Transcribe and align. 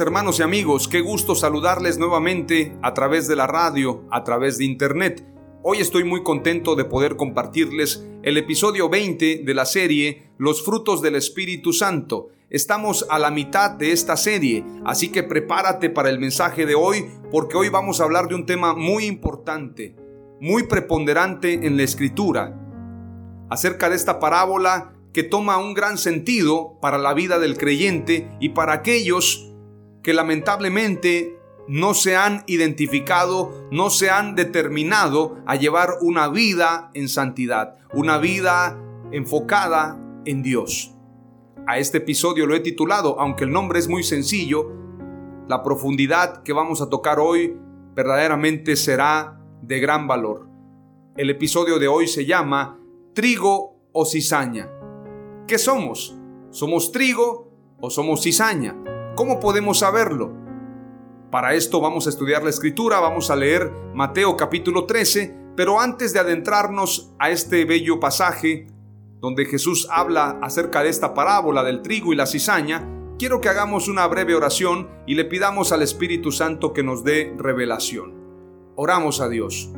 Hermanos 0.00 0.38
y 0.38 0.42
amigos, 0.42 0.88
qué 0.88 1.00
gusto 1.00 1.34
saludarles 1.34 1.98
nuevamente 1.98 2.74
a 2.82 2.94
través 2.94 3.28
de 3.28 3.36
la 3.36 3.46
radio, 3.46 4.04
a 4.10 4.24
través 4.24 4.56
de 4.56 4.64
internet. 4.64 5.26
Hoy 5.62 5.78
estoy 5.78 6.02
muy 6.02 6.22
contento 6.22 6.74
de 6.76 6.86
poder 6.86 7.16
compartirles 7.16 8.02
el 8.22 8.38
episodio 8.38 8.88
20 8.88 9.42
de 9.44 9.54
la 9.54 9.66
serie 9.66 10.30
Los 10.38 10.64
frutos 10.64 11.02
del 11.02 11.14
Espíritu 11.14 11.74
Santo. 11.74 12.28
Estamos 12.48 13.06
a 13.10 13.18
la 13.18 13.30
mitad 13.30 13.72
de 13.72 13.92
esta 13.92 14.16
serie, 14.16 14.64
así 14.84 15.10
que 15.10 15.22
prepárate 15.22 15.90
para 15.90 16.08
el 16.08 16.18
mensaje 16.18 16.64
de 16.64 16.74
hoy 16.74 17.10
porque 17.30 17.58
hoy 17.58 17.68
vamos 17.68 18.00
a 18.00 18.04
hablar 18.04 18.28
de 18.28 18.34
un 18.34 18.46
tema 18.46 18.74
muy 18.74 19.04
importante, 19.04 19.94
muy 20.40 20.62
preponderante 20.62 21.66
en 21.66 21.76
la 21.76 21.82
escritura, 21.82 22.58
acerca 23.50 23.90
de 23.90 23.96
esta 23.96 24.18
parábola 24.18 24.94
que 25.12 25.22
toma 25.22 25.58
un 25.58 25.74
gran 25.74 25.98
sentido 25.98 26.78
para 26.80 26.96
la 26.96 27.12
vida 27.12 27.38
del 27.38 27.58
creyente 27.58 28.30
y 28.40 28.50
para 28.50 28.72
aquellos 28.72 29.51
que 30.02 30.12
lamentablemente 30.12 31.38
no 31.68 31.94
se 31.94 32.16
han 32.16 32.42
identificado, 32.46 33.66
no 33.70 33.90
se 33.90 34.10
han 34.10 34.34
determinado 34.34 35.36
a 35.46 35.56
llevar 35.56 35.90
una 36.00 36.28
vida 36.28 36.90
en 36.94 37.08
santidad, 37.08 37.76
una 37.92 38.18
vida 38.18 38.78
enfocada 39.12 39.98
en 40.24 40.42
Dios. 40.42 40.94
A 41.66 41.78
este 41.78 41.98
episodio 41.98 42.46
lo 42.46 42.56
he 42.56 42.60
titulado, 42.60 43.20
aunque 43.20 43.44
el 43.44 43.52
nombre 43.52 43.78
es 43.78 43.88
muy 43.88 44.02
sencillo, 44.02 44.72
la 45.48 45.62
profundidad 45.62 46.42
que 46.42 46.52
vamos 46.52 46.80
a 46.80 46.88
tocar 46.88 47.20
hoy 47.20 47.56
verdaderamente 47.94 48.74
será 48.74 49.40
de 49.62 49.78
gran 49.78 50.08
valor. 50.08 50.48
El 51.16 51.30
episodio 51.30 51.78
de 51.78 51.88
hoy 51.88 52.08
se 52.08 52.26
llama 52.26 52.80
Trigo 53.14 53.76
o 53.92 54.04
cizaña. 54.04 54.70
¿Qué 55.46 55.58
somos? 55.58 56.16
¿Somos 56.50 56.90
trigo 56.90 57.50
o 57.80 57.90
somos 57.90 58.22
cizaña? 58.22 58.91
¿Cómo 59.14 59.40
podemos 59.40 59.80
saberlo? 59.80 60.32
Para 61.30 61.52
esto 61.52 61.82
vamos 61.82 62.06
a 62.06 62.10
estudiar 62.10 62.42
la 62.42 62.48
escritura, 62.48 62.98
vamos 62.98 63.30
a 63.30 63.36
leer 63.36 63.70
Mateo 63.94 64.38
capítulo 64.38 64.86
13, 64.86 65.52
pero 65.54 65.80
antes 65.80 66.14
de 66.14 66.20
adentrarnos 66.20 67.12
a 67.18 67.30
este 67.30 67.66
bello 67.66 68.00
pasaje 68.00 68.68
donde 69.20 69.44
Jesús 69.44 69.86
habla 69.90 70.38
acerca 70.40 70.82
de 70.82 70.88
esta 70.88 71.12
parábola 71.12 71.62
del 71.62 71.82
trigo 71.82 72.14
y 72.14 72.16
la 72.16 72.26
cizaña, 72.26 72.88
quiero 73.18 73.42
que 73.42 73.50
hagamos 73.50 73.86
una 73.86 74.06
breve 74.06 74.34
oración 74.34 74.88
y 75.06 75.14
le 75.14 75.26
pidamos 75.26 75.72
al 75.72 75.82
Espíritu 75.82 76.32
Santo 76.32 76.72
que 76.72 76.82
nos 76.82 77.04
dé 77.04 77.34
revelación. 77.36 78.14
Oramos 78.76 79.20
a 79.20 79.28
Dios. 79.28 79.70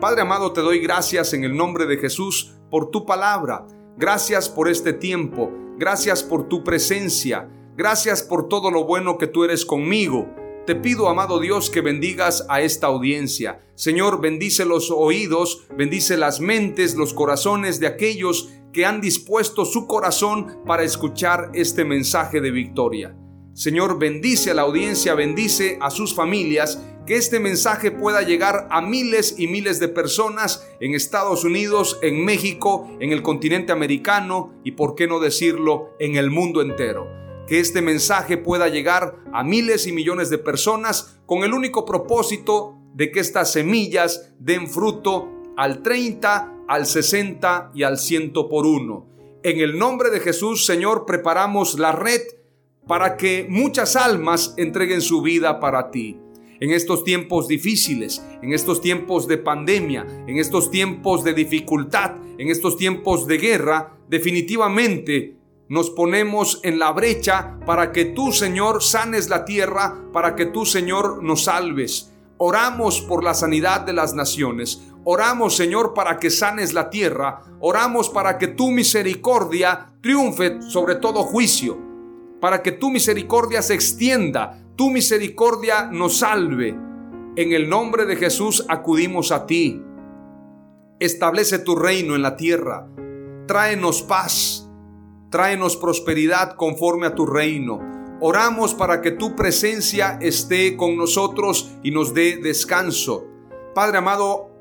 Padre 0.00 0.22
amado, 0.22 0.52
te 0.52 0.60
doy 0.60 0.80
gracias 0.80 1.34
en 1.34 1.44
el 1.44 1.56
nombre 1.56 1.86
de 1.86 1.98
Jesús 1.98 2.56
por 2.68 2.90
tu 2.90 3.06
palabra. 3.06 3.64
Gracias 3.96 4.48
por 4.48 4.68
este 4.68 4.92
tiempo. 4.92 5.52
Gracias 5.78 6.24
por 6.24 6.48
tu 6.48 6.64
presencia. 6.64 7.48
Gracias 7.76 8.22
por 8.22 8.46
todo 8.46 8.70
lo 8.70 8.84
bueno 8.84 9.18
que 9.18 9.26
tú 9.26 9.42
eres 9.42 9.64
conmigo. 9.64 10.28
Te 10.64 10.76
pido, 10.76 11.08
amado 11.08 11.40
Dios, 11.40 11.70
que 11.70 11.80
bendigas 11.80 12.46
a 12.48 12.60
esta 12.60 12.86
audiencia. 12.86 13.66
Señor, 13.74 14.20
bendice 14.20 14.64
los 14.64 14.92
oídos, 14.92 15.66
bendice 15.76 16.16
las 16.16 16.38
mentes, 16.38 16.94
los 16.94 17.12
corazones 17.12 17.80
de 17.80 17.88
aquellos 17.88 18.50
que 18.72 18.86
han 18.86 19.00
dispuesto 19.00 19.64
su 19.64 19.88
corazón 19.88 20.60
para 20.64 20.84
escuchar 20.84 21.50
este 21.52 21.84
mensaje 21.84 22.40
de 22.40 22.52
victoria. 22.52 23.16
Señor, 23.54 23.98
bendice 23.98 24.52
a 24.52 24.54
la 24.54 24.62
audiencia, 24.62 25.14
bendice 25.14 25.76
a 25.80 25.90
sus 25.90 26.14
familias, 26.14 26.80
que 27.06 27.16
este 27.16 27.40
mensaje 27.40 27.90
pueda 27.90 28.22
llegar 28.22 28.68
a 28.70 28.82
miles 28.82 29.34
y 29.36 29.48
miles 29.48 29.80
de 29.80 29.88
personas 29.88 30.64
en 30.78 30.94
Estados 30.94 31.42
Unidos, 31.42 31.98
en 32.02 32.24
México, 32.24 32.88
en 33.00 33.10
el 33.10 33.22
continente 33.22 33.72
americano 33.72 34.54
y, 34.62 34.72
por 34.72 34.94
qué 34.94 35.08
no 35.08 35.18
decirlo, 35.18 35.90
en 35.98 36.14
el 36.14 36.30
mundo 36.30 36.62
entero 36.62 37.23
que 37.46 37.60
este 37.60 37.82
mensaje 37.82 38.36
pueda 38.36 38.68
llegar 38.68 39.16
a 39.32 39.42
miles 39.44 39.86
y 39.86 39.92
millones 39.92 40.30
de 40.30 40.38
personas 40.38 41.20
con 41.26 41.44
el 41.44 41.52
único 41.52 41.84
propósito 41.84 42.76
de 42.94 43.10
que 43.10 43.20
estas 43.20 43.52
semillas 43.52 44.32
den 44.38 44.68
fruto 44.68 45.28
al 45.56 45.82
30, 45.82 46.64
al 46.68 46.86
60 46.86 47.72
y 47.74 47.82
al 47.82 47.98
100 47.98 48.32
por 48.32 48.66
uno. 48.66 49.06
En 49.42 49.60
el 49.60 49.78
nombre 49.78 50.10
de 50.10 50.20
Jesús, 50.20 50.64
Señor, 50.64 51.04
preparamos 51.04 51.78
la 51.78 51.92
red 51.92 52.22
para 52.86 53.16
que 53.16 53.46
muchas 53.48 53.96
almas 53.96 54.54
entreguen 54.56 55.00
su 55.00 55.22
vida 55.22 55.60
para 55.60 55.90
ti. 55.90 56.18
En 56.60 56.70
estos 56.70 57.04
tiempos 57.04 57.48
difíciles, 57.48 58.24
en 58.40 58.52
estos 58.52 58.80
tiempos 58.80 59.26
de 59.26 59.38
pandemia, 59.38 60.06
en 60.26 60.38
estos 60.38 60.70
tiempos 60.70 61.24
de 61.24 61.34
dificultad, 61.34 62.12
en 62.38 62.48
estos 62.48 62.76
tiempos 62.76 63.26
de 63.26 63.38
guerra, 63.38 63.98
definitivamente 64.08 65.36
nos 65.68 65.88
ponemos 65.90 66.60
en 66.62 66.78
la 66.78 66.92
brecha 66.92 67.58
para 67.64 67.90
que 67.90 68.04
tú, 68.04 68.32
Señor, 68.32 68.82
sanes 68.82 69.30
la 69.30 69.44
tierra, 69.46 69.96
para 70.12 70.36
que 70.36 70.46
tú, 70.46 70.66
Señor, 70.66 71.22
nos 71.22 71.44
salves. 71.44 72.12
Oramos 72.36 73.00
por 73.00 73.24
la 73.24 73.32
sanidad 73.32 73.80
de 73.80 73.94
las 73.94 74.14
naciones. 74.14 74.82
Oramos, 75.04 75.56
Señor, 75.56 75.94
para 75.94 76.18
que 76.18 76.30
sanes 76.30 76.74
la 76.74 76.90
tierra. 76.90 77.42
Oramos 77.60 78.10
para 78.10 78.36
que 78.36 78.48
tu 78.48 78.70
misericordia 78.70 79.86
triunfe 80.02 80.60
sobre 80.62 80.96
todo 80.96 81.22
juicio. 81.22 81.78
Para 82.40 82.62
que 82.62 82.72
tu 82.72 82.90
misericordia 82.90 83.62
se 83.62 83.72
extienda. 83.72 84.58
Tu 84.76 84.90
misericordia 84.90 85.86
nos 85.90 86.18
salve. 86.18 86.76
En 87.36 87.52
el 87.52 87.70
nombre 87.70 88.04
de 88.04 88.16
Jesús 88.16 88.66
acudimos 88.68 89.32
a 89.32 89.46
ti. 89.46 89.82
Establece 91.00 91.58
tu 91.58 91.74
reino 91.74 92.14
en 92.14 92.22
la 92.22 92.36
tierra. 92.36 92.86
Tráenos 93.46 94.02
paz 94.02 94.63
tráenos 95.34 95.76
prosperidad 95.76 96.54
conforme 96.54 97.08
a 97.08 97.16
tu 97.16 97.26
reino. 97.26 97.80
Oramos 98.20 98.72
para 98.72 99.00
que 99.00 99.10
tu 99.10 99.34
presencia 99.34 100.16
esté 100.22 100.76
con 100.76 100.96
nosotros 100.96 101.72
y 101.82 101.90
nos 101.90 102.14
dé 102.14 102.36
descanso. 102.36 103.26
Padre 103.74 103.98
amado, 103.98 104.52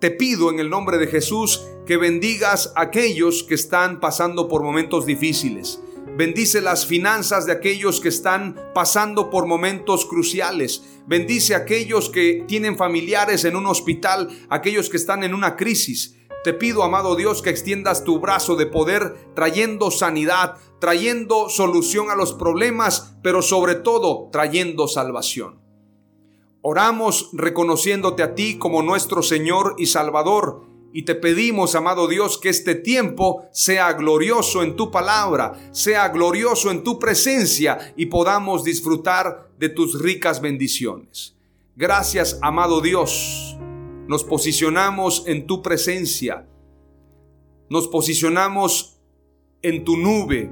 te 0.00 0.10
pido 0.10 0.50
en 0.50 0.60
el 0.60 0.70
nombre 0.70 0.96
de 0.96 1.08
Jesús 1.08 1.66
que 1.84 1.98
bendigas 1.98 2.72
a 2.74 2.84
aquellos 2.84 3.42
que 3.42 3.54
están 3.54 4.00
pasando 4.00 4.48
por 4.48 4.62
momentos 4.62 5.04
difíciles. 5.04 5.82
Bendice 6.16 6.62
las 6.62 6.86
finanzas 6.86 7.44
de 7.44 7.52
aquellos 7.52 8.00
que 8.00 8.08
están 8.08 8.58
pasando 8.74 9.28
por 9.28 9.44
momentos 9.44 10.06
cruciales. 10.06 10.84
Bendice 11.06 11.54
a 11.54 11.58
aquellos 11.58 12.08
que 12.08 12.44
tienen 12.48 12.78
familiares 12.78 13.44
en 13.44 13.56
un 13.56 13.66
hospital, 13.66 14.30
aquellos 14.48 14.88
que 14.88 14.96
están 14.96 15.22
en 15.22 15.34
una 15.34 15.54
crisis. 15.54 16.16
Te 16.44 16.52
pido, 16.52 16.82
amado 16.82 17.16
Dios, 17.16 17.40
que 17.40 17.48
extiendas 17.48 18.04
tu 18.04 18.20
brazo 18.20 18.54
de 18.54 18.66
poder 18.66 19.16
trayendo 19.34 19.90
sanidad, 19.90 20.56
trayendo 20.78 21.48
solución 21.48 22.10
a 22.10 22.16
los 22.16 22.34
problemas, 22.34 23.16
pero 23.22 23.40
sobre 23.40 23.76
todo 23.76 24.28
trayendo 24.30 24.86
salvación. 24.86 25.58
Oramos 26.60 27.30
reconociéndote 27.32 28.22
a 28.22 28.34
ti 28.34 28.58
como 28.58 28.82
nuestro 28.82 29.22
Señor 29.22 29.74
y 29.78 29.86
Salvador 29.86 30.66
Y 30.96 31.02
te 31.02 31.16
pedimos, 31.16 31.74
amado 31.74 32.06
Dios, 32.06 32.38
que 32.38 32.50
este 32.50 32.76
tiempo 32.76 33.46
sea 33.50 33.94
glorioso 33.94 34.62
en 34.62 34.76
tu 34.76 34.92
palabra, 34.92 35.70
sea 35.72 36.08
glorioso 36.10 36.70
en 36.70 36.84
tu 36.84 37.00
presencia 37.00 37.94
y 37.96 38.06
podamos 38.06 38.62
disfrutar 38.62 39.50
de 39.58 39.70
tus 39.70 40.00
ricas 40.00 40.40
bendiciones. 40.40 41.34
Gracias, 41.74 42.38
amado 42.42 42.80
Dios. 42.80 43.58
Nos 44.06 44.24
posicionamos 44.24 45.24
en 45.26 45.46
tu 45.46 45.62
presencia. 45.62 46.46
Nos 47.70 47.88
posicionamos 47.88 49.00
en 49.62 49.84
tu 49.84 49.96
nube, 49.96 50.50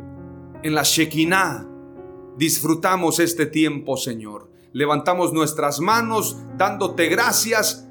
en 0.62 0.74
la 0.74 0.82
Shekinah. 0.82 1.68
Disfrutamos 2.38 3.18
este 3.18 3.46
tiempo, 3.46 3.96
Señor. 3.96 4.50
Levantamos 4.72 5.34
nuestras 5.34 5.80
manos 5.80 6.38
dándote 6.56 7.08
gracias 7.08 7.88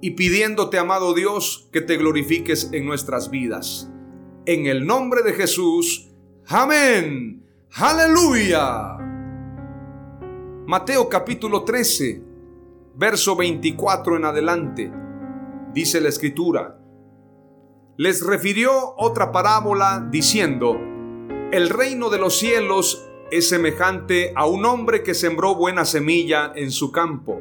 y 0.00 0.12
pidiéndote, 0.12 0.78
amado 0.78 1.12
Dios, 1.12 1.68
que 1.70 1.82
te 1.82 1.98
glorifiques 1.98 2.70
en 2.72 2.86
nuestras 2.86 3.30
vidas. 3.30 3.90
En 4.46 4.66
el 4.66 4.86
nombre 4.86 5.22
de 5.22 5.34
Jesús. 5.34 6.08
Amén. 6.46 7.44
Aleluya. 7.74 8.96
Mateo 10.66 11.08
capítulo 11.08 11.62
13, 11.62 12.22
verso 12.94 13.36
24 13.36 14.16
en 14.16 14.24
adelante. 14.24 14.92
Dice 15.72 16.00
la 16.00 16.08
escritura. 16.08 16.78
Les 17.96 18.24
refirió 18.24 18.94
otra 18.96 19.32
parábola 19.32 20.08
diciendo, 20.10 20.78
el 21.52 21.68
reino 21.68 22.10
de 22.10 22.18
los 22.18 22.38
cielos 22.38 23.08
es 23.30 23.48
semejante 23.48 24.32
a 24.34 24.46
un 24.46 24.64
hombre 24.64 25.02
que 25.02 25.14
sembró 25.14 25.54
buena 25.54 25.84
semilla 25.84 26.52
en 26.54 26.70
su 26.70 26.90
campo 26.90 27.40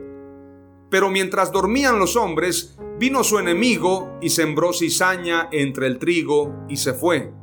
pero 0.91 1.09
mientras 1.09 1.53
dormían 1.53 1.97
los 1.97 2.17
hombres, 2.17 2.77
vino 2.99 3.23
su 3.23 3.39
enemigo 3.39 4.17
y 4.21 4.29
sembró 4.29 4.73
cizaña 4.73 5.47
entre 5.53 5.87
el 5.87 5.97
trigo 5.97 6.65
y 6.67 6.75
se 6.75 6.93
fue. 6.93 7.33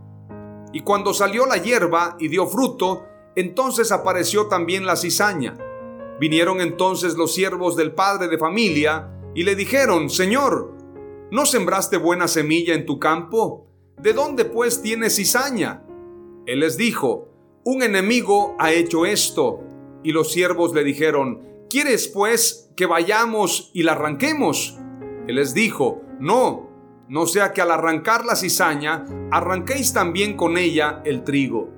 Y 0.75 0.82
cuando 0.82 1.14
salió 1.14 1.46
la 1.46 1.56
hierba 1.56 2.16
y 2.20 2.28
dio 2.28 2.46
fruto, 2.46 3.06
entonces 3.34 3.90
apareció 3.90 4.49
también 4.49 4.84
la 4.84 4.96
cizaña. 4.96 5.56
Vinieron 6.20 6.61
entonces 6.61 7.17
los 7.17 7.35
siervos 7.35 7.76
del 7.76 7.93
padre 7.93 8.29
de 8.29 8.38
familia 8.38 9.11
y 9.35 9.44
le 9.44 9.55
dijeron, 9.55 10.11
Señor, 10.11 10.75
¿no 11.31 11.47
sembraste 11.47 11.97
buena 11.97 12.29
semilla 12.29 12.75
en 12.75 12.87
tu 12.87 12.99
campo? 12.99 13.67
¿De 14.00 14.12
dónde 14.12 14.44
pues 14.44 14.82
tienes 14.82 15.17
cizaña? 15.17 15.85
Él 16.47 16.61
les 16.61 16.76
dijo, 16.76 17.29
un 17.65 17.82
enemigo 17.82 18.56
ha 18.59 18.73
hecho 18.73 19.06
esto. 19.06 19.61
Y 20.03 20.12
los 20.12 20.32
siervos 20.32 20.73
le 20.75 20.85
dijeron, 20.85 21.49
¿Quieres 21.70 22.09
pues 22.09 22.70
que 22.76 22.87
vayamos 22.87 23.70
y 23.75 23.82
la 23.82 23.93
arranquemos? 23.93 24.79
Él 25.26 25.35
les 25.35 25.53
dijo, 25.53 26.00
no, 26.19 26.70
no 27.09 27.26
sea 27.26 27.53
que 27.53 27.61
al 27.61 27.70
arrancar 27.70 28.25
la 28.25 28.37
cizaña, 28.37 29.05
arranquéis 29.31 29.93
también 29.93 30.35
con 30.35 30.56
ella 30.56 31.03
el 31.05 31.25
trigo. 31.25 31.69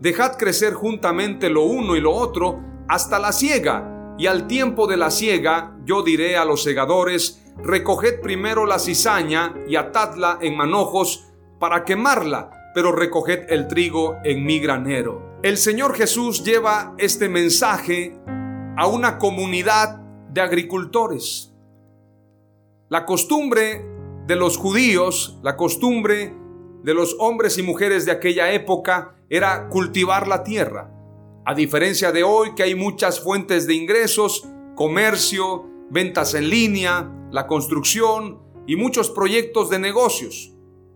Dejad 0.00 0.36
crecer 0.36 0.74
juntamente 0.74 1.50
lo 1.50 1.64
uno 1.64 1.96
y 1.96 2.00
lo 2.00 2.12
otro 2.12 2.60
hasta 2.88 3.18
la 3.18 3.32
siega, 3.32 4.14
y 4.18 4.26
al 4.26 4.46
tiempo 4.46 4.86
de 4.86 4.96
la 4.96 5.10
siega 5.10 5.76
yo 5.84 6.02
diré 6.02 6.36
a 6.36 6.44
los 6.44 6.62
segadores, 6.62 7.42
recoged 7.56 8.20
primero 8.20 8.66
la 8.66 8.78
cizaña 8.78 9.54
y 9.68 9.76
atadla 9.76 10.38
en 10.40 10.56
manojos 10.56 11.32
para 11.58 11.84
quemarla, 11.84 12.50
pero 12.74 12.92
recoged 12.92 13.46
el 13.48 13.68
trigo 13.68 14.16
en 14.24 14.44
mi 14.44 14.58
granero. 14.58 15.38
El 15.42 15.56
Señor 15.58 15.94
Jesús 15.94 16.42
lleva 16.42 16.94
este 16.98 17.28
mensaje 17.28 18.18
a 18.76 18.86
una 18.86 19.18
comunidad 19.18 20.00
de 20.30 20.40
agricultores. 20.40 21.52
La 22.88 23.04
costumbre 23.04 23.84
de 24.26 24.36
los 24.36 24.56
judíos, 24.56 25.38
la 25.42 25.56
costumbre 25.56 26.34
de 26.82 26.94
los 26.94 27.16
hombres 27.18 27.58
y 27.58 27.62
mujeres 27.62 28.04
de 28.04 28.12
aquella 28.12 28.52
época 28.52 29.16
era 29.28 29.68
cultivar 29.68 30.28
la 30.28 30.42
tierra. 30.44 30.90
A 31.46 31.54
diferencia 31.54 32.10
de 32.10 32.22
hoy 32.22 32.54
que 32.54 32.62
hay 32.62 32.74
muchas 32.74 33.20
fuentes 33.20 33.66
de 33.66 33.74
ingresos, 33.74 34.48
comercio, 34.74 35.66
ventas 35.90 36.32
en 36.32 36.48
línea, 36.48 37.12
la 37.30 37.46
construcción 37.46 38.40
y 38.66 38.76
muchos 38.76 39.10
proyectos 39.10 39.68
de 39.68 39.78
negocios. 39.78 40.54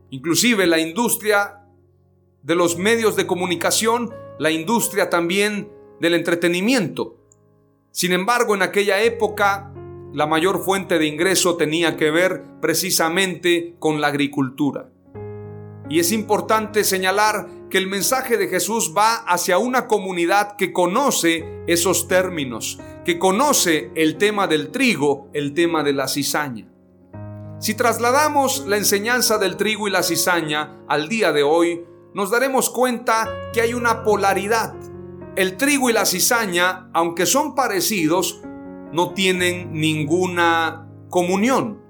Inclusive 0.08 0.66
la 0.66 0.78
industria 0.78 1.66
de 2.42 2.54
los 2.54 2.78
medios 2.78 3.14
de 3.14 3.26
comunicación, 3.26 4.14
la 4.38 4.50
industria 4.50 5.10
también 5.10 5.70
del 6.00 6.14
entretenimiento. 6.14 7.18
Sin 7.90 8.12
embargo, 8.12 8.54
en 8.54 8.62
aquella 8.62 9.02
época, 9.02 9.70
la 10.14 10.26
mayor 10.26 10.64
fuente 10.64 10.98
de 10.98 11.06
ingreso 11.06 11.58
tenía 11.58 11.98
que 11.98 12.10
ver 12.10 12.42
precisamente 12.62 13.76
con 13.78 14.00
la 14.00 14.06
agricultura. 14.06 14.90
Y 15.88 16.00
es 16.00 16.12
importante 16.12 16.84
señalar 16.84 17.48
que 17.70 17.78
el 17.78 17.86
mensaje 17.86 18.36
de 18.36 18.48
Jesús 18.48 18.94
va 18.96 19.16
hacia 19.16 19.58
una 19.58 19.86
comunidad 19.86 20.56
que 20.56 20.72
conoce 20.72 21.62
esos 21.66 22.08
términos, 22.08 22.78
que 23.04 23.18
conoce 23.18 23.90
el 23.94 24.18
tema 24.18 24.46
del 24.46 24.70
trigo, 24.70 25.28
el 25.32 25.54
tema 25.54 25.82
de 25.82 25.92
la 25.92 26.08
cizaña. 26.08 26.68
Si 27.58 27.74
trasladamos 27.74 28.66
la 28.66 28.76
enseñanza 28.76 29.38
del 29.38 29.56
trigo 29.56 29.88
y 29.88 29.90
la 29.90 30.02
cizaña 30.02 30.84
al 30.88 31.08
día 31.08 31.32
de 31.32 31.42
hoy, 31.42 31.84
nos 32.14 32.30
daremos 32.30 32.70
cuenta 32.70 33.28
que 33.52 33.60
hay 33.60 33.74
una 33.74 34.02
polaridad 34.02 34.74
el 35.38 35.56
trigo 35.56 35.88
y 35.88 35.92
la 35.92 36.04
cizaña, 36.04 36.90
aunque 36.92 37.24
son 37.24 37.54
parecidos, 37.54 38.40
no 38.92 39.14
tienen 39.14 39.72
ninguna 39.72 40.88
comunión. 41.10 41.80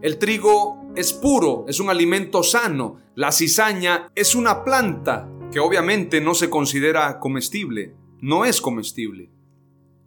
El 0.00 0.16
trigo 0.18 0.81
es 0.94 1.12
puro, 1.12 1.64
es 1.68 1.80
un 1.80 1.90
alimento 1.90 2.42
sano. 2.42 2.98
La 3.14 3.32
cizaña 3.32 4.10
es 4.14 4.34
una 4.34 4.64
planta 4.64 5.28
que 5.50 5.60
obviamente 5.60 6.20
no 6.20 6.34
se 6.34 6.50
considera 6.50 7.18
comestible, 7.18 7.94
no 8.20 8.44
es 8.44 8.60
comestible. 8.60 9.30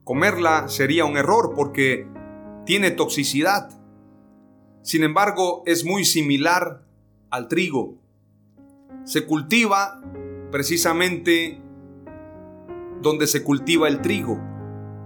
Comerla 0.03 0.67
sería 0.67 1.05
un 1.05 1.17
error 1.17 1.53
porque 1.55 2.07
tiene 2.65 2.91
toxicidad. 2.91 3.69
Sin 4.83 5.03
embargo, 5.03 5.63
es 5.65 5.85
muy 5.85 6.05
similar 6.05 6.85
al 7.31 7.47
trigo. 7.47 7.95
Se 9.03 9.25
cultiva 9.25 10.01
precisamente 10.51 11.61
donde 13.01 13.27
se 13.27 13.43
cultiva 13.43 13.87
el 13.87 14.01
trigo. 14.01 14.39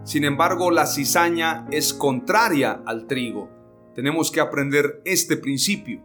Sin 0.04 0.24
embargo, 0.24 0.72
la 0.72 0.86
cizaña 0.86 1.68
es 1.72 1.94
contraria 1.94 2.82
al 2.86 3.08
trigo. 3.08 3.59
Tenemos 3.96 4.32
que 4.32 4.40
aprender 4.40 5.02
este 5.06 5.38
principio. 5.38 6.04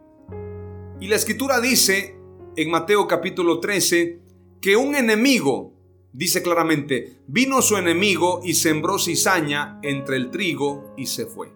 Y 1.00 1.08
la 1.08 1.16
escritura 1.16 1.60
dice 1.60 2.16
en 2.56 2.70
Mateo 2.70 3.06
capítulo 3.06 3.60
13 3.60 4.20
que 4.60 4.76
un 4.76 4.94
enemigo, 4.94 5.75
dice 6.12 6.42
claramente, 6.42 7.22
vino 7.26 7.62
su 7.62 7.76
enemigo 7.76 8.40
y 8.42 8.54
sembró 8.54 8.98
cizaña 8.98 9.79
entre 9.82 10.17
el 10.17 10.31
trigo 10.31 10.94
y 10.96 11.06
se 11.06 11.26
fue. 11.26 11.53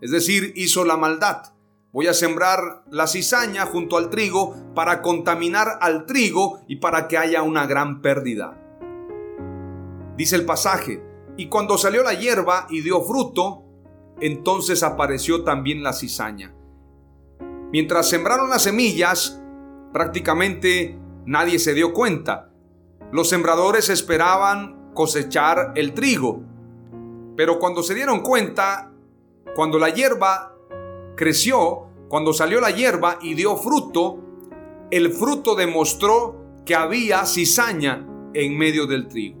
Es 0.00 0.10
decir, 0.10 0.52
hizo 0.56 0.84
la 0.84 0.96
maldad. 0.96 1.54
Voy 1.92 2.06
a 2.06 2.14
sembrar 2.14 2.84
la 2.90 3.06
cizaña 3.06 3.66
junto 3.66 3.96
al 3.96 4.10
trigo 4.10 4.54
para 4.74 5.02
contaminar 5.02 5.78
al 5.80 6.06
trigo 6.06 6.60
y 6.68 6.76
para 6.76 7.08
que 7.08 7.18
haya 7.18 7.42
una 7.42 7.66
gran 7.66 8.02
pérdida 8.02 8.64
dice 10.18 10.34
el 10.34 10.44
pasaje, 10.44 11.00
y 11.36 11.48
cuando 11.48 11.78
salió 11.78 12.02
la 12.02 12.12
hierba 12.12 12.66
y 12.68 12.80
dio 12.80 13.00
fruto, 13.02 13.62
entonces 14.20 14.82
apareció 14.82 15.44
también 15.44 15.82
la 15.82 15.92
cizaña. 15.92 16.54
Mientras 17.72 18.08
sembraron 18.08 18.48
las 18.50 18.62
semillas, 18.62 19.42
prácticamente 19.92 20.98
nadie 21.26 21.58
se 21.58 21.74
dio 21.74 21.92
cuenta. 21.92 22.50
Los 23.12 23.28
sembradores 23.28 23.88
esperaban 23.90 24.92
cosechar 24.94 25.72
el 25.76 25.94
trigo, 25.94 26.42
pero 27.36 27.58
cuando 27.58 27.82
se 27.82 27.94
dieron 27.94 28.20
cuenta, 28.20 28.92
cuando 29.54 29.78
la 29.78 29.90
hierba 29.90 30.56
creció, 31.16 31.86
cuando 32.08 32.32
salió 32.32 32.60
la 32.60 32.70
hierba 32.70 33.18
y 33.20 33.34
dio 33.34 33.56
fruto, 33.56 34.18
el 34.90 35.12
fruto 35.12 35.54
demostró 35.54 36.62
que 36.64 36.74
había 36.74 37.24
cizaña 37.26 38.06
en 38.34 38.56
medio 38.56 38.86
del 38.86 39.08
trigo. 39.08 39.38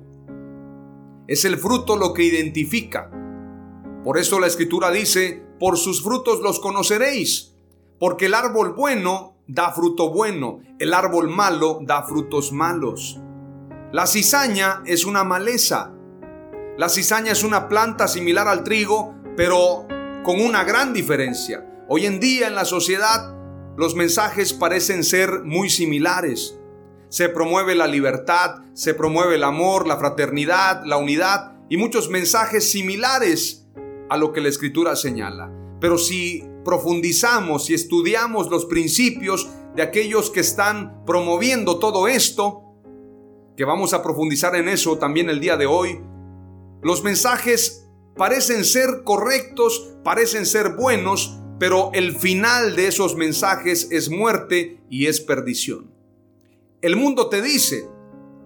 Es 1.26 1.44
el 1.44 1.56
fruto 1.58 1.96
lo 1.96 2.12
que 2.12 2.24
identifica. 2.24 3.10
Por 4.04 4.18
eso 4.18 4.38
la 4.40 4.46
escritura 4.46 4.90
dice, 4.90 5.44
por 5.58 5.76
sus 5.76 6.02
frutos 6.02 6.40
los 6.40 6.60
conoceréis, 6.60 7.54
porque 7.98 8.26
el 8.26 8.34
árbol 8.34 8.74
bueno 8.74 9.36
da 9.46 9.72
fruto 9.72 10.10
bueno, 10.10 10.60
el 10.78 10.94
árbol 10.94 11.28
malo 11.28 11.80
da 11.82 12.02
frutos 12.02 12.52
malos. 12.52 13.18
La 13.92 14.06
cizaña 14.06 14.82
es 14.86 15.04
una 15.04 15.24
maleza. 15.24 15.92
La 16.76 16.88
cizaña 16.88 17.32
es 17.32 17.42
una 17.42 17.68
planta 17.68 18.06
similar 18.06 18.46
al 18.46 18.62
trigo, 18.62 19.14
pero 19.36 19.86
con 20.22 20.40
una 20.40 20.64
gran 20.64 20.92
diferencia. 20.92 21.64
Hoy 21.88 22.06
en 22.06 22.20
día 22.20 22.46
en 22.46 22.54
la 22.54 22.64
sociedad 22.64 23.34
los 23.76 23.94
mensajes 23.94 24.52
parecen 24.52 25.04
ser 25.04 25.42
muy 25.44 25.70
similares 25.70 26.58
se 27.08 27.28
promueve 27.28 27.74
la 27.74 27.86
libertad, 27.86 28.56
se 28.74 28.94
promueve 28.94 29.36
el 29.36 29.44
amor, 29.44 29.86
la 29.86 29.96
fraternidad, 29.96 30.82
la 30.84 30.98
unidad 30.98 31.52
y 31.68 31.76
muchos 31.76 32.08
mensajes 32.10 32.70
similares 32.70 33.66
a 34.08 34.16
lo 34.16 34.32
que 34.32 34.40
la 34.40 34.48
escritura 34.48 34.96
señala. 34.96 35.52
Pero 35.80 35.98
si 35.98 36.44
profundizamos 36.64 37.70
y 37.70 37.74
estudiamos 37.74 38.50
los 38.50 38.66
principios 38.66 39.48
de 39.74 39.82
aquellos 39.82 40.30
que 40.30 40.40
están 40.40 41.04
promoviendo 41.04 41.78
todo 41.78 42.08
esto, 42.08 42.62
que 43.56 43.64
vamos 43.64 43.92
a 43.92 44.02
profundizar 44.02 44.54
en 44.56 44.68
eso 44.68 44.98
también 44.98 45.30
el 45.30 45.40
día 45.40 45.56
de 45.56 45.66
hoy, 45.66 46.00
los 46.82 47.02
mensajes 47.02 47.88
parecen 48.16 48.64
ser 48.64 49.02
correctos, 49.04 49.94
parecen 50.04 50.46
ser 50.46 50.74
buenos, 50.74 51.38
pero 51.58 51.90
el 51.94 52.16
final 52.16 52.76
de 52.76 52.88
esos 52.88 53.16
mensajes 53.16 53.88
es 53.90 54.10
muerte 54.10 54.80
y 54.90 55.06
es 55.06 55.20
perdición. 55.20 55.90
El 56.82 56.96
mundo 56.96 57.28
te 57.28 57.42
dice, 57.42 57.88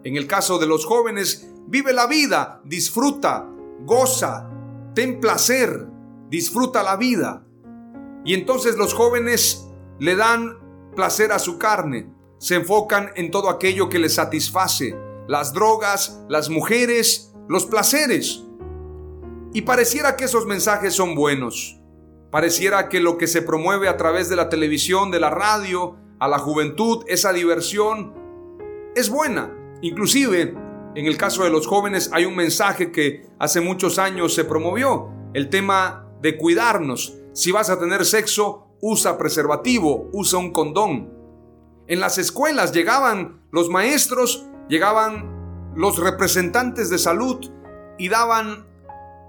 en 0.04 0.16
el 0.16 0.26
caso 0.26 0.58
de 0.58 0.66
los 0.66 0.86
jóvenes, 0.86 1.48
vive 1.66 1.92
la 1.92 2.06
vida, 2.06 2.62
disfruta, 2.64 3.48
goza, 3.84 4.48
ten 4.94 5.20
placer, 5.20 5.86
disfruta 6.28 6.82
la 6.82 6.96
vida. 6.96 7.46
Y 8.24 8.34
entonces 8.34 8.76
los 8.76 8.94
jóvenes 8.94 9.68
le 9.98 10.16
dan 10.16 10.58
placer 10.94 11.32
a 11.32 11.38
su 11.38 11.58
carne, 11.58 12.12
se 12.38 12.56
enfocan 12.56 13.10
en 13.16 13.30
todo 13.30 13.48
aquello 13.48 13.88
que 13.88 13.98
les 13.98 14.14
satisface, 14.14 14.96
las 15.28 15.52
drogas, 15.52 16.22
las 16.28 16.50
mujeres, 16.50 17.34
los 17.48 17.66
placeres. 17.66 18.44
Y 19.52 19.62
pareciera 19.62 20.16
que 20.16 20.24
esos 20.24 20.46
mensajes 20.46 20.94
son 20.94 21.14
buenos. 21.14 21.78
Pareciera 22.30 22.88
que 22.88 23.00
lo 23.00 23.18
que 23.18 23.26
se 23.26 23.42
promueve 23.42 23.88
a 23.88 23.96
través 23.96 24.28
de 24.28 24.36
la 24.36 24.48
televisión, 24.48 25.10
de 25.10 25.20
la 25.20 25.30
radio, 25.30 25.96
a 26.18 26.28
la 26.28 26.38
juventud, 26.38 27.04
esa 27.06 27.32
diversión, 27.32 28.14
es 28.96 29.10
buena. 29.10 29.54
Inclusive, 29.82 30.54
en 30.94 31.06
el 31.06 31.16
caso 31.16 31.44
de 31.44 31.50
los 31.50 31.66
jóvenes 31.66 32.10
hay 32.12 32.24
un 32.26 32.36
mensaje 32.36 32.92
que 32.92 33.26
hace 33.38 33.60
muchos 33.60 33.98
años 33.98 34.34
se 34.34 34.44
promovió, 34.44 35.08
el 35.32 35.48
tema 35.48 36.06
de 36.20 36.36
cuidarnos. 36.36 37.14
Si 37.32 37.50
vas 37.50 37.70
a 37.70 37.78
tener 37.78 38.04
sexo, 38.04 38.68
usa 38.80 39.16
preservativo, 39.16 40.10
usa 40.12 40.38
un 40.38 40.52
condón. 40.52 41.10
En 41.86 42.00
las 42.00 42.18
escuelas 42.18 42.72
llegaban 42.72 43.42
los 43.50 43.70
maestros, 43.70 44.46
llegaban 44.68 45.72
los 45.74 45.98
representantes 45.98 46.90
de 46.90 46.98
salud 46.98 47.50
y 47.98 48.08
daban 48.08 48.66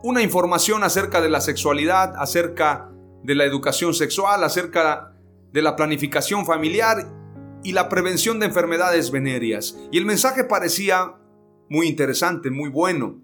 una 0.03 0.21
información 0.21 0.83
acerca 0.83 1.21
de 1.21 1.29
la 1.29 1.39
sexualidad, 1.39 2.13
acerca 2.17 2.89
de 3.23 3.35
la 3.35 3.45
educación 3.45 3.93
sexual, 3.93 4.43
acerca 4.43 5.13
de 5.53 5.61
la 5.61 5.77
planificación 5.77 6.45
familiar 6.45 7.07
y 7.63 7.71
la 7.71 7.87
prevención 7.87 8.39
de 8.39 8.47
enfermedades 8.47 9.11
venéreas. 9.11 9.77
Y 9.91 9.97
el 9.97 10.05
mensaje 10.05 10.43
parecía 10.43 11.15
muy 11.73 11.87
interesante, 11.87 12.51
muy 12.51 12.69
bueno. 12.69 13.19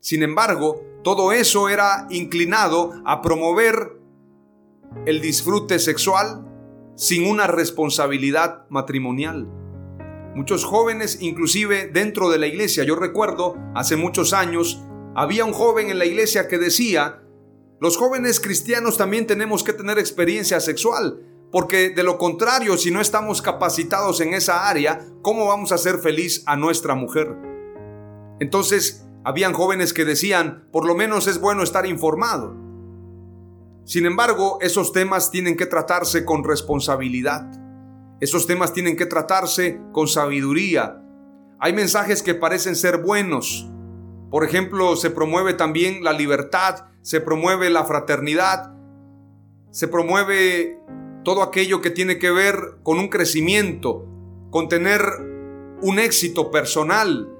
Sin 0.00 0.22
embargo, 0.22 0.82
todo 1.04 1.30
eso 1.30 1.68
era 1.68 2.06
inclinado 2.08 2.90
a 3.04 3.20
promover 3.20 3.98
el 5.04 5.20
disfrute 5.20 5.78
sexual 5.78 6.48
sin 6.96 7.26
una 7.26 7.46
responsabilidad 7.48 8.64
matrimonial. 8.70 9.46
Muchos 10.34 10.64
jóvenes, 10.64 11.18
inclusive 11.20 11.90
dentro 11.92 12.30
de 12.30 12.38
la 12.38 12.46
iglesia, 12.46 12.82
yo 12.82 12.96
recuerdo 12.96 13.58
hace 13.74 13.96
muchos 13.96 14.32
años, 14.32 14.82
había 15.14 15.44
un 15.44 15.52
joven 15.52 15.90
en 15.90 15.98
la 15.98 16.06
iglesia 16.06 16.48
que 16.48 16.56
decía, 16.56 17.22
los 17.78 17.98
jóvenes 17.98 18.40
cristianos 18.40 18.96
también 18.96 19.26
tenemos 19.26 19.62
que 19.62 19.74
tener 19.74 19.98
experiencia 19.98 20.60
sexual, 20.60 21.20
porque 21.50 21.90
de 21.90 22.04
lo 22.04 22.16
contrario, 22.16 22.78
si 22.78 22.90
no 22.90 23.02
estamos 23.02 23.42
capacitados 23.42 24.22
en 24.22 24.32
esa 24.32 24.66
área, 24.70 25.04
¿cómo 25.20 25.46
vamos 25.46 25.72
a 25.72 25.74
hacer 25.74 25.98
feliz 25.98 26.42
a 26.46 26.56
nuestra 26.56 26.94
mujer? 26.94 27.51
Entonces, 28.42 29.06
habían 29.22 29.52
jóvenes 29.52 29.92
que 29.92 30.04
decían, 30.04 30.66
por 30.72 30.84
lo 30.84 30.96
menos 30.96 31.28
es 31.28 31.40
bueno 31.40 31.62
estar 31.62 31.86
informado. 31.86 32.56
Sin 33.84 34.04
embargo, 34.04 34.58
esos 34.60 34.92
temas 34.92 35.30
tienen 35.30 35.56
que 35.56 35.64
tratarse 35.64 36.24
con 36.24 36.42
responsabilidad. 36.42 37.48
Esos 38.20 38.48
temas 38.48 38.72
tienen 38.72 38.96
que 38.96 39.06
tratarse 39.06 39.80
con 39.92 40.08
sabiduría. 40.08 41.04
Hay 41.60 41.72
mensajes 41.72 42.20
que 42.24 42.34
parecen 42.34 42.74
ser 42.74 42.98
buenos. 42.98 43.70
Por 44.28 44.42
ejemplo, 44.42 44.96
se 44.96 45.10
promueve 45.10 45.54
también 45.54 46.02
la 46.02 46.12
libertad, 46.12 46.86
se 47.00 47.20
promueve 47.20 47.70
la 47.70 47.84
fraternidad, 47.84 48.74
se 49.70 49.86
promueve 49.86 50.80
todo 51.22 51.44
aquello 51.44 51.80
que 51.80 51.90
tiene 51.90 52.18
que 52.18 52.32
ver 52.32 52.56
con 52.82 52.98
un 52.98 53.06
crecimiento, 53.06 54.04
con 54.50 54.68
tener 54.68 55.00
un 55.80 56.00
éxito 56.00 56.50
personal, 56.50 57.31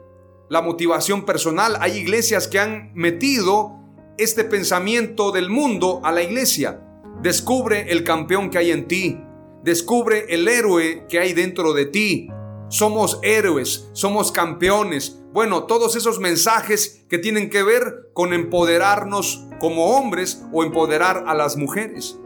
la 0.53 0.61
motivación 0.61 1.25
personal. 1.25 1.79
Hay 1.81 1.97
iglesias 1.97 2.47
que 2.47 2.59
han 2.59 2.91
metido 2.93 3.81
este 4.19 4.45
pensamiento 4.45 5.33
del 5.33 5.49
mundo 5.49 6.03
a 6.05 6.13
la 6.13 6.23
iglesia. 6.23 6.79
Descubre 7.23 7.91
el 7.91 8.05
campeón 8.05 8.51
que 8.51 8.59
hay 8.59 8.71
en 8.71 8.87
ti. 8.87 9.19
Descubre 9.65 10.27
el 10.29 10.47
héroe 10.47 11.07
que 11.09 11.21
hay 11.21 11.33
dentro 11.33 11.73
de 11.73 11.87
ti. 11.87 12.29
Somos 12.69 13.19
héroes, 13.23 13.89
somos 13.95 14.31
campeones. 14.31 15.23
Bueno, 15.33 15.65
todos 15.65 15.97
esos 15.97 16.21
mensajes 16.21 17.07
que 17.09 17.17
tienen 17.17 17.49
que 17.49 17.63
ver 17.63 18.11
con 18.13 18.35
empoderarnos 18.35 19.47
como 19.59 19.97
hombres 19.97 20.45
o 20.53 20.65
empoderar 20.65 21.25
a 21.29 21.35
las 21.35 21.57
mujeres. 21.57 22.19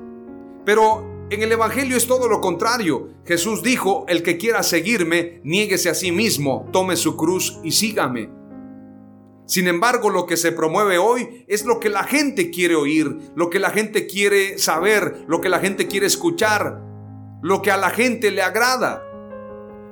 Pero 0.65 1.07
en 1.29 1.43
el 1.43 1.51
Evangelio 1.51 1.97
es 1.97 2.07
todo 2.07 2.29
lo 2.29 2.41
contrario. 2.41 3.09
Jesús 3.25 3.63
dijo, 3.63 4.05
el 4.09 4.23
que 4.23 4.37
quiera 4.37 4.63
seguirme, 4.63 5.41
niéguese 5.43 5.89
a 5.89 5.95
sí 5.95 6.13
mismo, 6.13 6.69
tome 6.73 6.97
su 6.97 7.17
cruz 7.17 7.59
y 7.65 7.73
sígame. 7.73 8.31
Sin 9.47 9.69
embargo, 9.69 10.11
lo 10.11 10.27
que 10.27 10.37
se 10.37 10.53
promueve 10.53 10.99
hoy 10.99 11.45
es 11.49 11.65
lo 11.65 11.81
que 11.81 11.89
la 11.89 12.05
gente 12.05 12.51
quiere 12.51 12.75
oír, 12.75 13.17
lo 13.35 13.51
que 13.51 13.59
la 13.59 13.71
gente 13.71 14.07
quiere 14.07 14.59
saber, 14.59 15.25
lo 15.27 15.41
que 15.41 15.49
la 15.49 15.61
gente 15.61 15.87
quiere 15.87 16.07
escuchar, 16.07 16.81
lo 17.43 17.63
que 17.63 17.71
a 17.71 17.77
la 17.77 17.91
gente 17.91 18.31
le 18.31 18.43
agrada. 18.43 19.03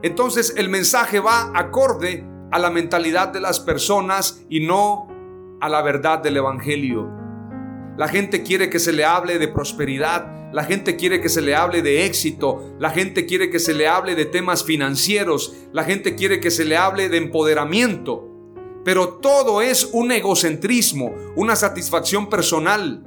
Entonces 0.03 0.55
el 0.57 0.69
mensaje 0.69 1.19
va 1.19 1.51
acorde 1.55 2.25
a 2.51 2.59
la 2.59 2.71
mentalidad 2.71 3.29
de 3.29 3.41
las 3.41 3.59
personas 3.59 4.45
y 4.49 4.61
no 4.61 5.09
a 5.61 5.69
la 5.69 5.83
verdad 5.83 6.19
del 6.19 6.37
Evangelio. 6.37 7.24
La 7.97 8.09
gente 8.09 8.43
quiere 8.43 8.71
que 8.71 8.81
se 8.81 8.93
le 8.93 9.05
hable 9.05 9.39
de 9.39 9.49
prosperidad, 9.49 10.53
la 10.53 10.65
gente 10.65 10.97
quiere 10.97 11.21
que 11.21 11.29
se 11.29 11.41
le 11.41 11.55
hable 11.55 11.83
de 11.83 12.07
éxito, 12.07 12.77
la 12.79 12.91
gente 12.91 13.27
quiere 13.27 13.51
que 13.51 13.59
se 13.59 13.75
le 13.75 13.89
hable 13.89 14.15
de 14.15 14.25
temas 14.25 14.65
financieros, 14.65 15.55
la 15.73 15.85
gente 15.85 16.15
quiere 16.15 16.41
que 16.41 16.51
se 16.51 16.65
le 16.65 16.77
hable 16.77 17.09
de 17.09 17.19
empoderamiento. 17.19 18.29
Pero 18.85 19.15
todo 19.15 19.63
es 19.63 19.89
un 19.93 20.13
egocentrismo, 20.13 21.15
una 21.37 21.57
satisfacción 21.57 22.29
personal. 22.29 23.05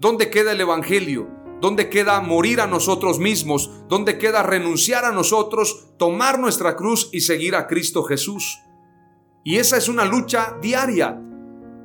¿Dónde 0.00 0.30
queda 0.30 0.52
el 0.52 0.60
Evangelio? 0.60 1.28
¿Dónde 1.60 1.88
queda 1.88 2.20
morir 2.20 2.60
a 2.60 2.66
nosotros 2.66 3.18
mismos? 3.18 3.70
¿Dónde 3.88 4.18
queda 4.18 4.42
renunciar 4.42 5.04
a 5.04 5.12
nosotros, 5.12 5.88
tomar 5.98 6.38
nuestra 6.38 6.76
cruz 6.76 7.10
y 7.12 7.20
seguir 7.22 7.54
a 7.54 7.66
Cristo 7.66 8.02
Jesús? 8.02 8.58
Y 9.44 9.56
esa 9.56 9.76
es 9.76 9.88
una 9.88 10.04
lucha 10.04 10.56
diaria. 10.60 11.20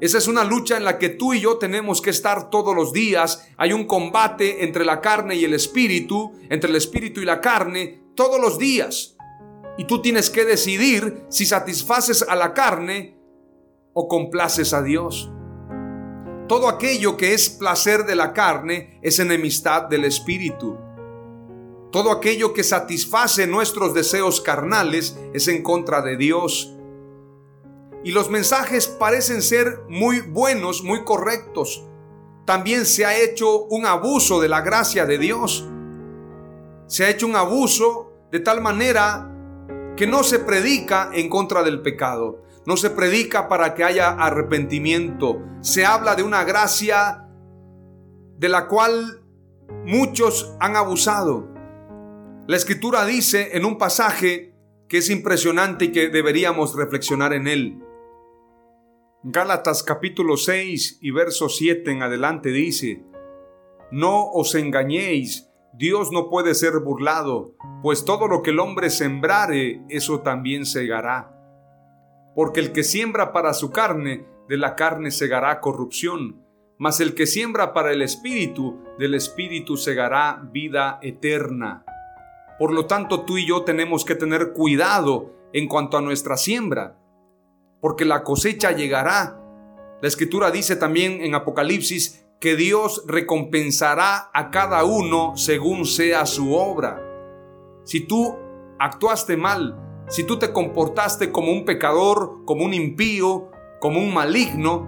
Esa 0.01 0.17
es 0.17 0.27
una 0.27 0.45
lucha 0.45 0.77
en 0.77 0.85
la 0.85 0.97
que 0.97 1.09
tú 1.09 1.33
y 1.33 1.41
yo 1.41 1.57
tenemos 1.57 2.01
que 2.01 2.09
estar 2.09 2.49
todos 2.49 2.73
los 2.73 2.93
días. 2.93 3.49
Hay 3.57 3.73
un 3.73 3.85
combate 3.85 4.63
entre 4.63 4.85
la 4.85 5.01
carne 5.01 5.35
y 5.35 5.43
el 5.43 5.53
espíritu, 5.53 6.33
entre 6.49 6.69
el 6.69 6.77
espíritu 6.77 7.19
y 7.19 7.25
la 7.25 7.41
carne, 7.41 8.01
todos 8.15 8.39
los 8.39 8.57
días. 8.57 9.17
Y 9.77 9.85
tú 9.85 10.01
tienes 10.01 10.29
que 10.29 10.45
decidir 10.45 11.25
si 11.29 11.45
satisfaces 11.45 12.21
a 12.21 12.35
la 12.35 12.53
carne 12.53 13.17
o 13.93 14.07
complaces 14.07 14.73
a 14.73 14.81
Dios. 14.81 15.29
Todo 16.47 16.69
aquello 16.69 17.17
que 17.17 17.33
es 17.33 17.49
placer 17.49 18.05
de 18.05 18.15
la 18.15 18.33
carne 18.33 18.99
es 19.01 19.19
enemistad 19.19 19.83
del 19.83 20.05
espíritu. 20.05 20.77
Todo 21.91 22.11
aquello 22.11 22.53
que 22.53 22.63
satisface 22.63 23.47
nuestros 23.47 23.93
deseos 23.93 24.41
carnales 24.41 25.17
es 25.33 25.47
en 25.47 25.61
contra 25.61 26.01
de 26.01 26.17
Dios. 26.17 26.75
Y 28.03 28.11
los 28.11 28.29
mensajes 28.29 28.87
parecen 28.87 29.41
ser 29.41 29.81
muy 29.89 30.21
buenos, 30.21 30.83
muy 30.83 31.03
correctos. 31.03 31.85
También 32.45 32.85
se 32.85 33.05
ha 33.05 33.17
hecho 33.17 33.65
un 33.65 33.85
abuso 33.85 34.39
de 34.39 34.49
la 34.49 34.61
gracia 34.61 35.05
de 35.05 35.17
Dios. 35.17 35.67
Se 36.87 37.05
ha 37.05 37.09
hecho 37.09 37.27
un 37.27 37.35
abuso 37.35 38.13
de 38.31 38.39
tal 38.39 38.61
manera 38.61 39.29
que 39.95 40.07
no 40.07 40.23
se 40.23 40.39
predica 40.39 41.09
en 41.13 41.29
contra 41.29 41.61
del 41.61 41.81
pecado, 41.81 42.43
no 42.65 42.77
se 42.77 42.89
predica 42.89 43.49
para 43.49 43.75
que 43.75 43.83
haya 43.83 44.11
arrepentimiento, 44.11 45.41
se 45.61 45.85
habla 45.85 46.15
de 46.15 46.23
una 46.23 46.45
gracia 46.45 47.27
de 48.37 48.49
la 48.49 48.67
cual 48.67 49.21
muchos 49.85 50.55
han 50.59 50.77
abusado. 50.77 51.49
La 52.47 52.55
escritura 52.55 53.05
dice 53.05 53.57
en 53.57 53.65
un 53.65 53.77
pasaje 53.77 54.55
que 54.87 54.99
es 54.99 55.09
impresionante 55.09 55.85
y 55.85 55.91
que 55.91 56.07
deberíamos 56.07 56.75
reflexionar 56.75 57.33
en 57.33 57.47
él. 57.47 57.83
Gálatas 59.21 59.83
capítulo 59.83 60.37
6 60.37 60.99
y 61.01 61.11
verso 61.11 61.49
7 61.49 61.91
en 61.91 62.03
adelante 62.03 62.51
dice, 62.51 63.03
No 63.91 64.31
os 64.31 64.55
engañéis, 64.55 65.49
Dios 65.73 66.13
no 66.13 66.29
puede 66.29 66.55
ser 66.55 66.79
burlado, 66.79 67.53
pues 67.83 68.05
todo 68.05 68.29
lo 68.29 68.41
que 68.41 68.51
el 68.51 68.61
hombre 68.61 68.89
sembrare, 68.89 69.81
eso 69.89 70.21
también 70.21 70.65
segará. 70.65 71.35
Porque 72.33 72.61
el 72.61 72.71
que 72.71 72.83
siembra 72.83 73.33
para 73.33 73.53
su 73.53 73.71
carne, 73.71 74.25
de 74.47 74.55
la 74.55 74.77
carne 74.77 75.11
segará 75.11 75.59
corrupción, 75.59 76.41
mas 76.77 77.01
el 77.01 77.13
que 77.13 77.27
siembra 77.27 77.73
para 77.73 77.91
el 77.91 78.01
Espíritu, 78.01 78.79
del 78.97 79.15
Espíritu 79.15 79.75
segará 79.75 80.47
vida 80.49 80.97
eterna. 81.01 81.83
Por 82.57 82.71
lo 82.71 82.85
tanto, 82.85 83.25
tú 83.25 83.37
y 83.37 83.45
yo 83.45 83.65
tenemos 83.65 84.05
que 84.05 84.15
tener 84.15 84.53
cuidado 84.53 85.35
en 85.51 85.67
cuanto 85.67 85.97
a 85.97 86.01
nuestra 86.01 86.37
siembra, 86.37 86.95
porque 87.81 88.05
la 88.05 88.23
cosecha 88.23 88.71
llegará. 88.71 89.39
La 90.01 90.07
escritura 90.07 90.51
dice 90.51 90.75
también 90.75 91.21
en 91.21 91.35
Apocalipsis 91.35 92.25
que 92.39 92.55
Dios 92.55 93.03
recompensará 93.05 94.29
a 94.33 94.49
cada 94.49 94.83
uno 94.85 95.35
según 95.35 95.85
sea 95.85 96.25
su 96.25 96.53
obra. 96.53 97.01
Si 97.83 98.01
tú 98.01 98.37
actuaste 98.79 99.35
mal, 99.35 100.05
si 100.07 100.23
tú 100.23 100.39
te 100.39 100.51
comportaste 100.51 101.31
como 101.31 101.51
un 101.51 101.65
pecador, 101.65 102.45
como 102.45 102.65
un 102.65 102.73
impío, 102.73 103.51
como 103.79 103.99
un 103.99 104.13
maligno, 104.13 104.87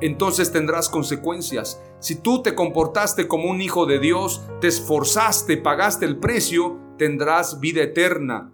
entonces 0.00 0.52
tendrás 0.52 0.88
consecuencias. 0.88 1.82
Si 1.98 2.16
tú 2.16 2.42
te 2.42 2.54
comportaste 2.54 3.28
como 3.28 3.50
un 3.50 3.60
hijo 3.60 3.86
de 3.86 3.98
Dios, 3.98 4.44
te 4.60 4.68
esforzaste, 4.68 5.56
pagaste 5.56 6.06
el 6.06 6.18
precio, 6.18 6.78
tendrás 6.98 7.60
vida 7.60 7.82
eterna. 7.82 8.52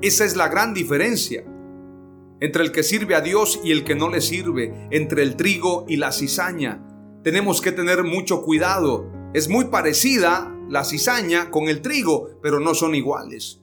Esa 0.00 0.24
es 0.24 0.36
la 0.36 0.48
gran 0.48 0.74
diferencia 0.74 1.44
entre 2.42 2.64
el 2.64 2.72
que 2.72 2.82
sirve 2.82 3.14
a 3.14 3.20
Dios 3.20 3.60
y 3.62 3.70
el 3.70 3.84
que 3.84 3.94
no 3.94 4.10
le 4.10 4.20
sirve, 4.20 4.88
entre 4.90 5.22
el 5.22 5.36
trigo 5.36 5.84
y 5.86 5.94
la 5.94 6.10
cizaña. 6.10 6.82
Tenemos 7.22 7.60
que 7.60 7.70
tener 7.70 8.02
mucho 8.02 8.42
cuidado. 8.42 9.12
Es 9.32 9.48
muy 9.48 9.66
parecida 9.66 10.52
la 10.68 10.82
cizaña 10.82 11.50
con 11.50 11.68
el 11.68 11.82
trigo, 11.82 12.40
pero 12.42 12.58
no 12.58 12.74
son 12.74 12.96
iguales. 12.96 13.60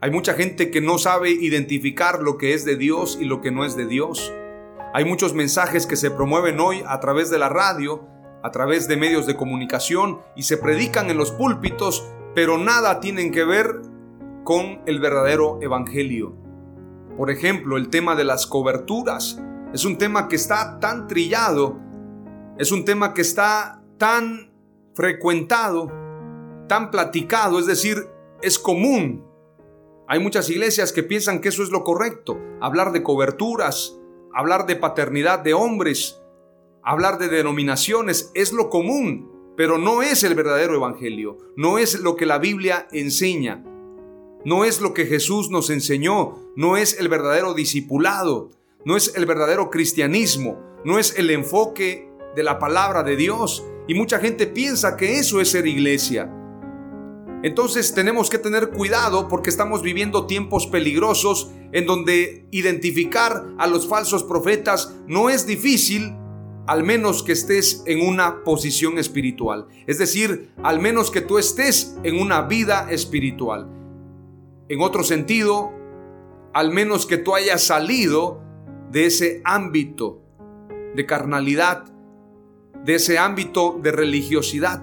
Hay 0.00 0.12
mucha 0.12 0.34
gente 0.34 0.70
que 0.70 0.80
no 0.80 0.98
sabe 0.98 1.30
identificar 1.30 2.22
lo 2.22 2.38
que 2.38 2.54
es 2.54 2.64
de 2.64 2.76
Dios 2.76 3.18
y 3.20 3.24
lo 3.24 3.40
que 3.40 3.50
no 3.50 3.64
es 3.64 3.74
de 3.76 3.86
Dios. 3.86 4.32
Hay 4.94 5.04
muchos 5.04 5.34
mensajes 5.34 5.84
que 5.84 5.96
se 5.96 6.12
promueven 6.12 6.60
hoy 6.60 6.84
a 6.86 7.00
través 7.00 7.30
de 7.30 7.40
la 7.40 7.48
radio, 7.48 8.06
a 8.44 8.52
través 8.52 8.86
de 8.86 8.96
medios 8.96 9.26
de 9.26 9.34
comunicación 9.34 10.20
y 10.36 10.44
se 10.44 10.56
predican 10.56 11.10
en 11.10 11.16
los 11.16 11.32
púlpitos, 11.32 12.06
pero 12.32 12.58
nada 12.58 13.00
tienen 13.00 13.32
que 13.32 13.42
ver 13.42 13.80
con 14.44 14.82
el 14.86 15.00
verdadero 15.00 15.58
evangelio. 15.60 16.43
Por 17.16 17.30
ejemplo, 17.30 17.76
el 17.76 17.90
tema 17.90 18.16
de 18.16 18.24
las 18.24 18.46
coberturas 18.46 19.40
es 19.72 19.84
un 19.84 19.98
tema 19.98 20.28
que 20.28 20.36
está 20.36 20.80
tan 20.80 21.06
trillado, 21.06 21.78
es 22.58 22.72
un 22.72 22.84
tema 22.84 23.14
que 23.14 23.22
está 23.22 23.82
tan 23.98 24.52
frecuentado, 24.94 25.90
tan 26.68 26.90
platicado, 26.90 27.58
es 27.58 27.66
decir, 27.66 28.08
es 28.42 28.58
común. 28.58 29.24
Hay 30.08 30.18
muchas 30.18 30.50
iglesias 30.50 30.92
que 30.92 31.02
piensan 31.02 31.40
que 31.40 31.48
eso 31.48 31.62
es 31.62 31.70
lo 31.70 31.84
correcto, 31.84 32.38
hablar 32.60 32.92
de 32.92 33.02
coberturas, 33.02 33.98
hablar 34.34 34.66
de 34.66 34.76
paternidad 34.76 35.38
de 35.38 35.54
hombres, 35.54 36.20
hablar 36.82 37.18
de 37.18 37.28
denominaciones, 37.28 38.30
es 38.34 38.52
lo 38.52 38.68
común, 38.70 39.52
pero 39.56 39.78
no 39.78 40.02
es 40.02 40.24
el 40.24 40.34
verdadero 40.34 40.74
evangelio, 40.74 41.38
no 41.56 41.78
es 41.78 42.00
lo 42.00 42.16
que 42.16 42.26
la 42.26 42.38
Biblia 42.38 42.86
enseña, 42.92 43.64
no 44.44 44.64
es 44.64 44.80
lo 44.80 44.92
que 44.92 45.06
Jesús 45.06 45.50
nos 45.50 45.70
enseñó, 45.70 46.38
no 46.56 46.76
es 46.76 46.98
el 46.98 47.08
verdadero 47.08 47.54
discipulado, 47.54 48.50
no 48.84 48.96
es 48.96 49.14
el 49.16 49.26
verdadero 49.26 49.70
cristianismo, 49.70 50.60
no 50.84 50.98
es 50.98 51.18
el 51.18 51.30
enfoque 51.30 52.10
de 52.36 52.42
la 52.42 52.58
palabra 52.58 53.02
de 53.02 53.16
Dios. 53.16 53.64
Y 53.88 53.94
mucha 53.94 54.18
gente 54.18 54.46
piensa 54.46 54.96
que 54.96 55.18
eso 55.18 55.40
es 55.40 55.50
ser 55.50 55.66
iglesia. 55.66 56.30
Entonces 57.42 57.92
tenemos 57.94 58.30
que 58.30 58.38
tener 58.38 58.70
cuidado 58.70 59.28
porque 59.28 59.50
estamos 59.50 59.82
viviendo 59.82 60.26
tiempos 60.26 60.66
peligrosos 60.66 61.50
en 61.72 61.84
donde 61.84 62.46
identificar 62.50 63.44
a 63.58 63.66
los 63.66 63.86
falsos 63.86 64.24
profetas 64.24 64.94
no 65.06 65.28
es 65.28 65.46
difícil, 65.46 66.14
al 66.66 66.84
menos 66.84 67.22
que 67.22 67.32
estés 67.32 67.82
en 67.86 68.00
una 68.00 68.44
posición 68.44 68.98
espiritual. 68.98 69.66
Es 69.86 69.98
decir, 69.98 70.52
al 70.62 70.80
menos 70.80 71.10
que 71.10 71.20
tú 71.20 71.36
estés 71.36 71.96
en 72.02 72.18
una 72.18 72.42
vida 72.42 72.88
espiritual. 72.90 73.68
En 74.68 74.80
otro 74.80 75.04
sentido, 75.04 75.72
al 76.54 76.70
menos 76.70 77.04
que 77.06 77.18
tú 77.18 77.34
hayas 77.34 77.62
salido 77.62 78.40
de 78.90 79.06
ese 79.06 79.42
ámbito 79.44 80.22
de 80.94 81.04
carnalidad, 81.04 81.84
de 82.84 82.94
ese 82.94 83.18
ámbito 83.18 83.78
de 83.82 83.92
religiosidad. 83.92 84.82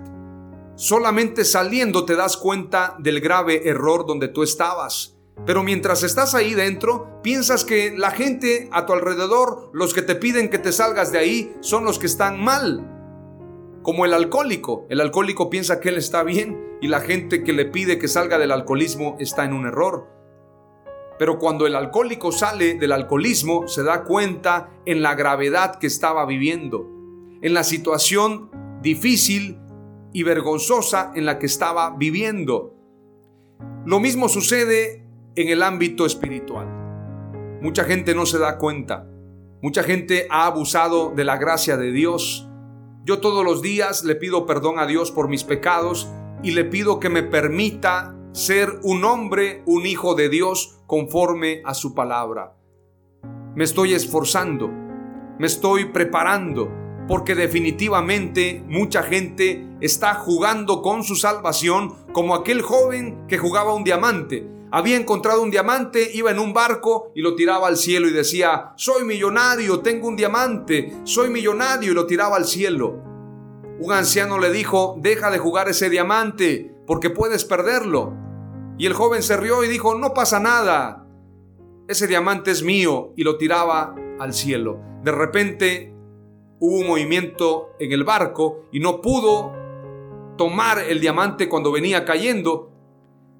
Solamente 0.75 1.45
saliendo 1.45 2.06
te 2.06 2.15
das 2.15 2.38
cuenta 2.38 2.95
del 2.99 3.21
grave 3.21 3.67
error 3.69 4.06
donde 4.06 4.27
tú 4.27 4.43
estabas. 4.43 5.17
Pero 5.45 5.63
mientras 5.63 6.03
estás 6.03 6.36
ahí 6.36 6.53
dentro, 6.53 7.21
piensas 7.23 7.65
que 7.65 7.95
la 7.97 8.12
gente 8.12 8.69
a 8.71 8.86
tu 8.86 8.93
alrededor, 8.93 9.71
los 9.73 9.93
que 9.93 10.01
te 10.01 10.15
piden 10.15 10.49
que 10.49 10.60
te 10.60 10.71
salgas 10.71 11.12
de 11.12 11.19
ahí, 11.19 11.56
son 11.62 11.86
los 11.86 11.97
que 11.97 12.06
están 12.06 12.39
mal. 12.43 13.00
Como 13.84 14.06
el 14.06 14.13
alcohólico. 14.13 14.86
El 14.89 15.02
alcohólico 15.02 15.50
piensa 15.50 15.80
que 15.80 15.89
él 15.89 15.98
está 15.98 16.24
bien 16.24 16.78
y 16.82 16.88
la 16.88 17.02
gente 17.02 17.44
que 17.44 17.54
le 17.54 17.65
pide 17.65 17.98
que 18.00 18.08
salga 18.08 18.38
del 18.38 18.52
alcoholismo 18.52 19.15
está 19.20 19.46
en 19.46 19.54
un 19.54 19.65
error. 19.65 20.08
Pero 21.17 21.38
cuando 21.38 21.67
el 21.67 21.76
alcohólico 21.76 22.32
sale 22.32 22.76
del 22.76 22.91
alcoholismo, 22.91 23.67
se 23.67 23.84
da 23.84 24.04
cuenta 24.04 24.72
en 24.86 25.02
la 25.02 25.13
gravedad 25.15 25.78
que 25.78 25.88
estaba 25.88 26.26
viviendo, 26.26 26.88
en 27.41 27.54
la 27.54 27.63
situación 27.63 28.50
difícil 28.82 29.60
y 30.13 30.24
vergonzosa 30.24 31.12
en 31.15 31.26
la 31.26 31.38
que 31.38 31.46
estaba 31.46 31.96
viviendo. 31.96 32.76
Lo 33.86 34.00
mismo 34.00 34.30
sucede 34.30 35.06
en 35.36 35.50
el 35.50 35.63
ámbito 35.63 36.06
espiritual. 36.06 36.67
Mucha 37.62 37.84
gente 37.84 38.15
no 38.15 38.26
se 38.26 38.39
da 38.39 38.58
cuenta. 38.58 39.08
Mucha 39.62 39.84
gente 39.84 40.28
ha 40.30 40.48
abusado 40.48 41.13
de 41.15 41.24
la 41.24 41.38
gracia 41.38 41.78
de 41.78 41.91
Dios. 41.91 42.50
Yo 43.03 43.19
todos 43.19 43.43
los 43.43 43.63
días 43.63 44.03
le 44.03 44.15
pido 44.15 44.45
perdón 44.45 44.77
a 44.77 44.85
Dios 44.85 45.09
por 45.09 45.27
mis 45.27 45.43
pecados 45.43 46.07
y 46.43 46.51
le 46.51 46.65
pido 46.65 46.99
que 46.99 47.09
me 47.09 47.23
permita 47.23 48.15
ser 48.31 48.79
un 48.83 49.03
hombre, 49.05 49.63
un 49.65 49.87
hijo 49.87 50.13
de 50.13 50.29
Dios 50.29 50.77
conforme 50.85 51.63
a 51.65 51.73
su 51.73 51.95
palabra. 51.95 52.55
Me 53.55 53.63
estoy 53.63 53.95
esforzando, 53.95 54.67
me 54.67 55.47
estoy 55.47 55.85
preparando, 55.85 56.71
porque 57.07 57.33
definitivamente 57.33 58.63
mucha 58.67 59.01
gente 59.01 59.67
está 59.81 60.13
jugando 60.13 60.83
con 60.83 61.03
su 61.03 61.15
salvación 61.15 61.95
como 62.13 62.35
aquel 62.35 62.61
joven 62.61 63.25
que 63.27 63.39
jugaba 63.39 63.73
un 63.73 63.83
diamante. 63.83 64.47
Había 64.71 64.95
encontrado 64.95 65.41
un 65.41 65.51
diamante, 65.51 66.10
iba 66.13 66.31
en 66.31 66.39
un 66.39 66.53
barco 66.53 67.12
y 67.13 67.21
lo 67.21 67.36
tiraba 67.36 67.67
al 67.67 67.77
cielo 67.77 68.07
y 68.07 68.12
decía, 68.12 68.71
soy 68.77 69.03
millonario, 69.03 69.81
tengo 69.81 70.07
un 70.07 70.15
diamante, 70.15 70.93
soy 71.03 71.29
millonario 71.29 71.91
y 71.91 71.95
lo 71.95 72.05
tiraba 72.05 72.38
al 72.38 72.45
cielo. 72.45 73.03
Un 73.79 73.91
anciano 73.91 74.39
le 74.39 74.51
dijo, 74.51 74.95
deja 74.99 75.29
de 75.29 75.39
jugar 75.39 75.67
ese 75.67 75.89
diamante 75.89 76.73
porque 76.88 77.10
puedes 77.10 77.43
perderlo. 77.43 78.13
Y 78.77 78.86
el 78.86 78.93
joven 78.93 79.23
se 79.23 79.36
rió 79.36 79.63
y 79.63 79.67
dijo, 79.67 79.95
no 79.95 80.13
pasa 80.13 80.39
nada, 80.39 81.05
ese 81.88 82.07
diamante 82.07 82.51
es 82.51 82.63
mío 82.63 83.12
y 83.17 83.23
lo 83.23 83.38
tiraba 83.38 83.93
al 84.19 84.34
cielo. 84.34 84.79
De 85.03 85.12
repente 85.12 85.93
hubo 86.60 86.77
un 86.79 86.88
movimiento 86.88 87.71
en 87.79 87.91
el 87.91 88.03
barco 88.03 88.67
y 88.71 88.79
no 88.79 89.01
pudo 89.01 89.51
tomar 90.38 90.79
el 90.79 91.01
diamante 91.01 91.49
cuando 91.49 91.71
venía 91.71 92.05
cayendo. 92.05 92.70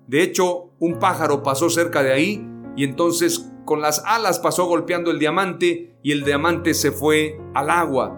De 0.08 0.24
hecho, 0.24 0.72
un 0.80 1.00
pájaro 1.00 1.44
pasó 1.44 1.70
cerca 1.70 2.04
de 2.04 2.12
ahí 2.12 2.48
y 2.76 2.84
entonces 2.84 3.52
con 3.66 3.82
las 3.82 4.04
alas 4.06 4.40
pasó 4.40 4.66
golpeando 4.66 5.12
el 5.12 5.20
diamante 5.20 5.96
y 6.04 6.12
el 6.12 6.24
diamante 6.24 6.74
se 6.74 6.92
fue 6.92 7.40
al 7.54 7.70
agua. 7.70 8.18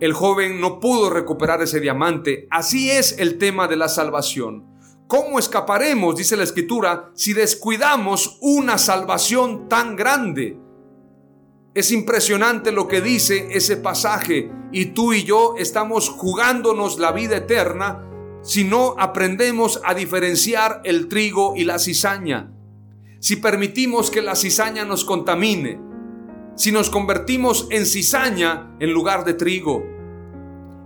El 0.00 0.12
joven 0.12 0.60
no 0.60 0.80
pudo 0.80 1.10
recuperar 1.10 1.62
ese 1.62 1.80
diamante. 1.80 2.48
Así 2.50 2.90
es 2.90 3.18
el 3.18 3.38
tema 3.38 3.68
de 3.68 3.76
la 3.76 3.88
salvación. 3.88 4.66
¿Cómo 5.06 5.38
escaparemos, 5.38 6.16
dice 6.16 6.36
la 6.36 6.44
escritura, 6.44 7.10
si 7.14 7.34
descuidamos 7.34 8.38
una 8.40 8.78
salvación 8.78 9.68
tan 9.68 9.96
grande? 9.96 10.58
Es 11.74 11.92
impresionante 11.92 12.72
lo 12.72 12.88
que 12.88 13.00
dice 13.00 13.48
ese 13.50 13.76
pasaje 13.76 14.50
y 14.72 14.86
tú 14.86 15.12
y 15.12 15.24
yo 15.24 15.54
estamos 15.58 16.08
jugándonos 16.08 16.98
la 16.98 17.12
vida 17.12 17.36
eterna 17.36 18.03
si 18.44 18.62
no 18.62 18.94
aprendemos 18.98 19.80
a 19.84 19.94
diferenciar 19.94 20.82
el 20.84 21.08
trigo 21.08 21.54
y 21.56 21.64
la 21.64 21.78
cizaña. 21.78 22.52
Si 23.18 23.36
permitimos 23.36 24.10
que 24.10 24.20
la 24.20 24.36
cizaña 24.36 24.84
nos 24.84 25.04
contamine, 25.04 25.80
si 26.54 26.70
nos 26.70 26.90
convertimos 26.90 27.66
en 27.70 27.86
cizaña 27.86 28.76
en 28.78 28.92
lugar 28.92 29.24
de 29.24 29.32
trigo. 29.32 29.82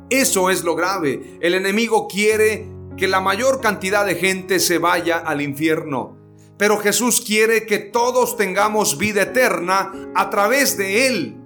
Eso 0.08 0.50
es 0.50 0.62
lo 0.62 0.76
grave. 0.76 1.36
El 1.40 1.54
enemigo 1.54 2.06
quiere 2.06 2.68
que 2.96 3.08
la 3.08 3.20
mayor 3.20 3.60
cantidad 3.60 4.06
de 4.06 4.14
gente 4.14 4.60
se 4.60 4.78
vaya 4.78 5.18
al 5.18 5.42
infierno. 5.42 6.16
Pero 6.56 6.78
Jesús 6.78 7.20
quiere 7.20 7.66
que 7.66 7.78
todos 7.78 8.36
tengamos 8.36 8.98
vida 8.98 9.22
eterna 9.22 9.92
a 10.14 10.30
través 10.30 10.78
de 10.78 11.08
Él. 11.08 11.37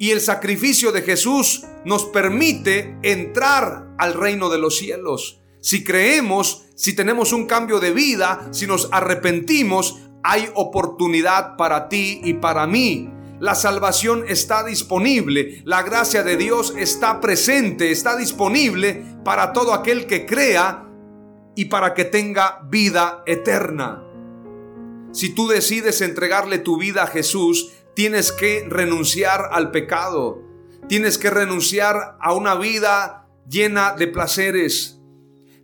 Y 0.00 0.12
el 0.12 0.22
sacrificio 0.22 0.92
de 0.92 1.02
Jesús 1.02 1.66
nos 1.84 2.06
permite 2.06 2.96
entrar 3.02 3.94
al 3.98 4.14
reino 4.14 4.48
de 4.48 4.56
los 4.56 4.78
cielos. 4.78 5.42
Si 5.60 5.84
creemos, 5.84 6.64
si 6.74 6.96
tenemos 6.96 7.34
un 7.34 7.44
cambio 7.44 7.80
de 7.80 7.92
vida, 7.92 8.48
si 8.50 8.66
nos 8.66 8.88
arrepentimos, 8.92 9.98
hay 10.22 10.48
oportunidad 10.54 11.58
para 11.58 11.90
ti 11.90 12.22
y 12.24 12.32
para 12.32 12.66
mí. 12.66 13.10
la 13.40 13.54
salvación 13.54 14.24
está 14.28 14.64
disponible, 14.64 15.62
la 15.64 15.82
gracia 15.82 16.22
de 16.22 16.36
Dios 16.36 16.74
está 16.76 17.20
presente, 17.20 17.90
está 17.90 18.16
disponible 18.16 19.02
para 19.24 19.54
todo 19.54 19.72
aquel 19.72 20.06
que 20.06 20.26
crea 20.26 20.86
y 21.56 21.66
para 21.66 21.94
que 21.94 22.04
tenga 22.04 22.60
vida 22.70 23.22
eterna. 23.26 24.02
Si 25.12 25.34
tú 25.34 25.48
decides 25.48 26.02
entregarle 26.02 26.58
tu 26.58 26.78
vida 26.78 27.04
a 27.04 27.06
Jesús, 27.06 27.72
tienes 27.94 28.32
que 28.32 28.66
renunciar 28.68 29.48
al 29.52 29.70
pecado, 29.70 30.42
tienes 30.88 31.18
que 31.18 31.30
renunciar 31.30 32.16
a 32.20 32.32
una 32.34 32.54
vida 32.54 33.28
llena 33.48 33.92
de 33.92 34.06
placeres, 34.06 35.00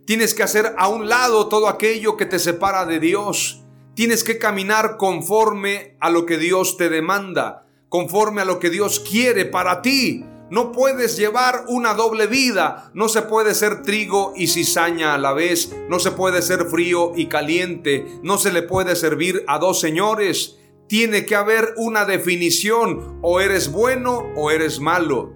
tienes 0.05 0.33
que 0.33 0.43
hacer 0.43 0.73
a 0.77 0.87
un 0.87 1.09
lado 1.09 1.49
todo 1.49 1.67
aquello 1.67 2.17
que 2.17 2.25
te 2.25 2.39
separa 2.39 2.85
de 2.85 2.99
Dios, 2.99 3.63
tienes 3.95 4.23
que 4.23 4.37
caminar 4.37 4.97
conforme 4.97 5.97
a 5.99 6.09
lo 6.09 6.25
que 6.25 6.37
Dios 6.37 6.77
te 6.77 6.89
demanda 6.89 7.63
conforme 7.89 8.41
a 8.41 8.45
lo 8.45 8.59
que 8.59 8.69
Dios 8.69 8.99
quiere 8.99 9.45
para 9.45 9.81
ti. 9.81 10.25
No 10.49 10.71
puedes 10.71 11.17
llevar 11.17 11.65
una 11.67 11.93
doble 11.93 12.27
vida. 12.27 12.89
No 12.93 13.09
se 13.09 13.21
puede 13.21 13.53
ser 13.53 13.81
trigo 13.81 14.33
y 14.35 14.47
cizaña 14.47 15.13
a 15.13 15.17
la 15.17 15.33
vez. 15.33 15.75
No 15.89 15.99
se 15.99 16.11
puede 16.11 16.41
ser 16.41 16.65
frío 16.65 17.11
y 17.15 17.27
caliente. 17.27 18.05
No 18.23 18.37
se 18.37 18.53
le 18.53 18.63
puede 18.63 18.95
servir 18.95 19.43
a 19.47 19.59
dos 19.59 19.79
señores. 19.79 20.57
Tiene 20.87 21.25
que 21.25 21.35
haber 21.35 21.73
una 21.77 22.05
definición. 22.05 23.19
O 23.21 23.39
eres 23.39 23.71
bueno 23.71 24.31
o 24.35 24.51
eres 24.51 24.79
malo. 24.79 25.33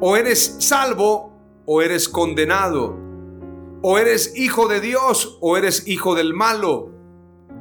O 0.00 0.16
eres 0.16 0.56
salvo 0.58 1.32
o 1.66 1.82
eres 1.82 2.08
condenado. 2.08 2.96
O 3.82 3.98
eres 3.98 4.36
hijo 4.36 4.68
de 4.68 4.80
Dios 4.80 5.38
o 5.40 5.56
eres 5.56 5.86
hijo 5.86 6.14
del 6.14 6.34
malo. 6.34 6.90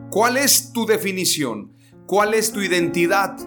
¿Cuál 0.10 0.38
es 0.38 0.74
tu 0.74 0.86
definición? 0.86 1.74
¿Cuál 2.06 2.34
es 2.34 2.52
tu 2.52 2.62
identidad? 2.62 3.38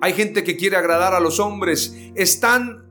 Hay 0.00 0.14
gente 0.14 0.44
que 0.44 0.56
quiere 0.56 0.76
agradar 0.76 1.14
a 1.14 1.20
los 1.20 1.40
hombres. 1.40 1.96
Están 2.14 2.82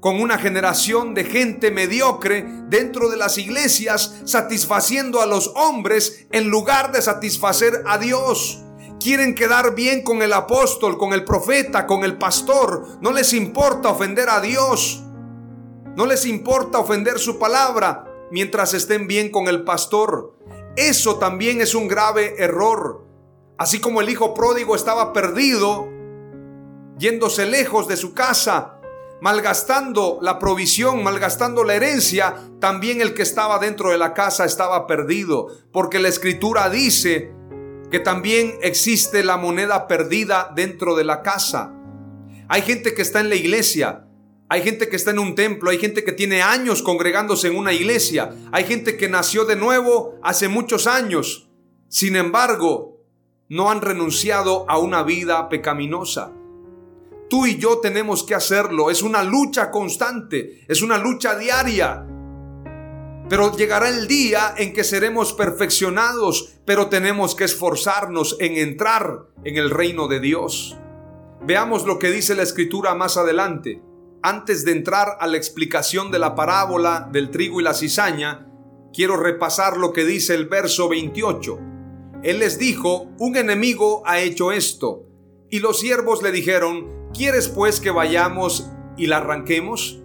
con 0.00 0.20
una 0.20 0.38
generación 0.38 1.14
de 1.14 1.24
gente 1.24 1.70
mediocre 1.70 2.46
dentro 2.68 3.08
de 3.08 3.16
las 3.16 3.38
iglesias 3.38 4.20
satisfaciendo 4.24 5.20
a 5.20 5.26
los 5.26 5.52
hombres 5.56 6.26
en 6.30 6.48
lugar 6.48 6.92
de 6.92 7.02
satisfacer 7.02 7.82
a 7.86 7.98
Dios. 7.98 8.62
Quieren 9.00 9.34
quedar 9.34 9.74
bien 9.76 10.02
con 10.02 10.22
el 10.22 10.32
apóstol, 10.32 10.98
con 10.98 11.12
el 11.12 11.24
profeta, 11.24 11.86
con 11.86 12.02
el 12.02 12.18
pastor. 12.18 12.98
No 13.00 13.12
les 13.12 13.32
importa 13.32 13.90
ofender 13.90 14.28
a 14.28 14.40
Dios. 14.40 15.04
No 15.94 16.04
les 16.04 16.26
importa 16.26 16.78
ofender 16.78 17.18
su 17.18 17.38
palabra 17.38 18.04
mientras 18.30 18.74
estén 18.74 19.06
bien 19.06 19.30
con 19.30 19.46
el 19.46 19.62
pastor. 19.62 20.34
Eso 20.76 21.16
también 21.18 21.60
es 21.60 21.74
un 21.74 21.86
grave 21.86 22.34
error. 22.38 23.04
Así 23.56 23.80
como 23.80 24.00
el 24.00 24.08
hijo 24.08 24.34
pródigo 24.34 24.74
estaba 24.74 25.12
perdido, 25.12 25.88
yéndose 26.98 27.46
lejos 27.46 27.88
de 27.88 27.96
su 27.96 28.14
casa, 28.14 28.78
malgastando 29.20 30.18
la 30.22 30.38
provisión, 30.38 31.02
malgastando 31.02 31.64
la 31.64 31.74
herencia, 31.74 32.36
también 32.60 33.00
el 33.00 33.14
que 33.14 33.22
estaba 33.22 33.58
dentro 33.58 33.90
de 33.90 33.98
la 33.98 34.14
casa 34.14 34.44
estaba 34.44 34.86
perdido, 34.86 35.48
porque 35.72 35.98
la 35.98 36.08
escritura 36.08 36.70
dice 36.70 37.32
que 37.90 38.00
también 38.00 38.58
existe 38.62 39.24
la 39.24 39.36
moneda 39.36 39.86
perdida 39.86 40.52
dentro 40.54 40.94
de 40.94 41.04
la 41.04 41.22
casa. 41.22 41.72
Hay 42.48 42.62
gente 42.62 42.94
que 42.94 43.02
está 43.02 43.20
en 43.20 43.28
la 43.28 43.34
iglesia, 43.34 44.06
hay 44.48 44.62
gente 44.62 44.88
que 44.88 44.96
está 44.96 45.10
en 45.10 45.18
un 45.18 45.34
templo, 45.34 45.70
hay 45.70 45.78
gente 45.78 46.04
que 46.04 46.12
tiene 46.12 46.42
años 46.42 46.82
congregándose 46.82 47.48
en 47.48 47.56
una 47.56 47.72
iglesia, 47.72 48.34
hay 48.52 48.64
gente 48.64 48.96
que 48.96 49.08
nació 49.08 49.44
de 49.44 49.56
nuevo 49.56 50.18
hace 50.22 50.48
muchos 50.48 50.86
años. 50.86 51.48
Sin 51.88 52.16
embargo, 52.16 52.98
no 53.48 53.70
han 53.70 53.80
renunciado 53.80 54.64
a 54.68 54.78
una 54.78 55.02
vida 55.02 55.48
pecaminosa. 55.48 56.32
Tú 57.28 57.46
y 57.46 57.58
yo 57.58 57.78
tenemos 57.78 58.24
que 58.24 58.34
hacerlo. 58.34 58.90
Es 58.90 59.02
una 59.02 59.22
lucha 59.22 59.70
constante, 59.70 60.64
es 60.66 60.80
una 60.82 60.96
lucha 60.98 61.36
diaria. 61.36 62.06
Pero 63.28 63.54
llegará 63.56 63.88
el 63.88 64.08
día 64.08 64.54
en 64.56 64.72
que 64.72 64.84
seremos 64.84 65.32
perfeccionados, 65.32 66.54
pero 66.64 66.88
tenemos 66.88 67.34
que 67.34 67.44
esforzarnos 67.44 68.36
en 68.40 68.56
entrar 68.56 69.26
en 69.44 69.56
el 69.56 69.70
reino 69.70 70.08
de 70.08 70.20
Dios. 70.20 70.76
Veamos 71.44 71.84
lo 71.84 71.98
que 71.98 72.10
dice 72.10 72.34
la 72.34 72.42
escritura 72.42 72.94
más 72.94 73.16
adelante. 73.16 73.82
Antes 74.22 74.64
de 74.64 74.72
entrar 74.72 75.16
a 75.20 75.26
la 75.26 75.36
explicación 75.36 76.10
de 76.10 76.18
la 76.18 76.34
parábola 76.34 77.08
del 77.12 77.30
trigo 77.30 77.60
y 77.60 77.64
la 77.64 77.74
cizaña, 77.74 78.50
quiero 78.92 79.16
repasar 79.16 79.76
lo 79.76 79.92
que 79.92 80.04
dice 80.04 80.34
el 80.34 80.46
verso 80.46 80.88
28. 80.88 81.58
Él 82.22 82.40
les 82.40 82.58
dijo, 82.58 83.08
un 83.18 83.36
enemigo 83.36 84.02
ha 84.06 84.20
hecho 84.20 84.52
esto. 84.52 85.04
Y 85.50 85.60
los 85.60 85.78
siervos 85.78 86.22
le 86.22 86.32
dijeron, 86.32 86.98
¿Quieres 87.14 87.48
pues 87.48 87.80
que 87.80 87.90
vayamos 87.90 88.70
y 88.96 89.06
la 89.06 89.16
arranquemos? 89.16 90.00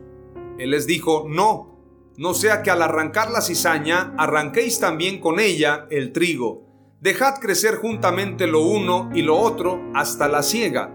Él 0.57 0.71
les 0.71 0.87
dijo, 0.87 1.25
no, 1.27 1.72
no 2.17 2.33
sea 2.33 2.61
que 2.61 2.69
al 2.69 2.81
arrancar 2.81 3.31
la 3.31 3.41
cizaña 3.41 4.13
arranquéis 4.17 4.79
también 4.79 5.19
con 5.19 5.39
ella 5.39 5.87
el 5.89 6.11
trigo. 6.11 6.63
Dejad 7.01 7.39
crecer 7.39 7.75
juntamente 7.75 8.47
lo 8.47 8.61
uno 8.61 9.09
y 9.13 9.23
lo 9.23 9.37
otro 9.37 9.81
hasta 9.93 10.27
la 10.27 10.43
siega. 10.43 10.91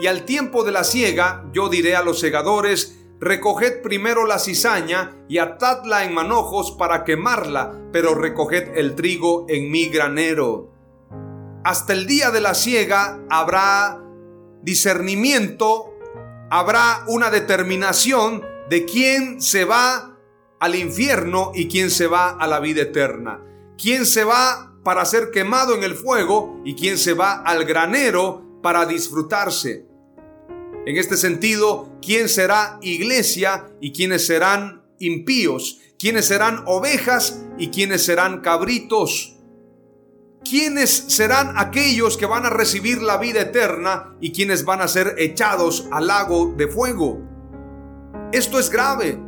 Y 0.00 0.06
al 0.06 0.24
tiempo 0.24 0.64
de 0.64 0.72
la 0.72 0.84
siega 0.84 1.44
yo 1.52 1.68
diré 1.68 1.96
a 1.96 2.02
los 2.02 2.18
segadores, 2.18 2.98
recoged 3.20 3.82
primero 3.82 4.26
la 4.26 4.38
cizaña 4.38 5.16
y 5.28 5.38
atadla 5.38 6.04
en 6.04 6.14
manojos 6.14 6.72
para 6.72 7.04
quemarla, 7.04 7.74
pero 7.92 8.14
recoged 8.14 8.76
el 8.76 8.94
trigo 8.94 9.44
en 9.48 9.70
mi 9.70 9.86
granero. 9.88 10.72
Hasta 11.64 11.92
el 11.92 12.06
día 12.06 12.30
de 12.30 12.40
la 12.40 12.54
siega 12.54 13.20
habrá 13.28 14.00
discernimiento, 14.62 15.94
habrá 16.50 17.04
una 17.06 17.30
determinación 17.30 18.44
de 18.70 18.84
quién 18.84 19.42
se 19.42 19.64
va 19.64 20.07
al 20.60 20.74
infierno 20.74 21.52
y 21.54 21.68
quién 21.68 21.90
se 21.90 22.06
va 22.06 22.30
a 22.30 22.46
la 22.46 22.60
vida 22.60 22.82
eterna. 22.82 23.40
Quién 23.76 24.06
se 24.06 24.24
va 24.24 24.74
para 24.82 25.04
ser 25.04 25.30
quemado 25.30 25.74
en 25.74 25.84
el 25.84 25.94
fuego 25.94 26.60
y 26.64 26.74
quién 26.74 26.98
se 26.98 27.14
va 27.14 27.42
al 27.42 27.64
granero 27.64 28.60
para 28.62 28.86
disfrutarse. 28.86 29.86
En 30.86 30.96
este 30.96 31.16
sentido, 31.16 31.90
quién 32.00 32.28
será 32.28 32.78
iglesia 32.80 33.68
y 33.80 33.92
quiénes 33.92 34.26
serán 34.26 34.82
impíos, 34.98 35.80
quiénes 35.98 36.26
serán 36.26 36.62
ovejas 36.66 37.42
y 37.58 37.68
quiénes 37.68 38.04
serán 38.04 38.40
cabritos. 38.40 39.34
¿Quiénes 40.48 40.90
serán 41.08 41.58
aquellos 41.58 42.16
que 42.16 42.24
van 42.24 42.46
a 42.46 42.50
recibir 42.50 43.02
la 43.02 43.18
vida 43.18 43.42
eterna 43.42 44.16
y 44.20 44.32
quienes 44.32 44.64
van 44.64 44.80
a 44.80 44.88
ser 44.88 45.16
echados 45.18 45.88
al 45.90 46.06
lago 46.06 46.54
de 46.56 46.68
fuego? 46.68 47.20
Esto 48.32 48.58
es 48.58 48.70
grave, 48.70 49.18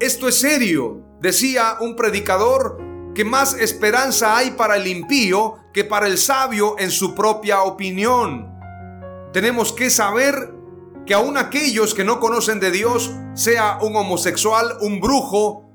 esto 0.00 0.28
es 0.28 0.40
serio. 0.40 1.02
Decía 1.20 1.76
un 1.80 1.94
predicador 1.94 2.78
que 3.14 3.24
más 3.24 3.54
esperanza 3.54 4.36
hay 4.36 4.52
para 4.52 4.76
el 4.76 4.86
impío 4.86 5.56
que 5.72 5.84
para 5.84 6.06
el 6.06 6.18
sabio 6.18 6.76
en 6.78 6.90
su 6.90 7.14
propia 7.14 7.62
opinión. 7.62 8.50
Tenemos 9.32 9.72
que 9.72 9.90
saber 9.90 10.54
que 11.06 11.14
aun 11.14 11.36
aquellos 11.36 11.94
que 11.94 12.04
no 12.04 12.18
conocen 12.18 12.60
de 12.60 12.70
Dios, 12.70 13.12
sea 13.34 13.78
un 13.80 13.94
homosexual, 13.94 14.76
un 14.80 15.00
brujo, 15.00 15.70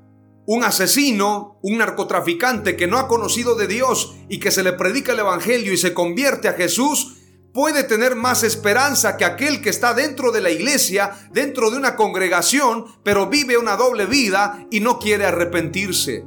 un 0.46 0.64
asesino, 0.64 1.58
un 1.62 1.78
narcotraficante 1.78 2.76
que 2.76 2.86
no 2.86 2.98
ha 2.98 3.08
conocido 3.08 3.54
de 3.54 3.66
Dios 3.66 4.14
y 4.28 4.38
que 4.38 4.50
se 4.50 4.62
le 4.62 4.72
predica 4.72 5.12
el 5.12 5.20
Evangelio 5.20 5.72
y 5.72 5.76
se 5.76 5.94
convierte 5.94 6.48
a 6.48 6.52
Jesús, 6.52 7.16
puede 7.56 7.84
tener 7.84 8.16
más 8.16 8.42
esperanza 8.42 9.16
que 9.16 9.24
aquel 9.24 9.62
que 9.62 9.70
está 9.70 9.94
dentro 9.94 10.30
de 10.30 10.42
la 10.42 10.50
iglesia, 10.50 11.30
dentro 11.32 11.70
de 11.70 11.78
una 11.78 11.96
congregación, 11.96 12.84
pero 13.02 13.30
vive 13.30 13.56
una 13.56 13.78
doble 13.78 14.04
vida 14.04 14.66
y 14.70 14.80
no 14.80 14.98
quiere 14.98 15.24
arrepentirse. 15.24 16.26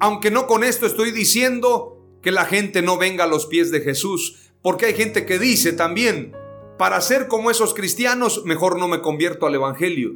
Aunque 0.00 0.30
no 0.30 0.46
con 0.46 0.64
esto 0.64 0.86
estoy 0.86 1.12
diciendo 1.12 1.98
que 2.22 2.30
la 2.30 2.46
gente 2.46 2.80
no 2.80 2.96
venga 2.96 3.24
a 3.24 3.26
los 3.26 3.44
pies 3.44 3.70
de 3.70 3.82
Jesús, 3.82 4.54
porque 4.62 4.86
hay 4.86 4.94
gente 4.94 5.26
que 5.26 5.38
dice 5.38 5.74
también, 5.74 6.32
para 6.78 7.02
ser 7.02 7.28
como 7.28 7.50
esos 7.50 7.74
cristianos, 7.74 8.46
mejor 8.46 8.78
no 8.78 8.88
me 8.88 9.02
convierto 9.02 9.46
al 9.46 9.54
Evangelio. 9.54 10.12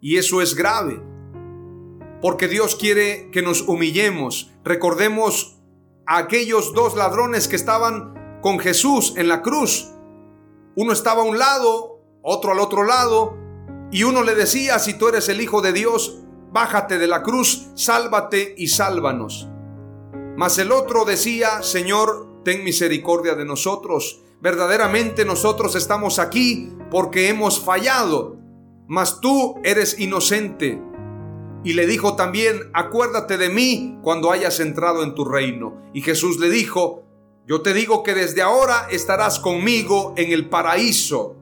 Y 0.00 0.16
eso 0.16 0.40
es 0.40 0.54
grave 0.54 0.98
porque 2.22 2.48
Dios 2.48 2.74
quiere 2.74 3.30
que 3.30 3.42
nos 3.42 3.62
humillemos. 3.62 4.50
Recordemos 4.64 5.58
a 6.06 6.16
aquellos 6.16 6.72
dos 6.72 6.96
ladrones 6.96 7.48
que 7.48 7.56
estaban 7.56 8.15
con 8.46 8.60
Jesús 8.60 9.14
en 9.16 9.26
la 9.26 9.42
cruz. 9.42 9.88
Uno 10.76 10.92
estaba 10.92 11.22
a 11.22 11.24
un 11.24 11.36
lado, 11.36 11.98
otro 12.22 12.52
al 12.52 12.60
otro 12.60 12.84
lado, 12.84 13.36
y 13.90 14.04
uno 14.04 14.22
le 14.22 14.36
decía, 14.36 14.78
si 14.78 14.94
tú 14.94 15.08
eres 15.08 15.28
el 15.28 15.40
Hijo 15.40 15.62
de 15.62 15.72
Dios, 15.72 16.20
bájate 16.52 16.96
de 16.98 17.08
la 17.08 17.24
cruz, 17.24 17.70
sálvate 17.74 18.54
y 18.56 18.68
sálvanos. 18.68 19.48
Mas 20.36 20.58
el 20.58 20.70
otro 20.70 21.04
decía, 21.04 21.60
Señor, 21.64 22.44
ten 22.44 22.62
misericordia 22.62 23.34
de 23.34 23.44
nosotros. 23.44 24.22
Verdaderamente 24.40 25.24
nosotros 25.24 25.74
estamos 25.74 26.20
aquí 26.20 26.70
porque 26.88 27.28
hemos 27.28 27.58
fallado, 27.58 28.36
mas 28.86 29.20
tú 29.20 29.56
eres 29.64 29.98
inocente 29.98 30.80
y 31.64 31.72
le 31.72 31.84
dijo 31.88 32.14
también, 32.14 32.70
acuérdate 32.74 33.38
de 33.38 33.48
mí 33.48 33.98
cuando 34.02 34.30
hayas 34.30 34.60
entrado 34.60 35.02
en 35.02 35.16
tu 35.16 35.24
reino. 35.24 35.82
Y 35.92 36.02
Jesús 36.02 36.38
le 36.38 36.48
dijo, 36.48 37.05
Yo 37.46 37.62
te 37.62 37.72
digo 37.72 38.02
que 38.02 38.14
desde 38.14 38.42
ahora 38.42 38.88
estarás 38.90 39.38
conmigo 39.38 40.14
en 40.16 40.32
el 40.32 40.48
paraíso. 40.48 41.36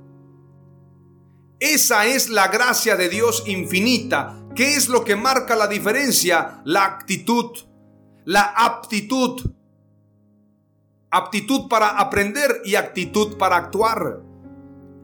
Esa 1.59 2.05
es 2.05 2.29
la 2.29 2.49
gracia 2.49 2.95
de 2.97 3.09
Dios 3.09 3.45
infinita. 3.47 4.45
¿Qué 4.55 4.77
es 4.77 4.91
lo 4.91 5.03
que 5.03 5.17
marca 5.17 5.57
la 5.57 5.67
diferencia? 5.67 6.61
La 6.65 6.85
actitud, 6.85 7.57
la 8.27 8.43
aptitud. 8.43 9.51
Aptitud 11.11 11.69
para 11.69 11.99
aprender 11.99 12.61
y 12.65 12.75
actitud 12.75 13.39
para 13.39 13.57
actuar. 13.57 14.21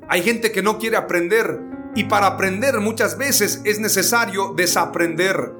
Hay 0.06 0.22
gente 0.22 0.52
que 0.52 0.62
no 0.62 0.78
quiere 0.78 0.98
aprender 0.98 1.60
y 1.94 2.04
para 2.04 2.26
aprender 2.26 2.78
muchas 2.80 3.16
veces 3.16 3.62
es 3.64 3.80
necesario 3.80 4.52
desaprender. 4.54 5.59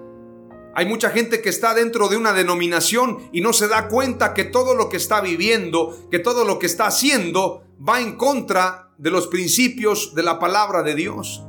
Hay 0.74 0.87
mucha 0.87 1.11
gente 1.11 1.42
que 1.42 1.48
está 1.48 1.74
dentro 1.74 2.09
de 2.09 2.16
una 2.16 2.33
denominación 2.33 3.28
y 3.33 3.40
no 3.40 3.52
se 3.52 3.68
da 3.68 3.88
cuenta 3.88 4.35
que 4.35 4.44
todo 4.44 4.74
lo 4.74 4.88
que 4.88 4.96
está 4.96 5.20
viviendo, 5.20 6.09
que 6.11 6.18
todo 6.18 6.44
lo 6.44 6.59
que 6.59 6.66
está 6.66 6.87
haciendo 6.87 7.64
va 7.87 8.00
en 8.00 8.16
contra 8.16 8.90
de 8.96 9.11
los 9.11 9.26
principios 9.26 10.14
de 10.14 10.22
la 10.22 10.38
palabra 10.38 10.83
de 10.83 10.94
Dios. 10.94 11.42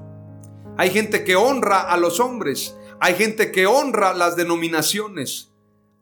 Hay 0.77 0.89
gente 0.89 1.23
que 1.23 1.35
honra 1.35 1.81
a 1.81 1.97
los 1.97 2.19
hombres, 2.19 2.75
hay 2.99 3.15
gente 3.15 3.51
que 3.51 3.67
honra 3.67 4.13
las 4.13 4.35
denominaciones. 4.35 5.51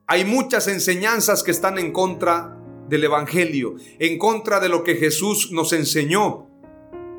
Hay 0.05 0.25
muchas 0.25 0.67
enseñanzas 0.67 1.43
que 1.43 1.51
están 1.51 1.77
en 1.77 1.91
contra 1.91 2.58
del 2.88 3.03
Evangelio, 3.03 3.75
en 3.99 4.17
contra 4.17 4.60
de 4.60 4.69
lo 4.69 4.84
que 4.84 4.95
Jesús 4.95 5.51
nos 5.51 5.71
enseñó. 5.73 6.47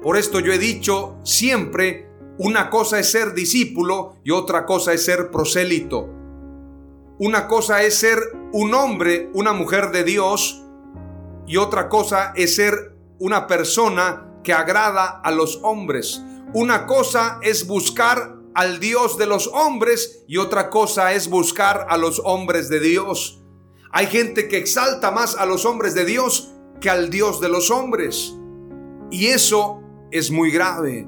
Por 0.02 0.16
esto 0.16 0.40
yo 0.40 0.52
he 0.52 0.58
dicho 0.58 1.16
siempre, 1.24 2.09
una 2.42 2.70
cosa 2.70 2.98
es 2.98 3.10
ser 3.10 3.34
discípulo 3.34 4.16
y 4.24 4.30
otra 4.30 4.64
cosa 4.64 4.94
es 4.94 5.04
ser 5.04 5.30
prosélito. 5.30 6.08
Una 7.18 7.46
cosa 7.46 7.82
es 7.82 7.98
ser 7.98 8.18
un 8.52 8.72
hombre, 8.72 9.28
una 9.34 9.52
mujer 9.52 9.90
de 9.90 10.04
Dios 10.04 10.64
y 11.46 11.58
otra 11.58 11.90
cosa 11.90 12.32
es 12.34 12.56
ser 12.56 12.96
una 13.18 13.46
persona 13.46 14.26
que 14.42 14.54
agrada 14.54 15.20
a 15.22 15.30
los 15.32 15.60
hombres. 15.62 16.22
Una 16.54 16.86
cosa 16.86 17.40
es 17.42 17.66
buscar 17.66 18.38
al 18.54 18.80
Dios 18.80 19.18
de 19.18 19.26
los 19.26 19.46
hombres 19.48 20.24
y 20.26 20.38
otra 20.38 20.70
cosa 20.70 21.12
es 21.12 21.28
buscar 21.28 21.88
a 21.90 21.98
los 21.98 22.22
hombres 22.24 22.70
de 22.70 22.80
Dios. 22.80 23.42
Hay 23.92 24.06
gente 24.06 24.48
que 24.48 24.56
exalta 24.56 25.10
más 25.10 25.36
a 25.36 25.44
los 25.44 25.66
hombres 25.66 25.94
de 25.94 26.06
Dios 26.06 26.54
que 26.80 26.88
al 26.88 27.10
Dios 27.10 27.38
de 27.42 27.50
los 27.50 27.70
hombres. 27.70 28.34
Y 29.10 29.26
eso 29.26 29.82
es 30.10 30.30
muy 30.30 30.50
grave. 30.50 31.06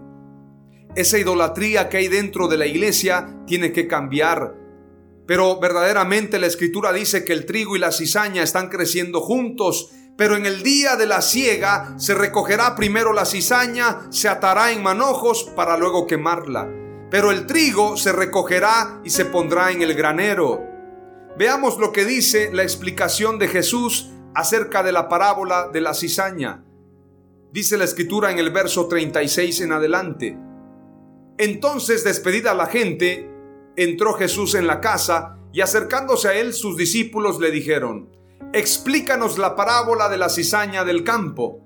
Esa 0.94 1.18
idolatría 1.18 1.88
que 1.88 1.96
hay 1.96 2.08
dentro 2.08 2.48
de 2.48 2.58
la 2.58 2.66
iglesia 2.66 3.34
tiene 3.46 3.72
que 3.72 3.88
cambiar. 3.88 4.54
Pero 5.26 5.58
verdaderamente 5.58 6.38
la 6.38 6.46
escritura 6.46 6.92
dice 6.92 7.24
que 7.24 7.32
el 7.32 7.46
trigo 7.46 7.76
y 7.76 7.78
la 7.78 7.92
cizaña 7.92 8.42
están 8.42 8.68
creciendo 8.68 9.22
juntos. 9.22 9.90
Pero 10.18 10.36
en 10.36 10.44
el 10.44 10.62
día 10.62 10.96
de 10.96 11.06
la 11.06 11.22
siega 11.22 11.94
se 11.96 12.14
recogerá 12.14 12.76
primero 12.76 13.14
la 13.14 13.24
cizaña, 13.24 14.06
se 14.10 14.28
atará 14.28 14.72
en 14.72 14.82
manojos 14.82 15.44
para 15.56 15.78
luego 15.78 16.06
quemarla. 16.06 16.68
Pero 17.10 17.30
el 17.30 17.46
trigo 17.46 17.96
se 17.96 18.12
recogerá 18.12 19.00
y 19.02 19.10
se 19.10 19.24
pondrá 19.24 19.70
en 19.70 19.80
el 19.80 19.94
granero. 19.94 20.60
Veamos 21.38 21.78
lo 21.78 21.92
que 21.92 22.04
dice 22.04 22.50
la 22.52 22.62
explicación 22.62 23.38
de 23.38 23.48
Jesús 23.48 24.10
acerca 24.34 24.82
de 24.82 24.92
la 24.92 25.08
parábola 25.08 25.68
de 25.72 25.80
la 25.80 25.94
cizaña. 25.94 26.62
Dice 27.50 27.78
la 27.78 27.84
escritura 27.84 28.30
en 28.30 28.38
el 28.38 28.50
verso 28.50 28.88
36 28.88 29.62
en 29.62 29.72
adelante. 29.72 30.51
Entonces, 31.42 32.04
despedida 32.04 32.54
la 32.54 32.66
gente, 32.66 33.28
entró 33.74 34.12
Jesús 34.12 34.54
en 34.54 34.68
la 34.68 34.80
casa 34.80 35.38
y 35.52 35.60
acercándose 35.60 36.28
a 36.28 36.34
él 36.34 36.54
sus 36.54 36.76
discípulos 36.76 37.40
le 37.40 37.50
dijeron, 37.50 38.10
Explícanos 38.52 39.38
la 39.38 39.56
parábola 39.56 40.08
de 40.08 40.18
la 40.18 40.28
cizaña 40.28 40.84
del 40.84 41.02
campo. 41.02 41.58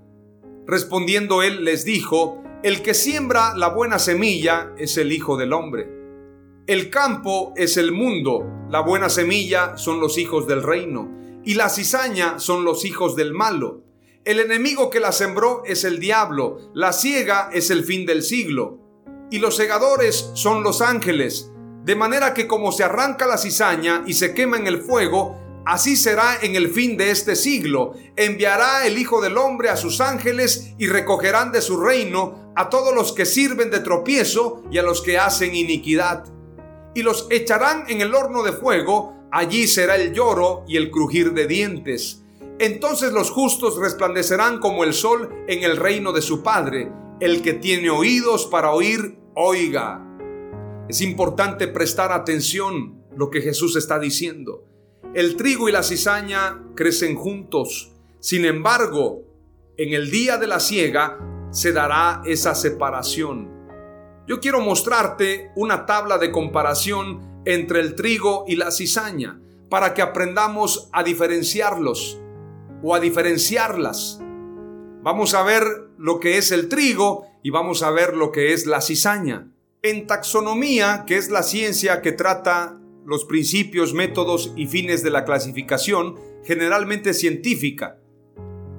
Respondiendo 0.67 1.43
él 1.43 1.62
les 1.62 1.85
dijo, 1.85 2.43
El 2.62 2.81
que 2.81 2.95
siembra 2.95 3.55
la 3.55 3.69
buena 3.69 3.99
semilla 3.99 4.73
es 4.79 4.97
el 4.97 5.12
Hijo 5.12 5.37
del 5.37 5.53
Hombre. 5.53 5.91
El 6.67 6.89
campo 6.89 7.53
es 7.55 7.77
el 7.77 7.93
mundo, 7.93 8.47
la 8.71 8.81
buena 8.81 9.11
semilla 9.11 9.77
son 9.77 10.01
los 10.01 10.17
hijos 10.17 10.47
del 10.47 10.62
reino, 10.62 11.12
y 11.45 11.53
la 11.53 11.69
cizaña 11.69 12.39
son 12.39 12.65
los 12.65 12.87
hijos 12.87 13.15
del 13.15 13.35
malo. 13.35 13.83
El 14.25 14.41
enemigo 14.41 14.89
que 14.89 15.01
la 15.01 15.12
sembró 15.12 15.65
es 15.67 15.85
el 15.85 15.99
diablo, 15.99 16.71
la 16.73 16.95
ciega 16.95 17.51
es 17.53 17.71
el 17.71 17.85
fin 17.85 18.07
del 18.07 18.23
siglo 18.23 18.86
y 19.31 19.39
los 19.39 19.57
segadores 19.57 20.31
son 20.35 20.62
los 20.62 20.81
ángeles. 20.81 21.51
De 21.85 21.95
manera 21.95 22.35
que 22.35 22.47
como 22.47 22.73
se 22.73 22.85
arranca 22.85 23.27
la 23.27 23.39
cizaña 23.39 24.03
y 24.07 24.15
se 24.15 24.35
quema 24.35 24.57
en 24.57 24.67
el 24.67 24.83
fuego, 24.83 25.37
así 25.65 25.97
será 25.97 26.39
en 26.43 26.57
el 26.57 26.69
fin 26.69 26.97
de 26.97 27.11
este 27.11 27.37
siglo. 27.37 27.95
Enviará 28.17 28.87
el 28.87 28.99
Hijo 28.99 29.21
del 29.21 29.39
Hombre 29.39 29.69
a 29.69 29.77
sus 29.77 30.01
ángeles 30.01 30.75
y 30.79 30.87
recogerán 30.87 31.53
de 31.53 31.61
su 31.61 31.81
reino 31.81 32.53
a 32.57 32.71
todos 32.71 32.95
los 32.95 33.12
que 33.12 33.27
sirven 33.27 33.71
de 33.71 33.81
tropiezo 33.81 34.65
y 34.71 34.79
a 34.79 34.83
los 34.83 35.03
que 35.03 35.19
hacen 35.19 35.55
iniquidad. 35.55 36.25
Y 36.95 37.03
los 37.03 37.27
echarán 37.31 37.85
en 37.89 38.01
el 38.01 38.15
horno 38.15 38.43
de 38.43 38.53
fuego, 38.53 39.15
allí 39.31 39.69
será 39.69 39.97
el 39.97 40.12
lloro 40.12 40.65
y 40.67 40.77
el 40.77 40.91
crujir 40.91 41.35
de 41.35 41.47
dientes. 41.47 42.23
Entonces 42.59 43.12
los 43.12 43.31
justos 43.31 43.77
resplandecerán 43.77 44.61
como 44.61 44.83
el 44.83 44.95
sol 44.95 45.45
en 45.47 45.62
el 45.62 45.77
reino 45.77 46.12
de 46.12 46.23
su 46.23 46.43
Padre. 46.43 46.91
El 47.19 47.41
que 47.41 47.55
tiene 47.55 47.89
oídos 47.89 48.45
para 48.45 48.73
oír, 48.73 49.19
oiga. 49.35 50.03
Es 50.87 51.01
importante 51.01 51.67
prestar 51.67 52.13
atención 52.13 53.07
lo 53.17 53.31
que 53.31 53.41
Jesús 53.41 53.75
está 53.77 53.99
diciendo. 53.99 54.67
El 55.15 55.37
trigo 55.37 55.67
y 55.67 55.73
la 55.73 55.83
cizaña 55.83 56.63
crecen 56.75 57.17
juntos. 57.17 57.91
Sin 58.21 58.45
embargo, 58.45 59.23
en 59.79 59.95
el 59.95 60.11
día 60.11 60.37
de 60.37 60.47
la 60.47 60.61
siega 60.61 61.19
se 61.51 61.73
dará 61.73 62.21
esa 62.27 62.55
separación. 62.55 63.51
Yo 64.29 64.39
quiero 64.39 64.61
mostrarte 64.61 65.53
una 65.57 65.87
tabla 65.87 66.19
de 66.19 66.31
comparación 66.31 67.41
entre 67.47 67.81
el 67.81 67.95
trigo 67.95 68.45
y 68.47 68.57
la 68.57 68.71
cizaña 68.71 69.41
para 69.71 69.95
que 69.95 70.03
aprendamos 70.03 70.91
a 70.93 71.03
diferenciarlos 71.03 72.21
o 72.83 72.95
a 72.95 73.01
diferenciarlas. 73.01 74.21
Vamos 75.03 75.33
a 75.33 75.43
ver 75.45 75.86
lo 75.99 76.21
que 76.21 76.39
es 76.39 76.53
el 76.53 76.69
trigo 76.69 77.27
y 77.43 77.51
vamos 77.51 77.83
a 77.83 77.91
ver 77.91 78.17
lo 78.17 78.33
que 78.33 78.53
es 78.53 78.67
la 78.67 78.81
cizaña. 78.81 79.51
En 79.83 80.07
taxonomía, 80.07 81.05
que 81.07 81.17
es 81.17 81.31
la 81.31 81.43
ciencia 81.43 82.03
que 82.03 82.13
trata 82.13 82.79
los 83.05 83.25
principios, 83.25 83.95
métodos 83.95 84.53
y 84.57 84.67
fines 84.67 85.03
de 85.03 85.11
la 85.11 85.25
clasificación, 85.25 86.17
generalmente 86.45 87.15
científica, 87.15 87.99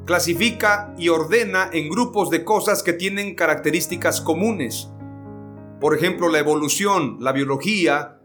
clasifica 0.06 0.94
y 0.98 1.10
ordena 1.10 1.70
en 1.72 1.90
grupos 1.90 2.30
de 2.30 2.44
cosas 2.44 2.84
que 2.84 2.94
tienen 2.94 3.36
características 3.36 4.22
comunes. 4.22 4.90
Por 5.80 5.96
ejemplo, 5.96 6.28
la 6.28 6.40
evolución, 6.40 7.18
la 7.22 7.32
biología 7.32 8.20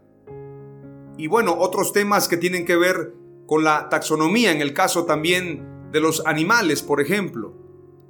y 1.17 1.27
bueno, 1.27 1.55
otros 1.57 1.93
temas 1.93 2.27
que 2.27 2.37
tienen 2.37 2.65
que 2.65 2.75
ver 2.75 3.13
con 3.45 3.63
la 3.63 3.87
taxonomía, 3.87 4.51
en 4.51 4.61
el 4.61 4.73
caso 4.73 5.05
también 5.05 5.89
de 5.91 5.99
los 5.99 6.25
animales, 6.25 6.81
por 6.81 6.99
ejemplo 6.99 7.62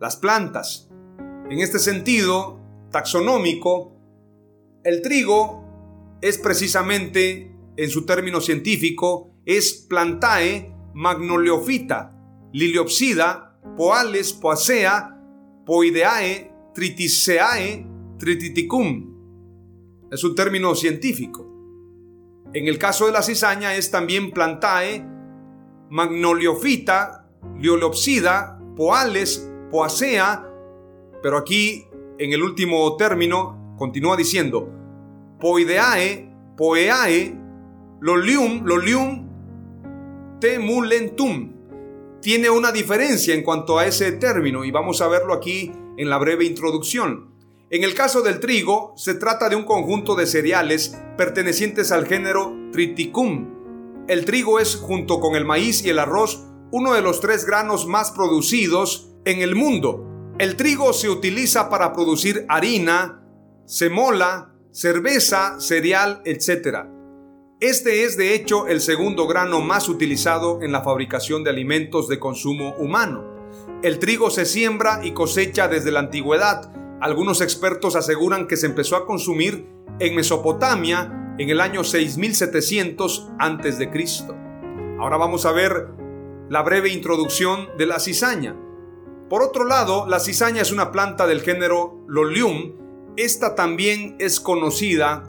las 0.04 0.18
plantas. 0.18 0.89
En 1.50 1.60
este 1.60 1.80
sentido 1.80 2.60
taxonómico, 2.92 3.96
el 4.84 5.02
trigo 5.02 5.63
es 6.22 6.38
precisamente, 6.38 7.56
en 7.78 7.89
su 7.89 8.06
término 8.06 8.42
científico, 8.42 9.32
es 9.46 9.86
plantae 9.89 10.76
magnoliofita, 10.94 12.20
liliopsida, 12.52 13.58
poales, 13.78 14.34
poacea, 14.34 15.18
poideae, 15.66 16.54
triticeae, 16.74 17.88
trititicum. 18.20 20.10
Es 20.12 20.22
un 20.26 20.36
término 20.36 20.76
científico. 20.76 21.50
En 22.54 22.68
el 22.68 22.78
caso 22.78 23.06
de 23.06 23.13
la 23.13 23.24
cizaña 23.24 23.74
es 23.76 23.89
también 23.89 24.32
plantae, 24.32 25.08
magnoliofita, 25.89 27.30
liolopsida, 27.58 28.60
poales, 28.76 29.50
poasea, 29.73 30.47
pero 31.23 31.36
aquí 31.36 31.88
en 32.19 32.31
el 32.31 32.43
último 32.43 32.95
término 32.95 33.75
continúa 33.75 34.15
diciendo 34.15 34.69
poideae, 35.39 36.31
poeae, 36.55 37.36
lolium, 37.99 38.63
lolium, 38.65 39.27
temulentum. 40.39 41.53
Tiene 42.21 42.51
una 42.51 42.71
diferencia 42.71 43.33
en 43.33 43.41
cuanto 43.41 43.79
a 43.79 43.88
ese 43.88 44.12
término 44.13 44.63
y 44.63 44.69
vamos 44.69 45.01
a 45.01 45.07
verlo 45.07 45.33
aquí 45.33 45.71
en 45.97 46.07
la 46.07 46.19
breve 46.19 46.45
introducción. 46.45 47.33
En 47.71 47.83
el 47.83 47.95
caso 47.95 48.21
del 48.21 48.39
trigo, 48.39 48.93
se 48.95 49.15
trata 49.15 49.49
de 49.49 49.55
un 49.55 49.63
conjunto 49.63 50.15
de 50.15 50.27
cereales 50.27 50.95
pertenecientes 51.17 51.91
al 51.91 52.05
género 52.05 52.55
Triticum. 52.71 54.05
El 54.07 54.23
trigo 54.23 54.59
es, 54.59 54.75
junto 54.75 55.19
con 55.19 55.36
el 55.36 55.45
maíz 55.45 55.83
y 55.83 55.89
el 55.89 55.97
arroz, 55.97 56.45
uno 56.71 56.93
de 56.93 57.01
los 57.01 57.19
tres 57.19 57.45
granos 57.45 57.88
más 57.88 58.12
producidos 58.12 59.12
en 59.25 59.41
el 59.41 59.55
mundo. 59.55 60.33
El 60.39 60.55
trigo 60.55 60.93
se 60.93 61.09
utiliza 61.09 61.69
para 61.69 61.93
producir 61.93 62.45
harina, 62.49 63.23
semola, 63.65 64.53
cerveza, 64.71 65.59
cereal, 65.59 66.21
etc. 66.25 66.88
Este 67.59 68.03
es 68.03 68.17
de 68.17 68.33
hecho 68.33 68.67
el 68.67 68.81
segundo 68.81 69.27
grano 69.27 69.62
más 69.62 69.88
utilizado 69.88 70.62
en 70.62 70.71
la 70.71 70.81
fabricación 70.81 71.43
de 71.43 71.51
alimentos 71.51 72.09
de 72.09 72.19
consumo 72.19 72.73
humano. 72.79 73.33
El 73.83 73.99
trigo 73.99 74.29
se 74.29 74.45
siembra 74.45 75.01
y 75.03 75.12
cosecha 75.12 75.67
desde 75.67 75.91
la 75.91 75.99
antigüedad. 75.99 76.73
Algunos 76.99 77.41
expertos 77.41 77.95
aseguran 77.95 78.47
que 78.47 78.57
se 78.57 78.65
empezó 78.65 78.95
a 78.95 79.05
consumir 79.05 79.67
en 79.99 80.15
Mesopotamia 80.15 81.36
en 81.38 81.49
el 81.49 81.62
año 81.62 81.83
6700 81.83 83.29
a.C. 83.39 83.89
Ahora 84.99 85.17
vamos 85.17 85.45
a 85.45 85.51
ver 85.51 85.89
la 86.49 86.62
breve 86.63 86.89
introducción 86.89 87.69
de 87.77 87.86
la 87.86 87.99
cizaña. 87.99 88.55
Por 89.34 89.41
otro 89.41 89.65
lado, 89.65 90.06
la 90.08 90.19
cizaña 90.19 90.62
es 90.62 90.72
una 90.72 90.91
planta 90.91 91.26
del 91.26 91.41
género 91.41 92.06
Lolium. 92.08 92.74
Esta 93.17 93.56
también 93.56 94.15
es 94.19 94.39
conocida 94.39 95.24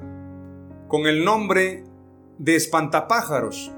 con 0.89 1.07
el 1.07 1.25
nombre 1.25 1.85
de 2.37 2.55
espantapájaros, 2.55 3.73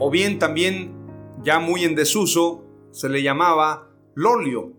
o 0.00 0.10
bien 0.10 0.40
también 0.40 0.96
ya 1.44 1.60
muy 1.60 1.84
en 1.84 1.94
desuso 1.94 2.64
se 2.90 3.08
le 3.08 3.22
llamaba 3.22 3.86
lolio, 4.16 4.72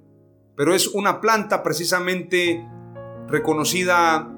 pero 0.58 0.76
es 0.76 0.88
una 0.90 1.22
planta 1.22 1.64
precisamente 1.64 2.68
reconocida 3.30 4.36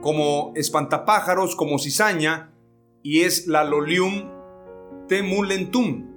como 0.00 0.54
espantapájaros, 0.56 1.54
como 1.54 1.78
cizaña, 1.78 2.54
y 3.02 3.20
es 3.20 3.46
la 3.46 3.62
Lolium 3.62 4.30
temulentum. 5.06 6.13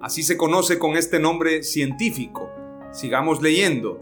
Así 0.00 0.22
se 0.22 0.38
conoce 0.38 0.78
con 0.78 0.96
este 0.96 1.20
nombre 1.20 1.62
científico. 1.62 2.48
Sigamos 2.90 3.42
leyendo. 3.42 4.00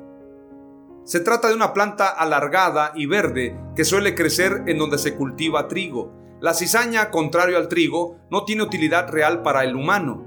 Se 1.04 1.18
trata 1.18 1.48
de 1.48 1.54
una 1.54 1.72
planta 1.72 2.08
alargada 2.08 2.92
y 2.94 3.06
verde 3.06 3.58
que 3.74 3.84
suele 3.84 4.14
crecer 4.14 4.62
en 4.66 4.78
donde 4.78 4.98
se 4.98 5.16
cultiva 5.16 5.66
trigo. 5.66 6.12
La 6.40 6.54
cizaña, 6.54 7.11
contrario 7.11 7.56
al 7.56 7.66
trigo, 7.66 8.16
no 8.30 8.44
tiene 8.44 8.62
utilidad 8.62 9.11
real 9.11 9.42
para 9.42 9.64
el 9.64 9.74
humano, 9.74 10.24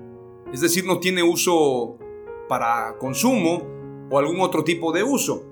es 0.51 0.59
decir, 0.59 0.85
no 0.85 0.99
tiene 0.99 1.23
uso 1.23 1.97
para 2.49 2.97
consumo 2.97 4.07
o 4.09 4.19
algún 4.19 4.41
otro 4.41 4.65
tipo 4.65 4.91
de 4.91 5.03
uso. 5.03 5.45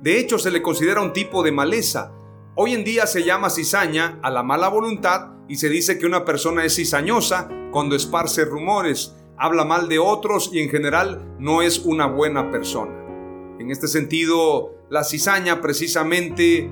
De 0.00 0.18
hecho, 0.18 0.38
se 0.38 0.50
le 0.50 0.62
considera 0.62 1.02
un 1.02 1.12
tipo 1.12 1.42
de 1.42 1.52
maleza. 1.52 2.14
Hoy 2.54 2.72
en 2.72 2.82
día 2.82 3.06
se 3.06 3.24
llama 3.24 3.50
cizaña 3.50 4.18
a 4.22 4.30
la 4.30 4.42
mala 4.42 4.68
voluntad 4.68 5.32
y 5.48 5.56
se 5.56 5.68
dice 5.68 5.98
que 5.98 6.06
una 6.06 6.24
persona 6.24 6.64
es 6.64 6.76
cizañosa 6.76 7.50
cuando 7.70 7.94
esparce 7.94 8.46
rumores, 8.46 9.16
habla 9.40 9.64
mal 9.64 9.88
de 9.88 9.98
otros 9.98 10.50
y 10.52 10.60
en 10.60 10.68
general 10.68 11.34
no 11.38 11.62
es 11.62 11.78
una 11.78 12.06
buena 12.06 12.50
persona. 12.50 12.92
En 13.58 13.70
este 13.70 13.88
sentido, 13.88 14.74
la 14.90 15.02
cizaña 15.02 15.62
precisamente 15.62 16.70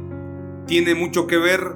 tiene 0.66 0.94
mucho 0.94 1.26
que 1.26 1.38
ver 1.38 1.74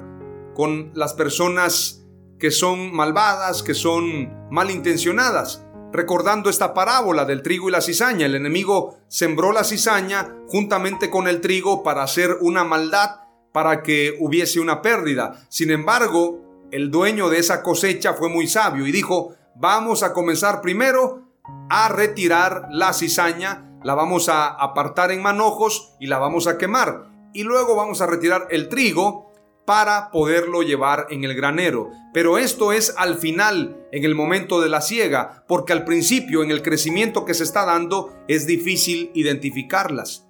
con 0.53 0.91
las 0.93 1.13
personas 1.15 2.05
que 2.37 2.51
son 2.51 2.93
malvadas, 2.95 3.63
que 3.63 3.73
son 3.73 4.47
malintencionadas. 4.51 5.65
Recordando 5.91 6.49
esta 6.49 6.75
parábola 6.75 7.25
del 7.25 7.41
trigo 7.41 7.69
y 7.69 7.71
la 7.71 7.81
cizaña, 7.81 8.27
el 8.27 8.35
enemigo 8.35 8.99
sembró 9.07 9.51
la 9.51 9.63
cizaña 9.63 10.35
juntamente 10.47 11.09
con 11.09 11.27
el 11.27 11.41
trigo 11.41 11.81
para 11.81 12.03
hacer 12.03 12.37
una 12.41 12.63
maldad, 12.63 13.21
para 13.51 13.81
que 13.81 14.15
hubiese 14.19 14.59
una 14.59 14.83
pérdida. 14.83 15.43
Sin 15.49 15.71
embargo, 15.71 16.67
el 16.71 16.91
dueño 16.91 17.29
de 17.29 17.39
esa 17.39 17.63
cosecha 17.63 18.13
fue 18.13 18.29
muy 18.29 18.47
sabio 18.47 18.85
y 18.85 18.91
dijo, 18.91 19.35
vamos 19.55 20.03
a 20.03 20.13
comenzar 20.13 20.61
primero 20.61 21.23
a 21.69 21.89
retirar 21.89 22.67
la 22.71 22.93
cizaña, 22.93 23.77
la 23.83 23.95
vamos 23.95 24.29
a 24.29 24.47
apartar 24.47 25.11
en 25.11 25.21
manojos 25.21 25.95
y 25.99 26.07
la 26.07 26.19
vamos 26.19 26.47
a 26.47 26.57
quemar. 26.57 27.11
Y 27.33 27.43
luego 27.43 27.75
vamos 27.75 28.01
a 28.01 28.07
retirar 28.07 28.47
el 28.51 28.69
trigo 28.69 29.31
para 29.65 30.11
poderlo 30.11 30.61
llevar 30.61 31.07
en 31.09 31.23
el 31.23 31.35
granero. 31.35 31.89
Pero 32.13 32.37
esto 32.37 32.73
es 32.73 32.93
al 32.97 33.17
final, 33.17 33.87
en 33.91 34.03
el 34.03 34.15
momento 34.15 34.61
de 34.61 34.69
la 34.69 34.81
siega, 34.81 35.45
porque 35.47 35.73
al 35.73 35.85
principio, 35.85 36.43
en 36.43 36.51
el 36.51 36.61
crecimiento 36.61 37.25
que 37.25 37.33
se 37.33 37.43
está 37.43 37.65
dando, 37.65 38.13
es 38.27 38.45
difícil 38.45 39.11
identificarlas. 39.13 40.27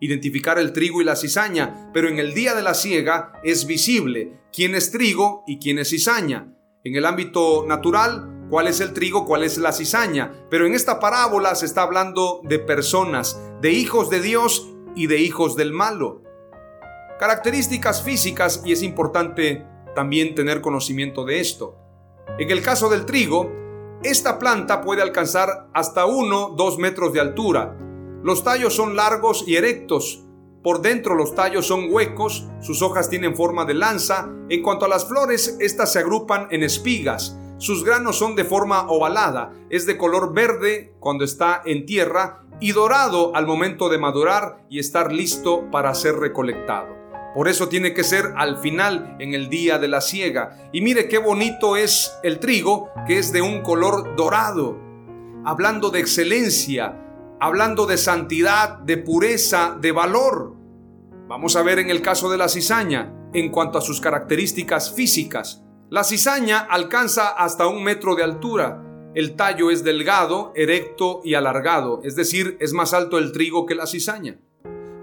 Identificar 0.00 0.58
el 0.58 0.72
trigo 0.72 1.00
y 1.00 1.04
la 1.04 1.16
cizaña, 1.16 1.90
pero 1.92 2.08
en 2.08 2.18
el 2.18 2.32
día 2.32 2.54
de 2.54 2.62
la 2.62 2.74
siega 2.74 3.32
es 3.42 3.66
visible 3.66 4.40
quién 4.52 4.74
es 4.74 4.92
trigo 4.92 5.42
y 5.46 5.58
quién 5.58 5.78
es 5.78 5.90
cizaña. 5.90 6.54
En 6.84 6.94
el 6.94 7.04
ámbito 7.04 7.64
natural, 7.66 8.37
cuál 8.50 8.68
es 8.68 8.80
el 8.80 8.92
trigo, 8.92 9.26
cuál 9.26 9.42
es 9.42 9.58
la 9.58 9.72
cizaña. 9.72 10.32
Pero 10.50 10.66
en 10.66 10.74
esta 10.74 11.00
parábola 11.00 11.54
se 11.54 11.66
está 11.66 11.82
hablando 11.82 12.40
de 12.44 12.58
personas, 12.58 13.40
de 13.60 13.72
hijos 13.72 14.10
de 14.10 14.20
Dios 14.20 14.68
y 14.94 15.06
de 15.06 15.18
hijos 15.18 15.56
del 15.56 15.72
malo 15.72 16.22
características 17.18 18.02
físicas 18.02 18.62
y 18.64 18.72
es 18.72 18.82
importante 18.82 19.66
también 19.94 20.34
tener 20.34 20.60
conocimiento 20.60 21.24
de 21.24 21.40
esto. 21.40 21.76
En 22.38 22.50
el 22.50 22.62
caso 22.62 22.88
del 22.88 23.04
trigo, 23.04 23.50
esta 24.02 24.38
planta 24.38 24.80
puede 24.80 25.02
alcanzar 25.02 25.68
hasta 25.74 26.06
1-2 26.06 26.78
metros 26.78 27.12
de 27.12 27.20
altura. 27.20 27.76
Los 28.22 28.44
tallos 28.44 28.74
son 28.74 28.94
largos 28.94 29.44
y 29.46 29.56
erectos. 29.56 30.24
Por 30.62 30.80
dentro 30.82 31.14
los 31.14 31.34
tallos 31.34 31.66
son 31.66 31.88
huecos, 31.90 32.46
sus 32.60 32.82
hojas 32.82 33.10
tienen 33.10 33.34
forma 33.34 33.64
de 33.64 33.74
lanza. 33.74 34.28
En 34.48 34.62
cuanto 34.62 34.84
a 34.84 34.88
las 34.88 35.08
flores, 35.08 35.56
estas 35.60 35.92
se 35.92 35.98
agrupan 35.98 36.46
en 36.50 36.62
espigas. 36.62 37.36
Sus 37.58 37.84
granos 37.84 38.16
son 38.16 38.36
de 38.36 38.44
forma 38.44 38.88
ovalada, 38.88 39.52
es 39.68 39.84
de 39.84 39.96
color 39.96 40.32
verde 40.32 40.94
cuando 41.00 41.24
está 41.24 41.60
en 41.64 41.86
tierra 41.86 42.44
y 42.60 42.70
dorado 42.70 43.34
al 43.34 43.46
momento 43.46 43.88
de 43.88 43.98
madurar 43.98 44.64
y 44.68 44.78
estar 44.78 45.12
listo 45.12 45.68
para 45.70 45.92
ser 45.94 46.16
recolectado. 46.16 46.96
Por 47.34 47.48
eso 47.48 47.68
tiene 47.68 47.94
que 47.94 48.04
ser 48.04 48.32
al 48.36 48.58
final, 48.58 49.16
en 49.18 49.34
el 49.34 49.48
día 49.48 49.78
de 49.78 49.88
la 49.88 50.00
siega. 50.00 50.70
Y 50.72 50.80
mire 50.80 51.08
qué 51.08 51.18
bonito 51.18 51.76
es 51.76 52.12
el 52.22 52.38
trigo, 52.38 52.90
que 53.06 53.18
es 53.18 53.32
de 53.32 53.42
un 53.42 53.60
color 53.62 54.16
dorado. 54.16 54.78
Hablando 55.44 55.90
de 55.90 56.00
excelencia, 56.00 56.96
hablando 57.40 57.86
de 57.86 57.98
santidad, 57.98 58.78
de 58.78 58.98
pureza, 58.98 59.76
de 59.80 59.92
valor. 59.92 60.54
Vamos 61.28 61.56
a 61.56 61.62
ver 61.62 61.78
en 61.78 61.90
el 61.90 62.02
caso 62.02 62.30
de 62.30 62.38
la 62.38 62.48
cizaña, 62.48 63.12
en 63.32 63.50
cuanto 63.50 63.78
a 63.78 63.82
sus 63.82 64.00
características 64.00 64.94
físicas. 64.94 65.64
La 65.90 66.04
cizaña 66.04 66.58
alcanza 66.58 67.28
hasta 67.28 67.66
un 67.66 67.82
metro 67.82 68.14
de 68.14 68.22
altura. 68.22 69.10
El 69.14 69.36
tallo 69.36 69.70
es 69.70 69.84
delgado, 69.84 70.52
erecto 70.54 71.22
y 71.24 71.32
alargado, 71.32 72.00
es 72.04 72.14
decir, 72.14 72.58
es 72.60 72.74
más 72.74 72.92
alto 72.92 73.16
el 73.16 73.32
trigo 73.32 73.64
que 73.64 73.74
la 73.74 73.86
cizaña. 73.86 74.38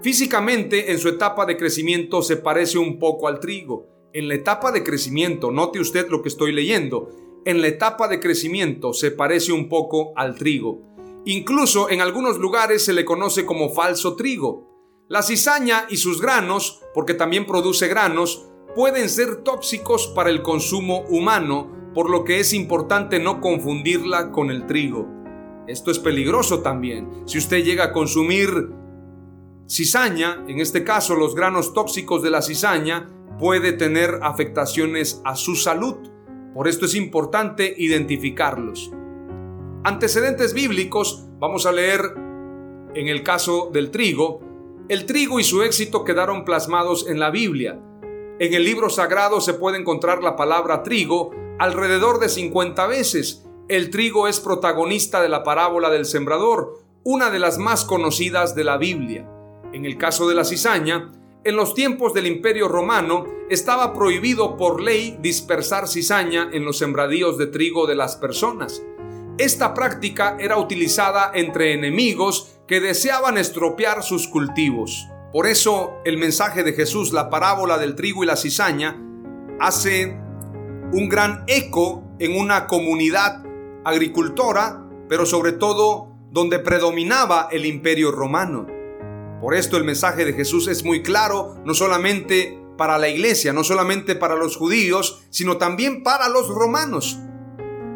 Físicamente, 0.00 0.92
en 0.92 1.00
su 1.00 1.08
etapa 1.08 1.44
de 1.44 1.56
crecimiento 1.56 2.22
se 2.22 2.36
parece 2.36 2.78
un 2.78 3.00
poco 3.00 3.26
al 3.26 3.40
trigo. 3.40 3.88
En 4.12 4.28
la 4.28 4.34
etapa 4.34 4.70
de 4.70 4.84
crecimiento, 4.84 5.50
note 5.50 5.80
usted 5.80 6.08
lo 6.08 6.22
que 6.22 6.28
estoy 6.28 6.52
leyendo, 6.52 7.10
en 7.44 7.60
la 7.62 7.66
etapa 7.66 8.06
de 8.06 8.20
crecimiento 8.20 8.92
se 8.92 9.10
parece 9.10 9.50
un 9.50 9.68
poco 9.68 10.12
al 10.14 10.36
trigo. 10.36 10.82
Incluso 11.24 11.90
en 11.90 12.00
algunos 12.00 12.38
lugares 12.38 12.84
se 12.84 12.92
le 12.92 13.04
conoce 13.04 13.44
como 13.44 13.70
falso 13.70 14.14
trigo. 14.14 15.04
La 15.08 15.22
cizaña 15.22 15.86
y 15.90 15.96
sus 15.96 16.22
granos, 16.22 16.80
porque 16.94 17.14
también 17.14 17.44
produce 17.44 17.88
granos, 17.88 18.46
pueden 18.76 19.08
ser 19.08 19.36
tóxicos 19.36 20.06
para 20.08 20.28
el 20.28 20.42
consumo 20.42 21.00
humano, 21.08 21.72
por 21.94 22.10
lo 22.10 22.24
que 22.24 22.40
es 22.40 22.52
importante 22.52 23.18
no 23.18 23.40
confundirla 23.40 24.30
con 24.30 24.50
el 24.50 24.66
trigo. 24.66 25.08
Esto 25.66 25.90
es 25.90 25.98
peligroso 25.98 26.60
también. 26.60 27.10
Si 27.24 27.38
usted 27.38 27.64
llega 27.64 27.84
a 27.84 27.92
consumir 27.94 28.68
cizaña, 29.66 30.44
en 30.46 30.60
este 30.60 30.84
caso 30.84 31.16
los 31.16 31.34
granos 31.34 31.72
tóxicos 31.72 32.22
de 32.22 32.28
la 32.28 32.42
cizaña, 32.42 33.08
puede 33.38 33.72
tener 33.72 34.20
afectaciones 34.22 35.22
a 35.24 35.36
su 35.36 35.56
salud. 35.56 35.96
Por 36.52 36.68
esto 36.68 36.84
es 36.84 36.94
importante 36.94 37.74
identificarlos. 37.78 38.92
Antecedentes 39.84 40.52
bíblicos, 40.52 41.26
vamos 41.38 41.64
a 41.64 41.72
leer 41.72 42.02
en 42.94 43.08
el 43.08 43.22
caso 43.22 43.70
del 43.72 43.90
trigo, 43.90 44.40
el 44.90 45.06
trigo 45.06 45.40
y 45.40 45.44
su 45.44 45.62
éxito 45.62 46.04
quedaron 46.04 46.44
plasmados 46.44 47.08
en 47.08 47.18
la 47.18 47.30
Biblia. 47.30 47.80
En 48.38 48.52
el 48.52 48.64
libro 48.64 48.90
sagrado 48.90 49.40
se 49.40 49.54
puede 49.54 49.78
encontrar 49.78 50.22
la 50.22 50.36
palabra 50.36 50.82
trigo 50.82 51.30
alrededor 51.58 52.20
de 52.20 52.28
50 52.28 52.86
veces. 52.86 53.46
El 53.68 53.88
trigo 53.88 54.28
es 54.28 54.40
protagonista 54.40 55.22
de 55.22 55.30
la 55.30 55.42
parábola 55.42 55.88
del 55.88 56.04
sembrador, 56.04 56.82
una 57.02 57.30
de 57.30 57.38
las 57.38 57.56
más 57.56 57.86
conocidas 57.86 58.54
de 58.54 58.64
la 58.64 58.76
Biblia. 58.76 59.26
En 59.72 59.86
el 59.86 59.96
caso 59.96 60.28
de 60.28 60.34
la 60.34 60.44
cizaña, 60.44 61.12
en 61.44 61.56
los 61.56 61.72
tiempos 61.72 62.12
del 62.12 62.26
Imperio 62.26 62.68
Romano 62.68 63.24
estaba 63.48 63.94
prohibido 63.94 64.58
por 64.58 64.82
ley 64.82 65.16
dispersar 65.22 65.88
cizaña 65.88 66.50
en 66.52 66.66
los 66.66 66.76
sembradíos 66.76 67.38
de 67.38 67.46
trigo 67.46 67.86
de 67.86 67.94
las 67.94 68.16
personas. 68.16 68.82
Esta 69.38 69.72
práctica 69.72 70.36
era 70.38 70.58
utilizada 70.58 71.30
entre 71.32 71.72
enemigos 71.72 72.58
que 72.66 72.80
deseaban 72.80 73.38
estropear 73.38 74.02
sus 74.02 74.28
cultivos. 74.28 75.08
Por 75.36 75.46
eso 75.46 76.00
el 76.06 76.16
mensaje 76.16 76.62
de 76.62 76.72
Jesús, 76.72 77.12
la 77.12 77.28
parábola 77.28 77.76
del 77.76 77.94
trigo 77.94 78.24
y 78.24 78.26
la 78.26 78.36
cizaña, 78.36 78.96
hace 79.60 80.18
un 80.94 81.10
gran 81.10 81.44
eco 81.46 82.04
en 82.18 82.40
una 82.40 82.66
comunidad 82.66 83.44
agricultora, 83.84 84.82
pero 85.10 85.26
sobre 85.26 85.52
todo 85.52 86.16
donde 86.30 86.58
predominaba 86.58 87.48
el 87.52 87.66
imperio 87.66 88.12
romano. 88.12 88.66
Por 89.42 89.54
esto 89.54 89.76
el 89.76 89.84
mensaje 89.84 90.24
de 90.24 90.32
Jesús 90.32 90.68
es 90.68 90.86
muy 90.86 91.02
claro, 91.02 91.56
no 91.66 91.74
solamente 91.74 92.58
para 92.78 92.96
la 92.96 93.10
iglesia, 93.10 93.52
no 93.52 93.62
solamente 93.62 94.14
para 94.14 94.36
los 94.36 94.56
judíos, 94.56 95.22
sino 95.28 95.58
también 95.58 96.02
para 96.02 96.30
los 96.30 96.48
romanos. 96.48 97.18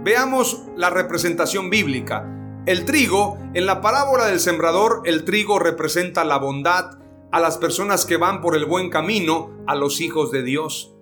Veamos 0.05 0.65
la 0.77 0.91
representación 0.91 1.71
bíblica. 1.71 2.23
El 2.67 2.85
trigo, 2.85 3.39
en 3.55 3.65
la 3.65 3.81
parábola 3.81 4.27
del 4.27 4.41
sembrador, 4.41 5.01
el 5.07 5.25
trigo 5.25 5.59
representa 5.59 6.23
la 6.27 6.37
bondad 6.37 7.00
a 7.33 7.41
las 7.41 7.59
personas 7.59 8.05
que 8.05 8.17
van 8.17 8.41
por 8.41 8.57
el 8.57 8.65
buen 8.65 8.91
camino, 8.91 9.51
a 9.67 9.75
los 9.75 10.01
hijos 10.01 10.31
de 10.31 10.43
Dios. 10.43 10.95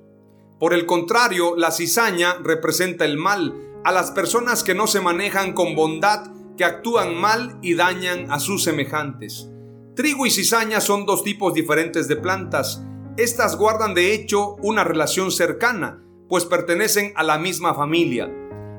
Por 0.59 0.75
el 0.75 0.87
contrario, 0.87 1.55
la 1.57 1.71
cizaña 1.71 2.35
representa 2.43 3.05
el 3.05 3.17
mal, 3.17 3.55
a 3.85 3.93
las 3.93 4.11
personas 4.11 4.63
que 4.63 4.75
no 4.75 4.87
se 4.87 5.01
manejan 5.01 5.53
con 5.53 5.75
bondad, 5.75 6.31
que 6.57 6.65
actúan 6.65 7.15
mal 7.15 7.59
y 7.63 7.75
dañan 7.75 8.31
a 8.31 8.41
sus 8.41 8.65
semejantes. 8.65 9.49
Trigo 9.95 10.27
y 10.27 10.31
cizaña 10.31 10.81
son 10.81 11.07
dos 11.07 11.23
tipos 11.23 11.55
diferentes 11.55 12.09
de 12.09 12.17
plantas. 12.17 12.85
Estas 13.17 13.57
guardan 13.57 13.95
de 13.95 14.13
hecho 14.13 14.57
una 14.57 14.85
relación 14.85 15.31
cercana, 15.31 16.03
pues 16.29 16.45
pertenecen 16.45 17.13
a 17.17 17.23
la 17.23 17.39
misma 17.39 17.75
familia. 17.75 18.31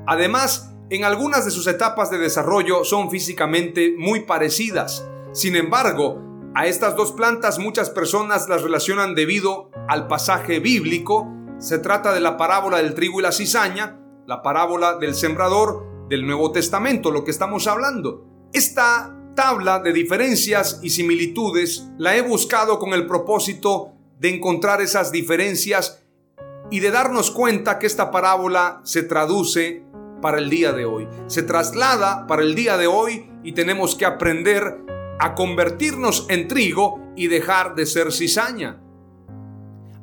Además, 0.06 0.76
en 0.90 1.04
algunas 1.04 1.46
de 1.46 1.52
sus 1.52 1.68
etapas 1.68 2.12
de 2.12 2.18
desarrollo 2.18 2.84
son 2.84 3.10
físicamente 3.10 3.96
muy 3.98 4.22
parecidas. 4.22 5.08
Sin 5.34 5.56
embargo, 5.56 6.29
a 6.56 6.66
estas 6.66 6.96
dos 6.96 7.12
plantas 7.12 7.60
muchas 7.60 7.90
personas 7.90 8.50
las 8.50 8.64
relacionan 8.64 9.16
debido 9.16 9.70
al 9.88 10.08
pasaje 10.08 10.60
bíblico. 10.60 11.28
Se 11.60 11.78
trata 11.78 12.12
de 12.14 12.20
la 12.20 12.38
parábola 12.38 12.78
del 12.78 12.96
trigo 12.96 13.20
y 13.20 13.24
la 13.24 13.32
cizaña, 13.32 14.00
la 14.26 14.42
parábola 14.42 14.98
del 14.98 15.14
sembrador 15.14 16.08
del 16.10 16.26
Nuevo 16.26 16.52
Testamento, 16.52 17.12
lo 17.12 17.24
que 17.24 17.32
estamos 17.32 17.68
hablando. 17.68 18.26
Esta 18.52 19.16
tabla 19.36 19.80
de 19.80 19.94
diferencias 19.94 20.80
y 20.82 20.90
similitudes 20.90 21.88
la 21.98 22.18
he 22.18 22.22
buscado 22.22 22.80
con 22.80 22.94
el 22.94 23.06
propósito 23.06 23.94
de 24.20 24.36
encontrar 24.36 24.82
esas 24.82 25.12
diferencias 25.12 26.04
y 26.72 26.80
de 26.80 26.92
darnos 26.92 27.32
cuenta 27.32 27.80
que 27.80 27.88
esta 27.88 28.12
parábola 28.12 28.82
se 28.84 29.04
traduce 29.04 29.86
para 30.22 30.40
el 30.40 30.50
día 30.50 30.74
de 30.74 30.86
hoy. 30.86 31.08
Se 31.28 31.44
traslada 31.44 32.28
para 32.28 32.42
el 32.42 32.56
día 32.56 32.76
de 32.78 32.88
hoy 32.88 33.30
y 33.44 33.54
tenemos 33.54 33.96
que 33.96 34.06
aprender 34.06 34.84
a 35.20 35.36
convertirnos 35.36 36.26
en 36.30 36.48
trigo 36.48 37.00
y 37.16 37.28
dejar 37.28 37.76
de 37.76 37.86
ser 37.86 38.12
cizaña. 38.12 38.82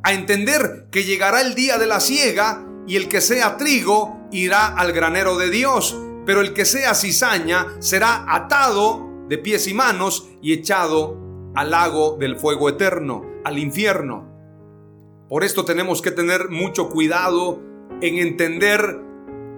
A 0.03 0.13
entender 0.13 0.89
que 0.93 1.05
llegará 1.05 1.41
el 1.41 1.55
día 1.55 1.79
de 1.79 1.87
la 1.87 2.01
siega 2.01 2.65
y 2.87 2.97
el 2.97 3.09
que 3.09 3.21
sea 3.21 3.57
trigo 3.57 4.29
irá 4.31 4.67
al 4.67 4.93
granero 4.93 5.37
de 5.37 5.51
Dios, 5.51 5.99
pero 6.25 6.41
el 6.41 6.53
que 6.53 6.65
sea 6.65 6.95
cizaña 6.95 7.67
será 7.81 8.25
atado 8.29 9.07
de 9.29 9.39
pies 9.39 9.67
y 9.67 9.75
manos 9.75 10.29
y 10.43 10.53
echado 10.53 11.19
al 11.55 11.71
lago 11.71 12.17
del 12.19 12.37
fuego 12.37 12.69
eterno, 12.69 13.25
al 13.45 13.59
infierno. 13.59 14.29
Por 15.29 15.43
esto 15.43 15.65
tenemos 15.65 16.03
que 16.03 16.13
tener 16.13 16.51
mucho 16.51 16.89
cuidado 16.89 17.61
en 18.01 18.19
entender 18.19 19.01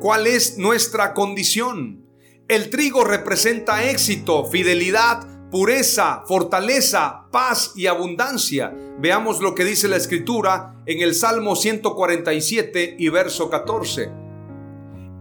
cuál 0.01 0.27
es 0.27 0.57
nuestra 0.57 1.13
condición. 1.13 2.07
El 2.47 2.71
trigo 2.71 3.05
representa 3.05 3.85
éxito, 3.91 4.47
fidelidad, 4.47 5.27
pureza, 5.51 6.23
fortaleza, 6.27 7.27
paz 7.31 7.73
y 7.75 7.87
abundancia. 7.87 8.75
Veamos 8.99 9.41
lo 9.41 9.55
que 9.55 9.65
dice 9.65 9.89
la 9.89 9.97
escritura 9.97 10.83
en 10.87 11.01
el 11.01 11.15
Salmo 11.15 11.57
147 11.57 12.97
y 12.99 13.09
verso 13.09 13.49
14. 13.49 14.11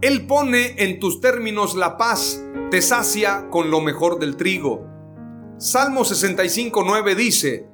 Él 0.00 0.26
pone 0.26 0.74
en 0.78 1.00
tus 1.00 1.20
términos 1.20 1.74
la 1.74 1.96
paz, 1.96 2.42
te 2.70 2.82
sacia 2.82 3.48
con 3.50 3.70
lo 3.70 3.80
mejor 3.80 4.18
del 4.18 4.36
trigo. 4.36 4.86
Salmo 5.58 6.04
65, 6.04 6.84
9 6.86 7.14
dice, 7.14 7.66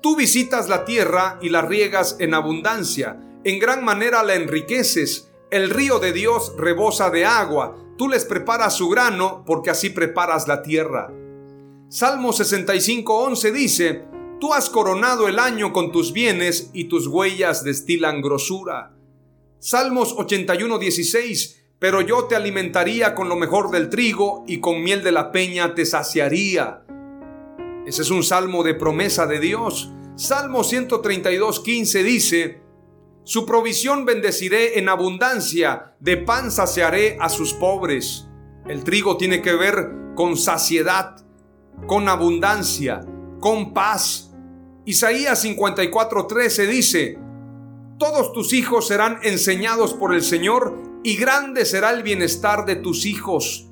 Tú 0.00 0.16
visitas 0.16 0.68
la 0.68 0.84
tierra 0.84 1.38
y 1.40 1.50
la 1.50 1.62
riegas 1.62 2.16
en 2.18 2.34
abundancia, 2.34 3.20
en 3.44 3.60
gran 3.60 3.84
manera 3.84 4.24
la 4.24 4.34
enriqueces, 4.34 5.30
el 5.52 5.70
río 5.70 6.00
de 6.00 6.12
Dios 6.12 6.54
rebosa 6.58 7.10
de 7.10 7.24
agua, 7.24 7.76
tú 7.96 8.08
les 8.08 8.24
preparas 8.24 8.74
su 8.74 8.88
grano 8.88 9.44
porque 9.46 9.70
así 9.70 9.90
preparas 9.90 10.48
la 10.48 10.62
tierra. 10.62 11.12
Salmo 11.92 12.32
65:11 12.32 13.52
dice, 13.52 14.04
Tú 14.40 14.54
has 14.54 14.70
coronado 14.70 15.28
el 15.28 15.38
año 15.38 15.74
con 15.74 15.92
tus 15.92 16.14
bienes 16.14 16.70
y 16.72 16.84
tus 16.84 17.06
huellas 17.06 17.64
destilan 17.64 18.22
grosura. 18.22 18.96
Salmos 19.58 20.16
81:16, 20.16 21.66
Pero 21.78 22.00
yo 22.00 22.24
te 22.24 22.34
alimentaría 22.34 23.14
con 23.14 23.28
lo 23.28 23.36
mejor 23.36 23.70
del 23.70 23.90
trigo 23.90 24.42
y 24.48 24.58
con 24.58 24.82
miel 24.82 25.04
de 25.04 25.12
la 25.12 25.32
peña 25.32 25.74
te 25.74 25.84
saciaría. 25.84 26.82
Ese 27.86 28.00
es 28.00 28.10
un 28.10 28.22
salmo 28.22 28.62
de 28.62 28.72
promesa 28.72 29.26
de 29.26 29.38
Dios. 29.38 29.92
Salmo 30.16 30.60
132:15 30.64 32.02
dice, 32.02 32.62
su 33.22 33.44
provisión 33.44 34.06
bendeciré 34.06 34.78
en 34.78 34.88
abundancia, 34.88 35.94
de 36.00 36.16
pan 36.16 36.50
saciaré 36.50 37.18
a 37.20 37.28
sus 37.28 37.52
pobres. 37.52 38.28
El 38.66 38.82
trigo 38.82 39.18
tiene 39.18 39.42
que 39.42 39.54
ver 39.54 39.90
con 40.14 40.38
saciedad, 40.38 41.21
con 41.86 42.08
abundancia, 42.08 43.00
con 43.40 43.72
paz. 43.72 44.32
Isaías 44.84 45.44
54:13 45.44 46.66
dice, 46.66 47.18
Todos 47.98 48.32
tus 48.32 48.52
hijos 48.52 48.88
serán 48.88 49.18
enseñados 49.22 49.94
por 49.94 50.14
el 50.14 50.22
Señor 50.22 50.80
y 51.04 51.16
grande 51.16 51.64
será 51.64 51.90
el 51.90 52.02
bienestar 52.02 52.64
de 52.64 52.76
tus 52.76 53.06
hijos. 53.06 53.68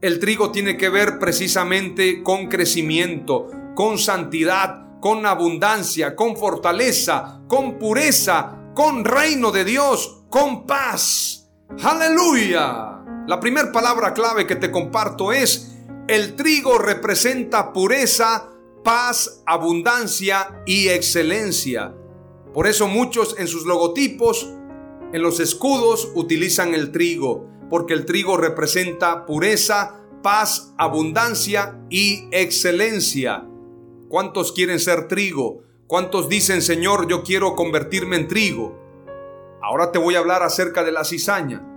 El 0.00 0.18
trigo 0.20 0.52
tiene 0.52 0.76
que 0.76 0.88
ver 0.88 1.18
precisamente 1.18 2.22
con 2.22 2.48
crecimiento, 2.48 3.48
con 3.74 3.98
santidad, 3.98 5.00
con 5.00 5.24
abundancia, 5.24 6.14
con 6.14 6.36
fortaleza, 6.36 7.40
con 7.48 7.78
pureza, 7.78 8.72
con 8.74 9.04
reino 9.04 9.52
de 9.52 9.64
Dios, 9.64 10.24
con 10.30 10.66
paz. 10.66 11.48
Aleluya. 11.82 13.02
La 13.26 13.40
primera 13.40 13.72
palabra 13.72 14.12
clave 14.14 14.46
que 14.46 14.56
te 14.56 14.70
comparto 14.70 15.32
es, 15.32 15.75
el 16.08 16.36
trigo 16.36 16.78
representa 16.78 17.72
pureza, 17.72 18.52
paz, 18.84 19.42
abundancia 19.44 20.62
y 20.64 20.88
excelencia. 20.88 21.94
Por 22.54 22.68
eso 22.68 22.86
muchos 22.86 23.34
en 23.38 23.48
sus 23.48 23.66
logotipos, 23.66 24.48
en 25.12 25.22
los 25.22 25.40
escudos, 25.40 26.12
utilizan 26.14 26.74
el 26.74 26.92
trigo, 26.92 27.48
porque 27.68 27.92
el 27.92 28.06
trigo 28.06 28.36
representa 28.36 29.26
pureza, 29.26 30.00
paz, 30.22 30.72
abundancia 30.78 31.80
y 31.90 32.28
excelencia. 32.30 33.44
¿Cuántos 34.08 34.52
quieren 34.52 34.78
ser 34.78 35.08
trigo? 35.08 35.64
¿Cuántos 35.88 36.28
dicen, 36.28 36.62
Señor, 36.62 37.08
yo 37.08 37.24
quiero 37.24 37.56
convertirme 37.56 38.16
en 38.16 38.28
trigo? 38.28 38.78
Ahora 39.60 39.90
te 39.90 39.98
voy 39.98 40.14
a 40.14 40.20
hablar 40.20 40.44
acerca 40.44 40.84
de 40.84 40.92
la 40.92 41.04
cizaña. 41.04 41.75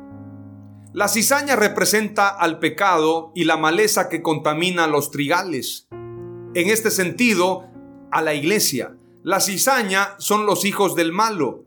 La 0.92 1.08
cizaña 1.08 1.56
representa 1.56 2.30
al 2.30 2.58
pecado 2.58 3.32
y 3.36 3.44
la 3.44 3.58
maleza 3.58 4.10
que 4.10 4.24
contamina 4.24 4.88
los 4.88 5.12
trigales. 5.12 5.88
En 5.92 6.68
este 6.68 6.90
sentido, 6.90 7.70
a 8.12 8.24
la 8.24 8.34
iglesia. 8.34 8.96
La 9.22 9.40
cizaña 9.40 10.16
son 10.18 10.48
los 10.48 10.66
hijos 10.66 10.96
del 10.96 11.12
malo, 11.12 11.66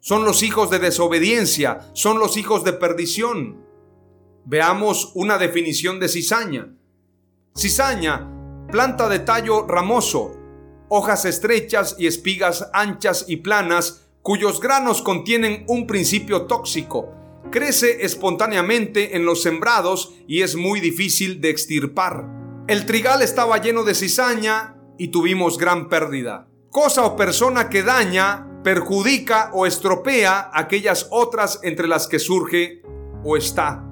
son 0.00 0.24
los 0.24 0.42
hijos 0.42 0.68
de 0.70 0.80
desobediencia, 0.80 1.78
son 1.92 2.18
los 2.18 2.36
hijos 2.36 2.64
de 2.64 2.72
perdición. 2.72 3.64
Veamos 4.44 5.12
una 5.14 5.38
definición 5.38 6.00
de 6.00 6.08
cizaña. 6.08 6.74
Cizaña, 7.56 8.28
planta 8.72 9.08
de 9.08 9.20
tallo 9.20 9.64
ramoso, 9.68 10.32
hojas 10.88 11.24
estrechas 11.24 11.94
y 12.00 12.08
espigas 12.08 12.68
anchas 12.72 13.26
y 13.28 13.36
planas, 13.36 14.08
cuyos 14.22 14.60
granos 14.60 15.02
contienen 15.02 15.64
un 15.68 15.86
principio 15.86 16.46
tóxico. 16.46 17.25
Crece 17.50 18.04
espontáneamente 18.04 19.16
en 19.16 19.24
los 19.24 19.42
sembrados 19.42 20.14
y 20.26 20.42
es 20.42 20.56
muy 20.56 20.80
difícil 20.80 21.40
de 21.40 21.50
extirpar. 21.50 22.26
El 22.66 22.86
trigal 22.86 23.22
estaba 23.22 23.60
lleno 23.60 23.84
de 23.84 23.94
cizaña 23.94 24.76
y 24.98 25.08
tuvimos 25.08 25.56
gran 25.56 25.88
pérdida. 25.88 26.48
Cosa 26.70 27.04
o 27.04 27.16
persona 27.16 27.68
que 27.68 27.82
daña, 27.82 28.60
perjudica 28.64 29.50
o 29.54 29.64
estropea 29.64 30.50
aquellas 30.52 31.06
otras 31.10 31.60
entre 31.62 31.86
las 31.86 32.08
que 32.08 32.18
surge 32.18 32.82
o 33.22 33.36
está. 33.36 33.84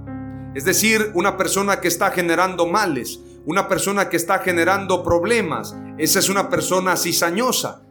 Es 0.54 0.64
decir, 0.64 1.12
una 1.14 1.36
persona 1.36 1.80
que 1.80 1.88
está 1.88 2.10
generando 2.10 2.66
males, 2.66 3.20
una 3.46 3.68
persona 3.68 4.08
que 4.08 4.16
está 4.16 4.40
generando 4.40 5.02
problemas, 5.04 5.76
esa 5.98 6.18
es 6.18 6.28
una 6.28 6.48
persona 6.48 6.96
cizañosa. 6.96 7.82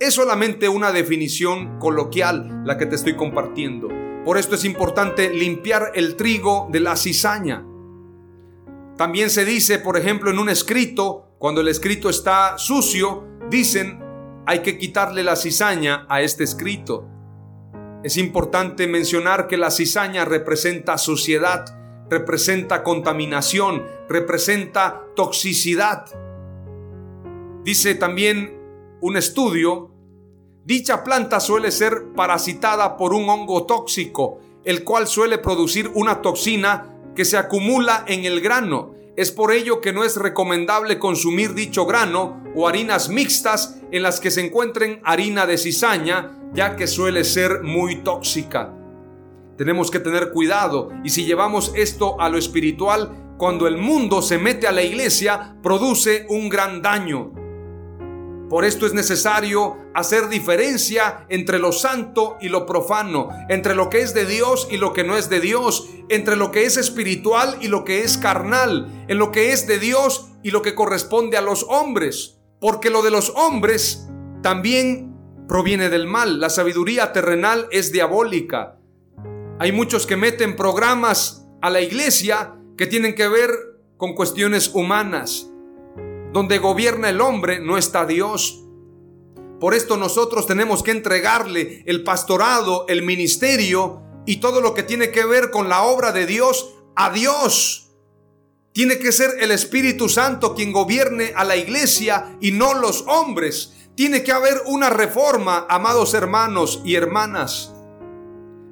Es 0.00 0.14
solamente 0.14 0.68
una 0.68 0.90
definición 0.92 1.78
coloquial 1.78 2.62
la 2.64 2.76
que 2.76 2.86
te 2.86 2.96
estoy 2.96 3.16
compartiendo. 3.16 3.88
Por 4.26 4.38
esto 4.38 4.56
es 4.56 4.64
importante 4.64 5.30
limpiar 5.30 5.92
el 5.94 6.16
trigo 6.16 6.66
de 6.72 6.80
la 6.80 6.96
cizaña. 6.96 7.64
También 8.96 9.30
se 9.30 9.44
dice, 9.44 9.78
por 9.78 9.96
ejemplo, 9.96 10.32
en 10.32 10.40
un 10.40 10.48
escrito, 10.48 11.28
cuando 11.38 11.60
el 11.60 11.68
escrito 11.68 12.10
está 12.10 12.58
sucio, 12.58 13.22
dicen, 13.48 14.02
hay 14.44 14.62
que 14.62 14.78
quitarle 14.78 15.22
la 15.22 15.36
cizaña 15.36 16.06
a 16.08 16.22
este 16.22 16.42
escrito. 16.42 17.06
Es 18.02 18.16
importante 18.16 18.88
mencionar 18.88 19.46
que 19.46 19.56
la 19.56 19.70
cizaña 19.70 20.24
representa 20.24 20.98
suciedad, 20.98 21.64
representa 22.10 22.82
contaminación, 22.82 23.86
representa 24.08 25.04
toxicidad. 25.14 26.04
Dice 27.62 27.94
también 27.94 28.60
un 29.00 29.16
estudio 29.16 29.92
Dicha 30.66 31.04
planta 31.04 31.38
suele 31.38 31.70
ser 31.70 32.06
parasitada 32.16 32.96
por 32.96 33.14
un 33.14 33.28
hongo 33.28 33.66
tóxico, 33.66 34.40
el 34.64 34.82
cual 34.82 35.06
suele 35.06 35.38
producir 35.38 35.92
una 35.94 36.20
toxina 36.20 36.92
que 37.14 37.24
se 37.24 37.36
acumula 37.36 38.04
en 38.08 38.24
el 38.24 38.40
grano. 38.40 38.92
Es 39.16 39.30
por 39.30 39.52
ello 39.52 39.80
que 39.80 39.92
no 39.92 40.02
es 40.02 40.16
recomendable 40.16 40.98
consumir 40.98 41.54
dicho 41.54 41.86
grano 41.86 42.42
o 42.56 42.66
harinas 42.66 43.08
mixtas 43.08 43.76
en 43.92 44.02
las 44.02 44.18
que 44.18 44.32
se 44.32 44.44
encuentren 44.44 45.00
harina 45.04 45.46
de 45.46 45.56
cizaña, 45.56 46.36
ya 46.52 46.74
que 46.74 46.88
suele 46.88 47.22
ser 47.22 47.62
muy 47.62 48.02
tóxica. 48.02 48.74
Tenemos 49.56 49.92
que 49.92 50.00
tener 50.00 50.32
cuidado 50.32 50.90
y 51.04 51.10
si 51.10 51.24
llevamos 51.24 51.70
esto 51.76 52.20
a 52.20 52.28
lo 52.28 52.38
espiritual, 52.38 53.34
cuando 53.38 53.68
el 53.68 53.76
mundo 53.76 54.20
se 54.20 54.36
mete 54.36 54.66
a 54.66 54.72
la 54.72 54.82
iglesia, 54.82 55.58
produce 55.62 56.26
un 56.28 56.48
gran 56.48 56.82
daño. 56.82 57.35
Por 58.48 58.64
esto 58.64 58.86
es 58.86 58.94
necesario 58.94 59.76
hacer 59.92 60.28
diferencia 60.28 61.26
entre 61.28 61.58
lo 61.58 61.72
santo 61.72 62.36
y 62.40 62.48
lo 62.48 62.64
profano, 62.64 63.30
entre 63.48 63.74
lo 63.74 63.90
que 63.90 64.02
es 64.02 64.14
de 64.14 64.24
Dios 64.24 64.68
y 64.70 64.76
lo 64.76 64.92
que 64.92 65.02
no 65.02 65.16
es 65.16 65.28
de 65.28 65.40
Dios, 65.40 65.88
entre 66.08 66.36
lo 66.36 66.52
que 66.52 66.64
es 66.64 66.76
espiritual 66.76 67.58
y 67.60 67.66
lo 67.66 67.84
que 67.84 68.04
es 68.04 68.18
carnal, 68.18 69.04
en 69.08 69.18
lo 69.18 69.32
que 69.32 69.52
es 69.52 69.66
de 69.66 69.80
Dios 69.80 70.28
y 70.44 70.52
lo 70.52 70.62
que 70.62 70.76
corresponde 70.76 71.36
a 71.36 71.42
los 71.42 71.64
hombres. 71.64 72.38
Porque 72.60 72.88
lo 72.88 73.02
de 73.02 73.10
los 73.10 73.30
hombres 73.30 74.06
también 74.42 75.16
proviene 75.48 75.88
del 75.88 76.06
mal. 76.06 76.38
La 76.38 76.50
sabiduría 76.50 77.12
terrenal 77.12 77.66
es 77.72 77.90
diabólica. 77.90 78.78
Hay 79.58 79.72
muchos 79.72 80.06
que 80.06 80.16
meten 80.16 80.54
programas 80.54 81.48
a 81.62 81.70
la 81.70 81.80
iglesia 81.80 82.54
que 82.76 82.86
tienen 82.86 83.16
que 83.16 83.26
ver 83.26 83.50
con 83.96 84.14
cuestiones 84.14 84.70
humanas 84.72 85.50
donde 86.32 86.58
gobierna 86.58 87.10
el 87.10 87.20
hombre 87.20 87.60
no 87.60 87.78
está 87.78 88.06
Dios. 88.06 88.62
Por 89.60 89.74
esto 89.74 89.96
nosotros 89.96 90.46
tenemos 90.46 90.82
que 90.82 90.90
entregarle 90.90 91.82
el 91.86 92.04
pastorado, 92.04 92.84
el 92.88 93.02
ministerio 93.02 94.02
y 94.26 94.36
todo 94.36 94.60
lo 94.60 94.74
que 94.74 94.82
tiene 94.82 95.10
que 95.10 95.24
ver 95.24 95.50
con 95.50 95.68
la 95.68 95.82
obra 95.82 96.12
de 96.12 96.26
Dios 96.26 96.74
a 96.94 97.10
Dios. 97.10 97.88
Tiene 98.72 98.98
que 98.98 99.12
ser 99.12 99.30
el 99.40 99.52
Espíritu 99.52 100.10
Santo 100.10 100.54
quien 100.54 100.72
gobierne 100.72 101.32
a 101.34 101.44
la 101.44 101.56
iglesia 101.56 102.36
y 102.40 102.52
no 102.52 102.74
los 102.74 103.04
hombres. 103.06 103.72
Tiene 103.94 104.22
que 104.22 104.32
haber 104.32 104.60
una 104.66 104.90
reforma, 104.90 105.66
amados 105.70 106.12
hermanos 106.12 106.82
y 106.84 106.94
hermanas. 106.94 107.72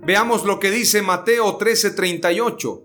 Veamos 0.03 0.45
lo 0.45 0.61
que 0.61 0.71
dice 0.71 1.01
Mateo 1.01 1.57
13:38. 1.57 2.83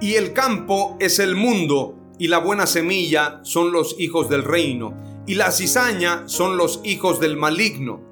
Y 0.00 0.14
el 0.14 0.32
campo 0.32 0.96
es 1.00 1.18
el 1.18 1.34
mundo 1.34 1.99
y 2.20 2.28
la 2.28 2.36
buena 2.36 2.66
semilla 2.66 3.40
son 3.44 3.72
los 3.72 3.96
hijos 3.98 4.28
del 4.28 4.44
reino, 4.44 4.92
y 5.26 5.36
la 5.36 5.50
cizaña 5.50 6.24
son 6.28 6.58
los 6.58 6.80
hijos 6.84 7.18
del 7.18 7.38
maligno. 7.38 8.02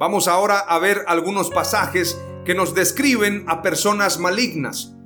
Vamos 0.00 0.26
ahora 0.26 0.58
a 0.58 0.80
ver 0.80 1.04
algunos 1.06 1.48
pasajes 1.48 2.20
que 2.44 2.56
nos 2.56 2.74
describen 2.74 3.44
a 3.46 3.62
personas 3.62 4.18
malignas. 4.18 4.96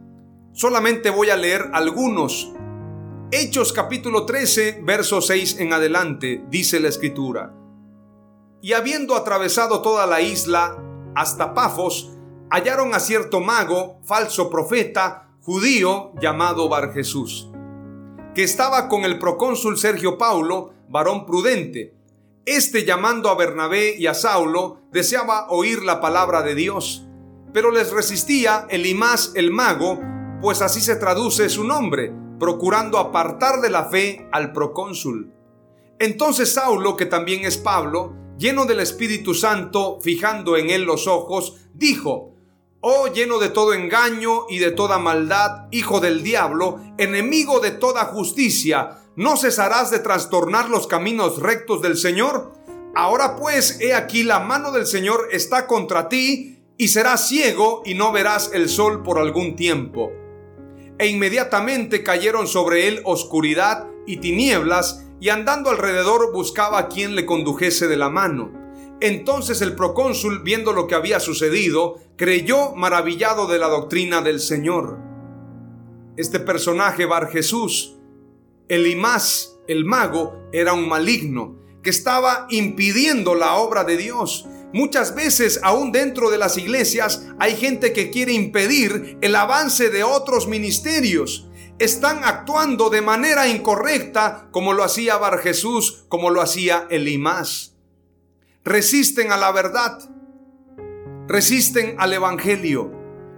Solamente 0.54 1.10
voy 1.10 1.28
a 1.28 1.36
leer 1.36 1.68
algunos. 1.74 2.54
Hechos 3.30 3.74
capítulo 3.74 4.24
13, 4.24 4.80
verso 4.82 5.20
6 5.20 5.58
en 5.60 5.74
adelante, 5.74 6.42
dice 6.48 6.80
la 6.80 6.88
escritura. 6.88 7.54
Y 8.62 8.72
habiendo 8.72 9.14
atravesado 9.14 9.82
toda 9.82 10.06
la 10.06 10.22
isla 10.22 10.78
hasta 11.14 11.52
Pafos, 11.52 12.16
hallaron 12.50 12.94
a 12.94 12.98
cierto 12.98 13.40
mago, 13.40 14.00
falso 14.04 14.48
profeta, 14.48 15.28
judío, 15.42 16.14
llamado 16.18 16.70
Bar 16.70 16.94
Jesús 16.94 17.51
que 18.34 18.42
estaba 18.42 18.88
con 18.88 19.04
el 19.04 19.18
procónsul 19.18 19.78
Sergio 19.78 20.16
Paulo, 20.16 20.72
varón 20.88 21.26
prudente. 21.26 21.94
Este 22.46 22.84
llamando 22.84 23.28
a 23.28 23.36
Bernabé 23.36 23.94
y 23.96 24.06
a 24.06 24.14
Saulo, 24.14 24.80
deseaba 24.90 25.48
oír 25.50 25.82
la 25.82 26.00
palabra 26.00 26.42
de 26.42 26.54
Dios, 26.54 27.06
pero 27.52 27.70
les 27.70 27.92
resistía 27.92 28.66
Elimás 28.70 29.32
el 29.34 29.50
mago, 29.50 30.00
pues 30.40 30.62
así 30.62 30.80
se 30.80 30.96
traduce 30.96 31.48
su 31.48 31.64
nombre, 31.64 32.12
procurando 32.38 32.98
apartar 32.98 33.60
de 33.60 33.70
la 33.70 33.84
fe 33.84 34.28
al 34.32 34.52
procónsul. 34.52 35.32
Entonces 35.98 36.54
Saulo, 36.54 36.96
que 36.96 37.06
también 37.06 37.44
es 37.44 37.58
Pablo, 37.58 38.16
lleno 38.38 38.64
del 38.64 38.80
Espíritu 38.80 39.34
Santo, 39.34 40.00
fijando 40.00 40.56
en 40.56 40.70
él 40.70 40.82
los 40.82 41.06
ojos, 41.06 41.68
dijo, 41.74 42.31
Oh 42.84 43.06
lleno 43.06 43.38
de 43.38 43.48
todo 43.48 43.74
engaño 43.74 44.46
y 44.50 44.58
de 44.58 44.72
toda 44.72 44.98
maldad, 44.98 45.68
hijo 45.70 46.00
del 46.00 46.24
diablo, 46.24 46.80
enemigo 46.98 47.60
de 47.60 47.70
toda 47.70 48.06
justicia, 48.06 48.98
¿no 49.14 49.36
cesarás 49.36 49.92
de 49.92 50.00
trastornar 50.00 50.68
los 50.68 50.88
caminos 50.88 51.38
rectos 51.38 51.80
del 51.80 51.96
Señor? 51.96 52.54
Ahora 52.96 53.36
pues, 53.36 53.78
he 53.80 53.94
aquí 53.94 54.24
la 54.24 54.40
mano 54.40 54.72
del 54.72 54.86
Señor 54.86 55.28
está 55.30 55.68
contra 55.68 56.08
ti, 56.08 56.58
y 56.76 56.88
serás 56.88 57.28
ciego 57.28 57.82
y 57.84 57.94
no 57.94 58.10
verás 58.10 58.50
el 58.52 58.68
sol 58.68 59.04
por 59.04 59.20
algún 59.20 59.54
tiempo. 59.54 60.10
E 60.98 61.06
inmediatamente 61.06 62.02
cayeron 62.02 62.48
sobre 62.48 62.88
él 62.88 63.00
oscuridad 63.04 63.86
y 64.08 64.16
tinieblas, 64.16 65.06
y 65.20 65.28
andando 65.28 65.70
alrededor 65.70 66.32
buscaba 66.32 66.80
a 66.80 66.88
quien 66.88 67.14
le 67.14 67.26
condujese 67.26 67.86
de 67.86 67.96
la 67.96 68.10
mano. 68.10 68.60
Entonces 69.02 69.60
el 69.62 69.74
procónsul, 69.74 70.42
viendo 70.44 70.72
lo 70.72 70.86
que 70.86 70.94
había 70.94 71.18
sucedido, 71.18 71.98
creyó 72.22 72.76
maravillado 72.76 73.48
de 73.48 73.58
la 73.58 73.66
doctrina 73.66 74.20
del 74.20 74.38
Señor. 74.38 74.96
Este 76.16 76.38
personaje, 76.38 77.04
Bar 77.04 77.32
Jesús, 77.32 77.96
Elimás, 78.68 79.58
el 79.66 79.84
mago, 79.84 80.48
era 80.52 80.72
un 80.72 80.88
maligno 80.88 81.58
que 81.82 81.90
estaba 81.90 82.46
impidiendo 82.48 83.34
la 83.34 83.56
obra 83.56 83.82
de 83.82 83.96
Dios. 83.96 84.46
Muchas 84.72 85.16
veces, 85.16 85.58
aún 85.64 85.90
dentro 85.90 86.30
de 86.30 86.38
las 86.38 86.56
iglesias, 86.56 87.26
hay 87.40 87.56
gente 87.56 87.92
que 87.92 88.10
quiere 88.10 88.32
impedir 88.32 89.18
el 89.20 89.34
avance 89.34 89.90
de 89.90 90.04
otros 90.04 90.46
ministerios. 90.46 91.48
Están 91.80 92.22
actuando 92.22 92.88
de 92.88 93.02
manera 93.02 93.48
incorrecta 93.48 94.46
como 94.52 94.74
lo 94.74 94.84
hacía 94.84 95.16
Bar 95.16 95.40
Jesús, 95.40 96.04
como 96.08 96.30
lo 96.30 96.40
hacía 96.40 96.86
Elimás 96.88 97.72
resisten 98.64 99.32
a 99.32 99.36
la 99.36 99.52
verdad, 99.52 99.98
resisten 101.28 101.94
al 101.98 102.12
Evangelio, 102.12 102.90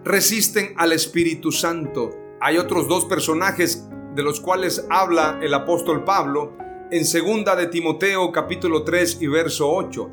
resisten 0.05 0.75
al 0.77 0.93
Espíritu 0.93 1.53
Santo. 1.53 2.11
Hay 2.41 2.57
otros 2.57 2.89
dos 2.89 3.05
personajes 3.05 3.87
de 4.15 4.23
los 4.23 4.41
cuales 4.41 4.87
habla 4.91 5.39
el 5.43 5.53
apóstol 5.53 6.05
Pablo 6.05 6.57
en 6.91 7.05
segunda 7.05 7.57
de 7.57 7.67
Timoteo 7.67 8.33
capítulo 8.33 8.85
3 8.85 9.19
y 9.21 9.27
verso 9.27 9.71
8. 9.71 10.11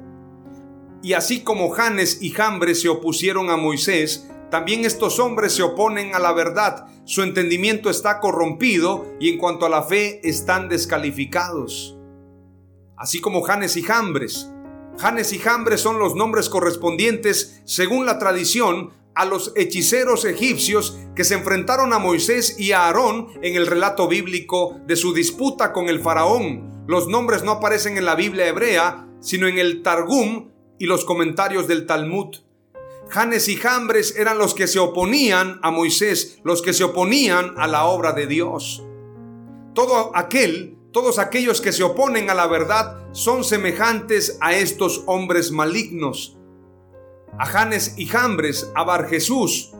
Y 1.04 1.14
así 1.14 1.44
como 1.44 1.70
Janes 1.70 2.22
y 2.22 2.32
Jambres 2.32 2.82
se 2.82 2.90
opusieron 2.90 3.50
a 3.50 3.58
Moisés, 3.58 4.30
también 4.50 4.84
estos 4.84 5.20
hombres 5.20 5.54
se 5.54 5.64
oponen 5.64 6.14
a 6.14 6.20
la 6.20 6.34
verdad, 6.34 6.88
su 7.06 7.24
entendimiento 7.24 7.90
está 7.90 8.20
corrompido 8.20 9.06
y 9.20 9.30
en 9.30 9.38
cuanto 9.38 9.66
a 9.66 9.70
la 9.70 9.84
fe 9.84 10.20
están 10.28 10.68
descalificados. 10.68 11.98
Así 12.98 13.22
como 13.22 13.42
Janes 13.42 13.78
y 13.78 13.82
Jambres, 13.82 14.52
Janes 14.98 15.34
y 15.34 15.40
Jambres 15.40 15.82
son 15.82 16.00
los 16.00 16.16
nombres 16.16 16.50
correspondientes, 16.50 17.62
según 17.66 18.06
la 18.06 18.20
tradición, 18.20 18.92
a 19.16 19.26
los 19.26 19.52
hechiceros 19.56 20.26
egipcios 20.26 20.98
que 21.16 21.24
se 21.24 21.34
enfrentaron 21.34 21.94
a 21.94 22.00
Moisés 22.00 22.56
y 22.58 22.72
a 22.72 22.86
Aarón 22.86 23.28
en 23.42 23.56
el 23.56 23.68
relato 23.68 24.08
bíblico 24.08 24.80
de 24.88 24.96
su 24.96 25.14
disputa 25.14 25.74
con 25.74 25.90
el 25.90 26.00
faraón. 26.00 26.86
Los 26.88 27.08
nombres 27.08 27.44
no 27.44 27.52
aparecen 27.52 27.98
en 27.98 28.06
la 28.06 28.16
Biblia 28.16 28.48
hebrea, 28.48 29.08
sino 29.20 29.48
en 29.48 29.58
el 29.58 29.84
Targum 29.84 30.50
y 30.80 30.86
los 30.86 31.06
comentarios 31.06 31.68
del 31.68 31.86
Talmud. 31.86 32.38
Janes 33.10 33.50
y 33.50 33.58
Jambres 33.58 34.16
eran 34.16 34.38
los 34.38 34.54
que 34.54 34.68
se 34.68 34.80
oponían 34.80 35.60
a 35.62 35.72
Moisés, 35.72 36.40
los 36.44 36.62
que 36.62 36.74
se 36.74 36.86
oponían 36.86 37.54
a 37.58 37.68
la 37.68 37.86
obra 37.86 38.14
de 38.14 38.26
Dios. 38.26 38.84
Todo 39.74 40.12
aquel 40.16 40.78
todos 40.92 41.20
aquellos 41.20 41.62
que 41.62 41.72
se 41.72 41.84
oponen 41.84 42.30
a 42.30 42.34
la 42.34 42.48
verdad 42.48 42.98
son 43.14 43.44
semejantes 43.44 44.38
a 44.42 44.54
estos 44.54 45.04
hombres 45.06 45.52
malignos. 45.52 46.38
A 47.40 47.46
Janes 47.46 47.94
y 47.98 48.08
Jambres, 48.08 48.70
a 48.76 48.84
Bar 48.84 49.08
Jesús. 49.08 49.72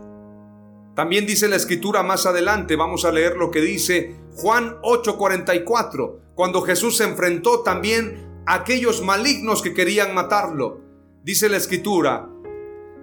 También 0.96 1.26
dice 1.26 1.50
la 1.50 1.58
escritura 1.58 2.02
más 2.02 2.26
adelante, 2.26 2.78
vamos 2.78 3.04
a 3.04 3.12
leer 3.12 3.36
lo 3.36 3.52
que 3.52 3.60
dice 3.60 4.16
Juan 4.36 4.78
8:44, 4.84 6.20
cuando 6.34 6.62
Jesús 6.62 6.98
se 6.98 7.04
enfrentó 7.04 7.60
también 7.60 8.44
a 8.46 8.56
aquellos 8.56 9.02
malignos 9.02 9.62
que 9.62 9.74
querían 9.74 10.14
matarlo. 10.14 10.80
Dice 11.24 11.50
la 11.50 11.58
escritura, 11.58 12.30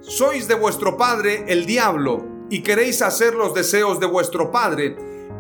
sois 0.00 0.48
de 0.48 0.54
vuestro 0.54 0.96
padre 0.96 1.44
el 1.48 1.66
diablo 1.66 2.24
y 2.50 2.62
queréis 2.62 3.02
hacer 3.02 3.34
los 3.34 3.52
deseos 3.52 4.00
de 4.00 4.06
vuestro 4.06 4.50
padre 4.50 4.96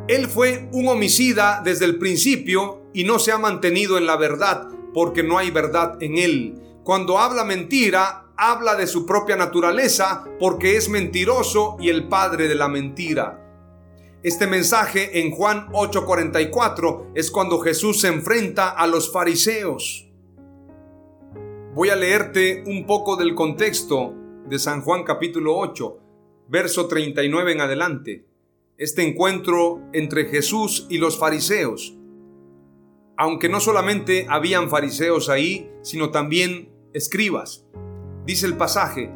él 0.08 0.26
fue 0.26 0.68
un 0.72 0.88
homicida 0.88 1.60
desde 1.62 1.84
el 1.84 1.98
principio 1.98 2.82
y 2.94 3.04
no 3.04 3.18
se 3.18 3.30
ha 3.30 3.38
mantenido 3.38 3.98
en 3.98 4.06
la 4.06 4.16
verdad 4.16 4.68
porque 4.94 5.22
no 5.22 5.36
hay 5.36 5.50
verdad 5.50 6.02
en 6.02 6.16
él. 6.16 6.62
Cuando 6.82 7.18
habla 7.18 7.44
mentira, 7.44 8.32
habla 8.36 8.74
de 8.74 8.86
su 8.86 9.04
propia 9.04 9.36
naturaleza 9.36 10.24
porque 10.40 10.76
es 10.76 10.88
mentiroso 10.88 11.76
y 11.78 11.90
el 11.90 12.08
padre 12.08 12.48
de 12.48 12.54
la 12.54 12.68
mentira. 12.68 13.44
Este 14.22 14.46
mensaje 14.46 15.20
en 15.20 15.30
Juan 15.30 15.68
8:44 15.72 17.12
es 17.14 17.30
cuando 17.30 17.60
Jesús 17.60 18.00
se 18.00 18.08
enfrenta 18.08 18.70
a 18.70 18.86
los 18.86 19.12
fariseos. 19.12 20.08
Voy 21.74 21.90
a 21.90 21.96
leerte 21.96 22.64
un 22.66 22.86
poco 22.86 23.16
del 23.16 23.34
contexto 23.34 24.14
de 24.48 24.58
San 24.58 24.80
Juan 24.80 25.04
capítulo 25.04 25.56
8, 25.58 25.98
verso 26.48 26.88
39 26.88 27.52
en 27.52 27.60
adelante. 27.60 28.27
Este 28.78 29.02
encuentro 29.02 29.80
entre 29.92 30.26
Jesús 30.26 30.86
y 30.88 30.98
los 30.98 31.18
fariseos. 31.18 31.96
Aunque 33.16 33.48
no 33.48 33.58
solamente 33.58 34.28
habían 34.30 34.70
fariseos 34.70 35.28
ahí, 35.28 35.68
sino 35.82 36.12
también 36.12 36.72
escribas. 36.92 37.66
Dice 38.24 38.46
el 38.46 38.56
pasaje, 38.56 39.10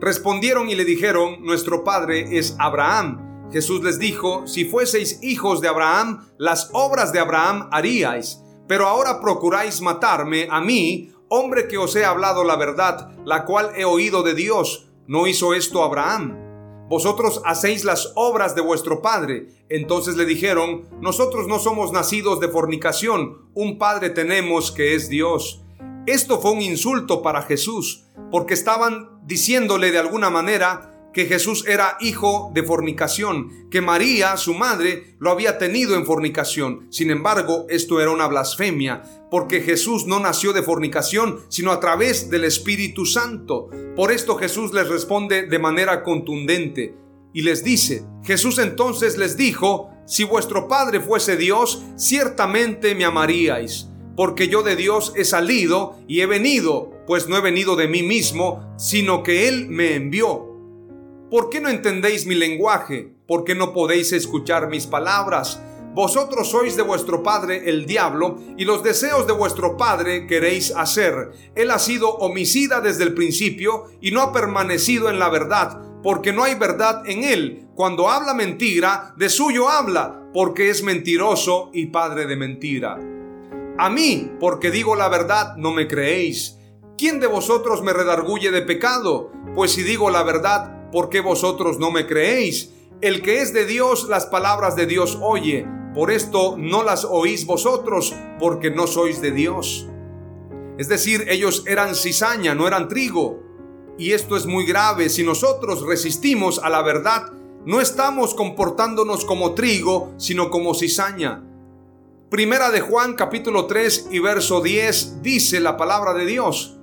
respondieron 0.00 0.70
y 0.70 0.76
le 0.76 0.86
dijeron, 0.86 1.44
nuestro 1.44 1.84
padre 1.84 2.38
es 2.38 2.56
Abraham. 2.58 3.50
Jesús 3.52 3.84
les 3.84 3.98
dijo, 3.98 4.46
si 4.46 4.64
fueseis 4.64 5.18
hijos 5.22 5.60
de 5.60 5.68
Abraham, 5.68 6.26
las 6.38 6.70
obras 6.72 7.12
de 7.12 7.18
Abraham 7.18 7.68
haríais, 7.72 8.42
pero 8.66 8.86
ahora 8.86 9.20
procuráis 9.20 9.82
matarme 9.82 10.48
a 10.50 10.62
mí, 10.62 11.12
hombre 11.28 11.68
que 11.68 11.76
os 11.76 11.94
he 11.96 12.06
hablado 12.06 12.44
la 12.44 12.56
verdad, 12.56 13.10
la 13.26 13.44
cual 13.44 13.72
he 13.76 13.84
oído 13.84 14.22
de 14.22 14.32
Dios. 14.32 14.90
¿No 15.06 15.26
hizo 15.26 15.52
esto 15.52 15.84
Abraham? 15.84 16.49
Vosotros 16.90 17.40
hacéis 17.44 17.84
las 17.84 18.10
obras 18.16 18.56
de 18.56 18.62
vuestro 18.62 19.00
padre. 19.00 19.46
Entonces 19.68 20.16
le 20.16 20.24
dijeron, 20.24 20.88
nosotros 21.00 21.46
no 21.46 21.60
somos 21.60 21.92
nacidos 21.92 22.40
de 22.40 22.48
fornicación, 22.48 23.42
un 23.54 23.78
padre 23.78 24.10
tenemos 24.10 24.72
que 24.72 24.96
es 24.96 25.08
Dios. 25.08 25.62
Esto 26.06 26.40
fue 26.40 26.50
un 26.50 26.62
insulto 26.62 27.22
para 27.22 27.42
Jesús, 27.42 28.06
porque 28.32 28.54
estaban 28.54 29.20
diciéndole 29.24 29.92
de 29.92 29.98
alguna 29.98 30.30
manera 30.30 30.89
que 31.12 31.26
Jesús 31.26 31.64
era 31.66 31.96
hijo 32.00 32.50
de 32.54 32.62
fornicación, 32.62 33.68
que 33.70 33.80
María, 33.80 34.36
su 34.36 34.54
madre, 34.54 35.16
lo 35.18 35.30
había 35.30 35.58
tenido 35.58 35.94
en 35.94 36.06
fornicación. 36.06 36.86
Sin 36.90 37.10
embargo, 37.10 37.66
esto 37.68 38.00
era 38.00 38.10
una 38.10 38.26
blasfemia, 38.26 39.02
porque 39.30 39.60
Jesús 39.60 40.06
no 40.06 40.20
nació 40.20 40.52
de 40.52 40.62
fornicación, 40.62 41.40
sino 41.48 41.72
a 41.72 41.80
través 41.80 42.30
del 42.30 42.44
Espíritu 42.44 43.06
Santo. 43.06 43.68
Por 43.96 44.12
esto 44.12 44.36
Jesús 44.36 44.72
les 44.72 44.88
responde 44.88 45.46
de 45.46 45.58
manera 45.58 46.02
contundente 46.02 46.94
y 47.32 47.42
les 47.42 47.62
dice, 47.64 48.04
Jesús 48.24 48.58
entonces 48.58 49.16
les 49.16 49.36
dijo, 49.36 49.90
si 50.06 50.24
vuestro 50.24 50.68
Padre 50.68 51.00
fuese 51.00 51.36
Dios, 51.36 51.82
ciertamente 51.96 52.94
me 52.94 53.04
amaríais 53.04 53.90
porque 54.20 54.48
yo 54.48 54.62
de 54.62 54.76
Dios 54.76 55.14
he 55.16 55.24
salido 55.24 55.96
y 56.06 56.20
he 56.20 56.26
venido, 56.26 56.92
pues 57.06 57.26
no 57.26 57.38
he 57.38 57.40
venido 57.40 57.74
de 57.74 57.88
mí 57.88 58.02
mismo, 58.02 58.74
sino 58.76 59.22
que 59.22 59.48
Él 59.48 59.68
me 59.68 59.94
envió. 59.94 60.49
¿Por 61.30 61.48
qué 61.48 61.60
no 61.60 61.68
entendéis 61.68 62.26
mi 62.26 62.34
lenguaje? 62.34 63.14
¿Por 63.28 63.44
qué 63.44 63.54
no 63.54 63.72
podéis 63.72 64.12
escuchar 64.12 64.68
mis 64.68 64.86
palabras? 64.86 65.62
Vosotros 65.94 66.50
sois 66.50 66.76
de 66.76 66.82
vuestro 66.82 67.22
padre 67.22 67.70
el 67.70 67.86
diablo, 67.86 68.38
y 68.56 68.64
los 68.64 68.82
deseos 68.82 69.28
de 69.28 69.32
vuestro 69.32 69.76
padre 69.76 70.26
queréis 70.26 70.74
hacer. 70.74 71.30
Él 71.54 71.70
ha 71.70 71.78
sido 71.78 72.10
homicida 72.16 72.80
desde 72.80 73.04
el 73.04 73.14
principio 73.14 73.84
y 74.00 74.10
no 74.10 74.22
ha 74.22 74.32
permanecido 74.32 75.08
en 75.08 75.20
la 75.20 75.28
verdad, 75.28 75.80
porque 76.02 76.32
no 76.32 76.42
hay 76.42 76.56
verdad 76.56 77.08
en 77.08 77.22
él. 77.22 77.68
Cuando 77.76 78.08
habla 78.08 78.34
mentira, 78.34 79.14
de 79.16 79.28
suyo 79.28 79.68
habla, 79.68 80.24
porque 80.32 80.68
es 80.68 80.82
mentiroso 80.82 81.70
y 81.72 81.86
padre 81.86 82.26
de 82.26 82.34
mentira. 82.34 82.98
A 83.78 83.88
mí, 83.88 84.32
porque 84.40 84.72
digo 84.72 84.96
la 84.96 85.08
verdad, 85.08 85.54
no 85.56 85.70
me 85.70 85.86
creéis. 85.86 86.58
¿Quién 86.98 87.20
de 87.20 87.28
vosotros 87.28 87.82
me 87.82 87.92
redarguye 87.92 88.50
de 88.50 88.62
pecado? 88.62 89.30
Pues 89.54 89.70
si 89.70 89.84
digo 89.84 90.10
la 90.10 90.24
verdad, 90.24 90.79
¿por 90.92 91.08
qué 91.08 91.20
vosotros 91.20 91.78
no 91.78 91.90
me 91.90 92.06
creéis? 92.06 92.72
El 93.00 93.22
que 93.22 93.40
es 93.40 93.52
de 93.52 93.66
Dios, 93.66 94.08
las 94.08 94.26
palabras 94.26 94.76
de 94.76 94.86
Dios 94.86 95.18
oye. 95.20 95.66
Por 95.94 96.10
esto 96.10 96.56
no 96.56 96.82
las 96.84 97.04
oís 97.04 97.46
vosotros, 97.46 98.14
porque 98.38 98.70
no 98.70 98.86
sois 98.86 99.20
de 99.20 99.32
Dios. 99.32 99.88
Es 100.78 100.88
decir, 100.88 101.26
ellos 101.28 101.64
eran 101.66 101.94
cizaña, 101.94 102.54
no 102.54 102.66
eran 102.66 102.88
trigo. 102.88 103.42
Y 103.98 104.12
esto 104.12 104.36
es 104.36 104.46
muy 104.46 104.64
grave. 104.64 105.08
Si 105.08 105.24
nosotros 105.24 105.82
resistimos 105.86 106.58
a 106.60 106.70
la 106.70 106.82
verdad, 106.82 107.32
no 107.66 107.80
estamos 107.80 108.34
comportándonos 108.34 109.24
como 109.24 109.54
trigo, 109.54 110.14
sino 110.16 110.48
como 110.50 110.74
cizaña. 110.74 111.44
Primera 112.30 112.70
de 112.70 112.80
Juan 112.80 113.14
capítulo 113.14 113.66
3 113.66 114.08
y 114.12 114.20
verso 114.20 114.62
10 114.62 115.20
dice 115.20 115.60
la 115.60 115.76
palabra 115.76 116.14
de 116.14 116.24
Dios. 116.24 116.79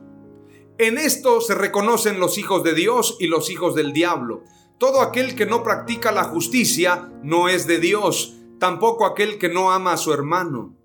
En 0.79 0.99
esto 0.99 1.41
se 1.41 1.55
reconocen 1.55 2.19
los 2.19 2.37
hijos 2.37 2.63
de 2.63 2.75
Dios 2.75 3.17
y 3.19 3.25
los 3.25 3.49
hijos 3.49 3.73
del 3.73 3.93
diablo. 3.93 4.43
Todo 4.77 5.01
aquel 5.01 5.33
que 5.35 5.47
no 5.47 5.63
practica 5.63 6.11
la 6.11 6.25
justicia 6.25 7.09
no 7.23 7.49
es 7.49 7.65
de 7.65 7.79
Dios, 7.79 8.35
tampoco 8.59 9.07
aquel 9.07 9.39
que 9.39 9.49
no 9.49 9.71
ama 9.71 9.93
a 9.93 9.97
su 9.97 10.13
hermano. 10.13 10.75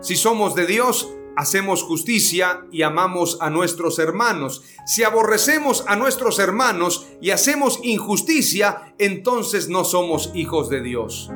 Si 0.00 0.14
somos 0.14 0.54
de 0.54 0.66
Dios, 0.66 1.12
hacemos 1.36 1.82
justicia 1.82 2.64
y 2.70 2.82
amamos 2.82 3.38
a 3.40 3.50
nuestros 3.50 3.98
hermanos. 3.98 4.62
Si 4.86 5.02
aborrecemos 5.02 5.82
a 5.88 5.96
nuestros 5.96 6.38
hermanos 6.38 7.08
y 7.20 7.30
hacemos 7.30 7.80
injusticia, 7.82 8.94
entonces 8.98 9.68
no 9.68 9.84
somos 9.84 10.30
hijos 10.32 10.68
de 10.68 10.80
Dios. 10.80 11.28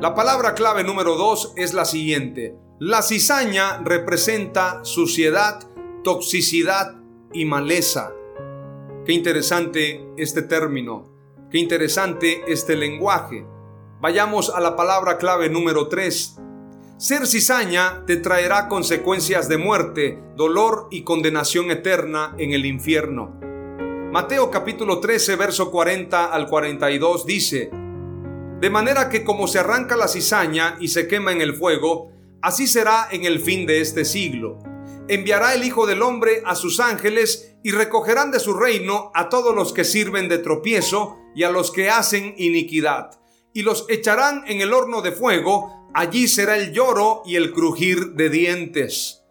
La 0.00 0.14
palabra 0.14 0.52
clave 0.52 0.84
número 0.84 1.16
dos 1.16 1.54
es 1.56 1.72
la 1.72 1.86
siguiente. 1.86 2.54
La 2.78 3.00
cizaña 3.00 3.78
representa 3.82 4.84
suciedad, 4.84 5.66
toxicidad 6.04 7.05
y 7.36 7.44
maleza. 7.44 8.12
Qué 9.04 9.12
interesante 9.12 10.04
este 10.16 10.42
término, 10.42 11.06
qué 11.50 11.58
interesante 11.58 12.42
este 12.48 12.76
lenguaje. 12.76 13.46
Vayamos 14.00 14.50
a 14.50 14.60
la 14.60 14.74
palabra 14.74 15.18
clave 15.18 15.48
número 15.48 15.88
3. 15.88 16.36
Ser 16.96 17.26
cizaña 17.26 18.04
te 18.06 18.16
traerá 18.16 18.68
consecuencias 18.68 19.48
de 19.48 19.58
muerte, 19.58 20.22
dolor 20.34 20.88
y 20.90 21.02
condenación 21.02 21.70
eterna 21.70 22.34
en 22.38 22.52
el 22.52 22.64
infierno. 22.64 23.38
Mateo 24.10 24.50
capítulo 24.50 24.98
13, 25.00 25.36
verso 25.36 25.70
40 25.70 26.32
al 26.32 26.48
42 26.48 27.26
dice, 27.26 27.70
de 28.60 28.70
manera 28.70 29.10
que 29.10 29.24
como 29.24 29.46
se 29.46 29.58
arranca 29.58 29.94
la 29.96 30.08
cizaña 30.08 30.78
y 30.80 30.88
se 30.88 31.06
quema 31.06 31.32
en 31.32 31.42
el 31.42 31.52
fuego, 31.52 32.12
así 32.40 32.66
será 32.66 33.08
en 33.10 33.26
el 33.26 33.40
fin 33.40 33.66
de 33.66 33.82
este 33.82 34.06
siglo. 34.06 34.58
Enviará 35.08 35.54
el 35.54 35.64
Hijo 35.64 35.86
del 35.86 36.02
Hombre 36.02 36.42
a 36.44 36.56
sus 36.56 36.80
ángeles 36.80 37.54
y 37.62 37.70
recogerán 37.70 38.30
de 38.30 38.40
su 38.40 38.54
reino 38.54 39.10
a 39.14 39.28
todos 39.28 39.54
los 39.54 39.72
que 39.72 39.84
sirven 39.84 40.28
de 40.28 40.38
tropiezo 40.38 41.16
y 41.34 41.44
a 41.44 41.50
los 41.50 41.70
que 41.70 41.90
hacen 41.90 42.34
iniquidad, 42.38 43.20
y 43.52 43.62
los 43.62 43.86
echarán 43.88 44.42
en 44.46 44.60
el 44.60 44.72
horno 44.72 45.02
de 45.02 45.12
fuego, 45.12 45.88
allí 45.94 46.28
será 46.28 46.56
el 46.56 46.72
lloro 46.72 47.22
y 47.24 47.36
el 47.36 47.52
crujir 47.52 48.12
de 48.14 48.30
dientes. 48.30 49.22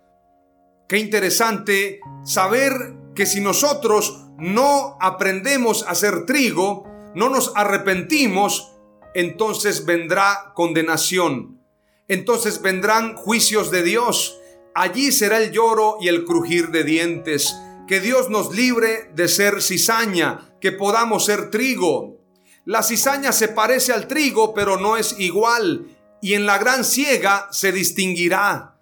Qué 0.88 0.98
interesante 0.98 2.00
saber 2.24 2.72
que 3.16 3.26
si 3.26 3.42
nosotros 3.42 4.28
no 4.38 4.98
aprendemos 5.02 5.84
a 5.84 5.92
hacer 5.92 6.26
trigo, 6.26 6.86
no 7.16 7.30
nos 7.30 7.52
arrepentimos, 7.56 8.74
entonces 9.14 9.86
vendrá 9.86 10.52
condenación. 10.54 11.62
Entonces 12.08 12.62
vendrán 12.62 13.16
juicios 13.16 13.72
de 13.72 13.82
Dios. 13.82 14.38
Allí 14.78 15.14
será 15.14 15.42
el 15.42 15.52
lloro 15.54 15.98
y 16.02 16.10
el 16.10 16.26
crujir 16.26 16.68
de 16.68 16.84
dientes. 16.84 17.56
Que 17.88 18.02
Dios 18.02 18.30
nos 18.30 18.54
libre 18.54 19.10
de 19.16 19.30
ser 19.30 19.62
cizaña, 19.62 20.58
que 20.60 20.74
podamos 20.74 21.24
ser 21.24 21.50
trigo. 21.50 22.20
La 22.66 22.84
cizaña 22.84 23.32
se 23.32 23.48
parece 23.48 23.94
al 23.94 24.08
trigo, 24.08 24.54
pero 24.54 24.78
no 24.78 24.98
es 24.98 25.18
igual. 25.18 25.88
Y 26.22 26.34
en 26.34 26.46
la 26.46 26.58
gran 26.58 26.84
ciega 26.84 27.48
se 27.52 27.72
distinguirá 27.72 28.76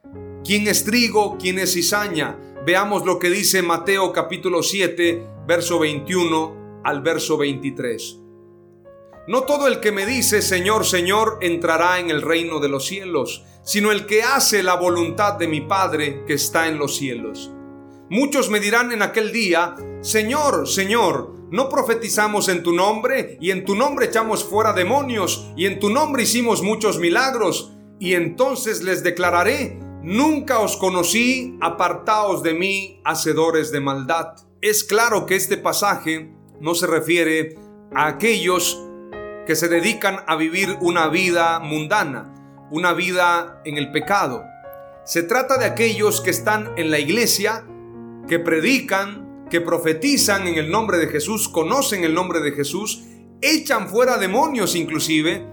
quién 0.44 0.68
es 0.68 0.84
trigo, 0.84 1.38
quién 1.38 1.60
es 1.60 1.74
cizaña. 1.74 2.39
Veamos 2.66 3.06
lo 3.06 3.20
que 3.20 3.30
dice 3.30 3.62
Mateo 3.62 4.12
capítulo 4.14 4.64
7, 4.64 5.28
verso 5.46 5.78
21 5.78 6.82
al 6.84 7.04
verso 7.04 7.38
23. 7.38 8.18
No 9.28 9.41
todo 9.44 9.68
el 9.68 9.80
que 9.80 9.91
me 9.91 10.08
dice 10.08 10.41
Señor, 10.41 10.86
Señor 10.86 11.38
entrará 11.41 12.00
en 12.00 12.10
el 12.10 12.24
reino 12.24 12.60
de 12.60 12.70
los 12.70 12.88
cielos, 12.88 13.44
sino 13.64 13.91
el 13.91 14.05
que 14.05 14.24
hace 14.24 14.61
la 14.61 14.76
voluntad 14.76 15.34
de 15.34 15.47
mi 15.47 15.61
Padre 15.61 16.24
que 16.28 16.34
está 16.34 16.68
en 16.68 16.78
los 16.78 16.95
cielos. 16.95 17.51
Muchos 18.09 18.49
me 18.49 18.59
dirán 18.59 18.91
en 18.91 19.01
aquel 19.01 19.32
día, 19.32 19.76
Señor, 20.01 20.68
Señor, 20.68 21.34
¿no 21.49 21.70
profetizamos 21.70 22.49
en 22.49 22.61
tu 22.61 22.74
nombre 22.74 23.38
y 23.39 23.51
en 23.51 23.66
tu 23.66 23.76
nombre 23.76 24.07
echamos 24.07 24.43
fuera 24.43 24.74
demonios 24.74 25.51
y 25.55 25.66
en 25.66 25.80
tu 25.80 25.89
nombre 25.89 26.24
hicimos 26.24 26.61
muchos 26.61 26.99
milagros? 26.99 27.74
Y 27.99 28.16
entonces 28.16 28.84
les 28.84 29.03
declararé, 29.03 29.80
nunca 30.03 30.59
os 30.59 30.76
conocí, 30.78 31.57
apartaos 31.61 32.43
de 32.43 32.53
mí, 32.53 33.01
hacedores 33.05 33.72
de 33.72 33.80
maldad. 33.80 34.36
Es 34.61 34.84
claro 34.84 35.26
que 35.26 35.36
este 35.36 35.57
pasaje 35.57 36.34
no 36.59 36.76
se 36.76 36.88
refiere 36.88 37.57
a 37.95 38.07
aquellos 38.07 38.82
que 39.45 39.55
se 39.55 39.68
dedican 39.70 40.20
a 40.28 40.36
vivir 40.36 40.78
una 40.82 41.07
vida 41.07 41.59
mundana, 41.59 42.33
una 42.74 42.94
vida 42.94 43.62
en 43.66 43.78
el 43.78 43.92
pecado. 43.92 44.44
Se 45.06 45.22
trata 45.22 45.60
de 45.60 45.66
aquellos 45.66 46.22
que 46.22 46.32
están 46.32 46.74
en 46.76 46.90
la 46.90 46.98
iglesia, 46.98 47.68
que 48.28 48.40
predican, 48.40 49.46
que 49.52 49.62
profetizan 49.62 50.48
en 50.48 50.56
el 50.56 50.72
nombre 50.72 50.98
de 50.98 51.08
Jesús, 51.08 51.48
conocen 51.48 52.04
el 52.04 52.16
nombre 52.16 52.40
de 52.40 52.52
Jesús, 52.52 53.04
echan 53.42 53.88
fuera 53.90 54.18
demonios 54.18 54.76
inclusive, 54.76 55.46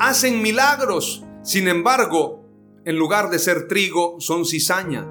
hacen 0.00 0.42
milagros. 0.42 1.22
Sin 1.44 1.68
embargo, 1.68 2.44
en 2.84 2.96
lugar 2.96 3.30
de 3.30 3.38
ser 3.38 3.68
trigo, 3.68 4.16
son 4.18 4.44
cizaña. 4.44 5.06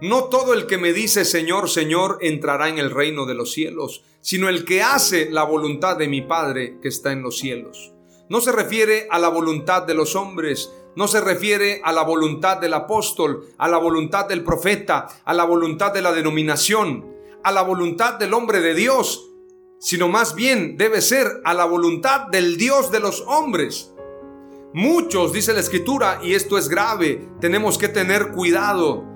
no 0.00 0.24
todo 0.30 0.54
el 0.54 0.66
que 0.66 0.78
me 0.78 0.94
dice 0.94 1.26
Señor, 1.26 1.68
Señor 1.68 2.16
entrará 2.22 2.70
en 2.70 2.78
el 2.78 2.90
reino 2.90 3.26
de 3.26 3.34
los 3.34 3.52
cielos, 3.52 4.02
sino 4.22 4.48
el 4.48 4.64
que 4.64 4.82
hace 4.82 5.28
la 5.30 5.44
voluntad 5.44 5.98
de 5.98 6.08
mi 6.08 6.22
Padre 6.22 6.78
que 6.80 6.88
está 6.88 7.12
en 7.12 7.20
los 7.20 7.36
cielos. 7.36 7.92
No 8.30 8.40
se 8.40 8.52
refiere 8.52 9.08
a 9.10 9.18
la 9.18 9.28
voluntad 9.28 9.82
de 9.82 9.94
los 9.94 10.14
hombres, 10.14 10.72
no 10.94 11.08
se 11.08 11.20
refiere 11.20 11.80
a 11.82 11.92
la 11.92 12.04
voluntad 12.04 12.58
del 12.58 12.74
apóstol, 12.74 13.48
a 13.58 13.66
la 13.66 13.76
voluntad 13.76 14.28
del 14.28 14.44
profeta, 14.44 15.08
a 15.24 15.34
la 15.34 15.42
voluntad 15.42 15.92
de 15.92 16.00
la 16.00 16.12
denominación, 16.12 17.12
a 17.42 17.50
la 17.50 17.62
voluntad 17.62 18.20
del 18.20 18.32
hombre 18.32 18.60
de 18.60 18.74
Dios, 18.74 19.32
sino 19.80 20.06
más 20.06 20.36
bien 20.36 20.76
debe 20.76 21.00
ser 21.00 21.40
a 21.44 21.54
la 21.54 21.64
voluntad 21.64 22.28
del 22.28 22.56
Dios 22.56 22.92
de 22.92 23.00
los 23.00 23.24
hombres. 23.26 23.92
Muchos, 24.72 25.32
dice 25.32 25.52
la 25.52 25.58
escritura, 25.58 26.20
y 26.22 26.34
esto 26.34 26.56
es 26.56 26.68
grave, 26.68 27.28
tenemos 27.40 27.78
que 27.78 27.88
tener 27.88 28.30
cuidado. 28.30 29.09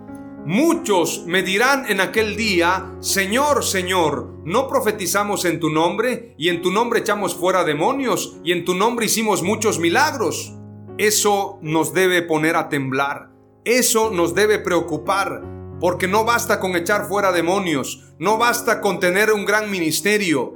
Muchos 0.46 1.24
me 1.26 1.42
dirán 1.42 1.86
en 1.88 2.02
aquel 2.02 2.36
día, 2.36 2.96
Señor, 3.00 3.64
Señor, 3.64 4.40
¿no 4.44 4.68
profetizamos 4.68 5.46
en 5.46 5.58
tu 5.58 5.70
nombre? 5.70 6.34
Y 6.36 6.50
en 6.50 6.60
tu 6.60 6.70
nombre 6.70 7.00
echamos 7.00 7.34
fuera 7.34 7.64
demonios, 7.64 8.36
y 8.44 8.52
en 8.52 8.66
tu 8.66 8.74
nombre 8.74 9.06
hicimos 9.06 9.42
muchos 9.42 9.78
milagros. 9.78 10.52
Eso 10.98 11.58
nos 11.62 11.94
debe 11.94 12.20
poner 12.20 12.56
a 12.56 12.68
temblar, 12.68 13.30
eso 13.64 14.10
nos 14.10 14.34
debe 14.34 14.58
preocupar, 14.58 15.42
porque 15.80 16.08
no 16.08 16.26
basta 16.26 16.60
con 16.60 16.76
echar 16.76 17.08
fuera 17.08 17.32
demonios, 17.32 18.12
no 18.18 18.36
basta 18.36 18.82
con 18.82 19.00
tener 19.00 19.32
un 19.32 19.46
gran 19.46 19.70
ministerio. 19.70 20.52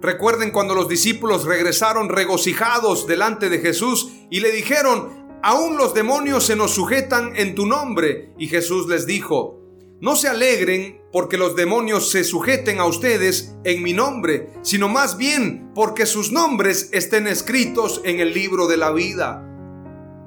Recuerden 0.00 0.50
cuando 0.50 0.74
los 0.74 0.88
discípulos 0.88 1.44
regresaron 1.44 2.08
regocijados 2.08 3.06
delante 3.06 3.48
de 3.48 3.60
Jesús 3.60 4.08
y 4.30 4.40
le 4.40 4.50
dijeron, 4.50 5.21
aún 5.42 5.76
los 5.76 5.94
demonios 5.94 6.46
se 6.46 6.56
nos 6.56 6.72
sujetan 6.72 7.32
en 7.36 7.54
tu 7.54 7.66
nombre. 7.66 8.32
Y 8.38 8.48
Jesús 8.48 8.88
les 8.88 9.06
dijo, 9.06 9.58
no 10.00 10.16
se 10.16 10.28
alegren 10.28 11.00
porque 11.12 11.36
los 11.36 11.54
demonios 11.54 12.10
se 12.10 12.24
sujeten 12.24 12.80
a 12.80 12.86
ustedes 12.86 13.54
en 13.64 13.82
mi 13.82 13.92
nombre, 13.92 14.50
sino 14.62 14.88
más 14.88 15.16
bien 15.16 15.70
porque 15.74 16.06
sus 16.06 16.32
nombres 16.32 16.88
estén 16.92 17.26
escritos 17.26 18.00
en 18.04 18.18
el 18.18 18.32
libro 18.32 18.66
de 18.66 18.76
la 18.78 18.90
vida. 18.90 19.46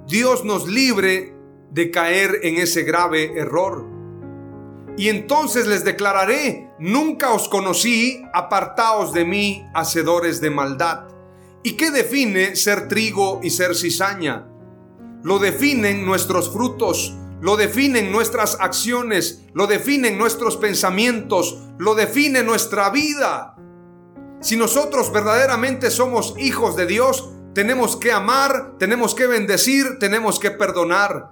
Dios 0.08 0.46
nos 0.46 0.68
libre 0.68 1.34
de 1.72 1.92
caer 1.92 2.40
en 2.44 2.58
ese 2.58 2.84
grave 2.84 3.38
error. 3.38 3.86
Y 4.98 5.10
entonces 5.10 5.68
les 5.68 5.84
declararé, 5.84 6.70
nunca 6.80 7.34
os 7.34 7.50
conocí, 7.50 8.24
apartaos 8.34 9.12
de 9.12 9.26
mí, 9.26 9.66
hacedores 9.74 10.40
de 10.40 10.52
maldad. 10.52 11.08
¿Y 11.64 11.74
qué 11.74 11.92
define 11.92 12.56
ser 12.56 12.88
trigo 12.88 13.42
y 13.44 13.50
ser 13.50 13.76
cizaña? 13.76 14.48
Lo 15.26 15.40
definen 15.40 16.06
nuestros 16.06 16.54
frutos, 16.54 17.16
lo 17.42 17.58
definen 17.58 18.12
nuestras 18.12 18.60
acciones, 18.60 19.42
lo 19.56 19.66
definen 19.66 20.20
nuestros 20.20 20.56
pensamientos, 20.56 21.58
lo 21.80 21.96
define 21.96 22.44
nuestra 22.44 22.92
vida. 22.92 23.56
Si 24.40 24.56
nosotros 24.56 25.12
verdaderamente 25.12 25.90
somos 25.90 26.36
hijos 26.38 26.76
de 26.76 26.86
Dios, 26.86 27.28
tenemos 27.56 27.96
que 27.96 28.12
amar, 28.12 28.78
tenemos 28.78 29.16
que 29.16 29.26
bendecir, 29.26 29.98
tenemos 29.98 30.38
que 30.38 30.52
perdonar. 30.52 31.32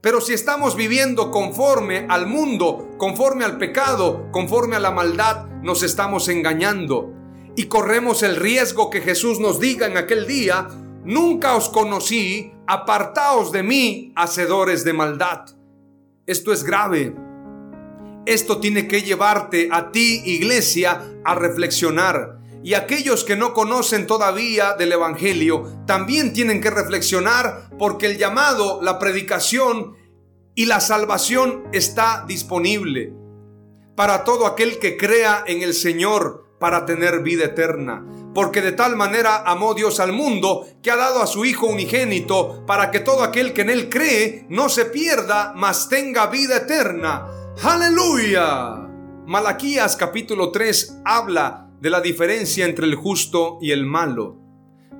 Pero 0.00 0.20
si 0.20 0.32
estamos 0.32 0.74
viviendo 0.74 1.30
conforme 1.30 2.06
al 2.08 2.26
mundo, 2.26 2.88
conforme 2.98 3.44
al 3.44 3.56
pecado, 3.56 4.32
conforme 4.32 4.74
a 4.74 4.80
la 4.80 4.90
maldad, 4.90 5.46
nos 5.62 5.84
estamos 5.84 6.28
engañando. 6.28 7.12
Y 7.54 7.66
corremos 7.66 8.24
el 8.24 8.34
riesgo 8.34 8.90
que 8.90 9.00
Jesús 9.00 9.38
nos 9.38 9.60
diga 9.60 9.86
en 9.86 9.96
aquel 9.96 10.26
día, 10.26 10.66
nunca 11.04 11.54
os 11.54 11.68
conocí, 11.68 12.57
apartaos 12.68 13.50
de 13.50 13.62
mí, 13.62 14.12
hacedores 14.14 14.84
de 14.84 14.92
maldad. 14.92 15.46
Esto 16.26 16.52
es 16.52 16.62
grave. 16.62 17.14
Esto 18.26 18.60
tiene 18.60 18.86
que 18.86 19.00
llevarte 19.00 19.70
a 19.72 19.90
ti, 19.90 20.20
iglesia, 20.26 21.02
a 21.24 21.34
reflexionar. 21.34 22.38
Y 22.62 22.74
aquellos 22.74 23.24
que 23.24 23.36
no 23.36 23.54
conocen 23.54 24.06
todavía 24.06 24.74
del 24.74 24.92
Evangelio 24.92 25.82
también 25.86 26.34
tienen 26.34 26.60
que 26.60 26.68
reflexionar 26.68 27.70
porque 27.78 28.04
el 28.04 28.18
llamado, 28.18 28.82
la 28.82 28.98
predicación 28.98 29.96
y 30.54 30.66
la 30.66 30.80
salvación 30.80 31.64
está 31.72 32.26
disponible 32.28 33.14
para 33.96 34.24
todo 34.24 34.46
aquel 34.46 34.78
que 34.78 34.98
crea 34.98 35.42
en 35.46 35.62
el 35.62 35.72
Señor 35.72 36.44
para 36.60 36.84
tener 36.84 37.22
vida 37.22 37.46
eterna 37.46 38.04
porque 38.34 38.62
de 38.62 38.72
tal 38.72 38.96
manera 38.96 39.42
amó 39.44 39.74
Dios 39.74 40.00
al 40.00 40.12
mundo 40.12 40.66
que 40.82 40.90
ha 40.90 40.96
dado 40.96 41.22
a 41.22 41.26
su 41.26 41.44
Hijo 41.44 41.66
unigénito 41.66 42.64
para 42.66 42.90
que 42.90 43.00
todo 43.00 43.22
aquel 43.22 43.52
que 43.52 43.62
en 43.62 43.70
él 43.70 43.88
cree 43.88 44.46
no 44.48 44.68
se 44.68 44.84
pierda, 44.84 45.52
mas 45.56 45.88
tenga 45.88 46.26
vida 46.26 46.58
eterna. 46.58 47.26
Aleluya. 47.62 48.88
Malaquías 49.26 49.96
capítulo 49.96 50.50
3 50.50 51.00
habla 51.04 51.68
de 51.80 51.90
la 51.90 52.00
diferencia 52.00 52.64
entre 52.64 52.86
el 52.86 52.94
justo 52.94 53.58
y 53.60 53.72
el 53.72 53.84
malo. 53.84 54.36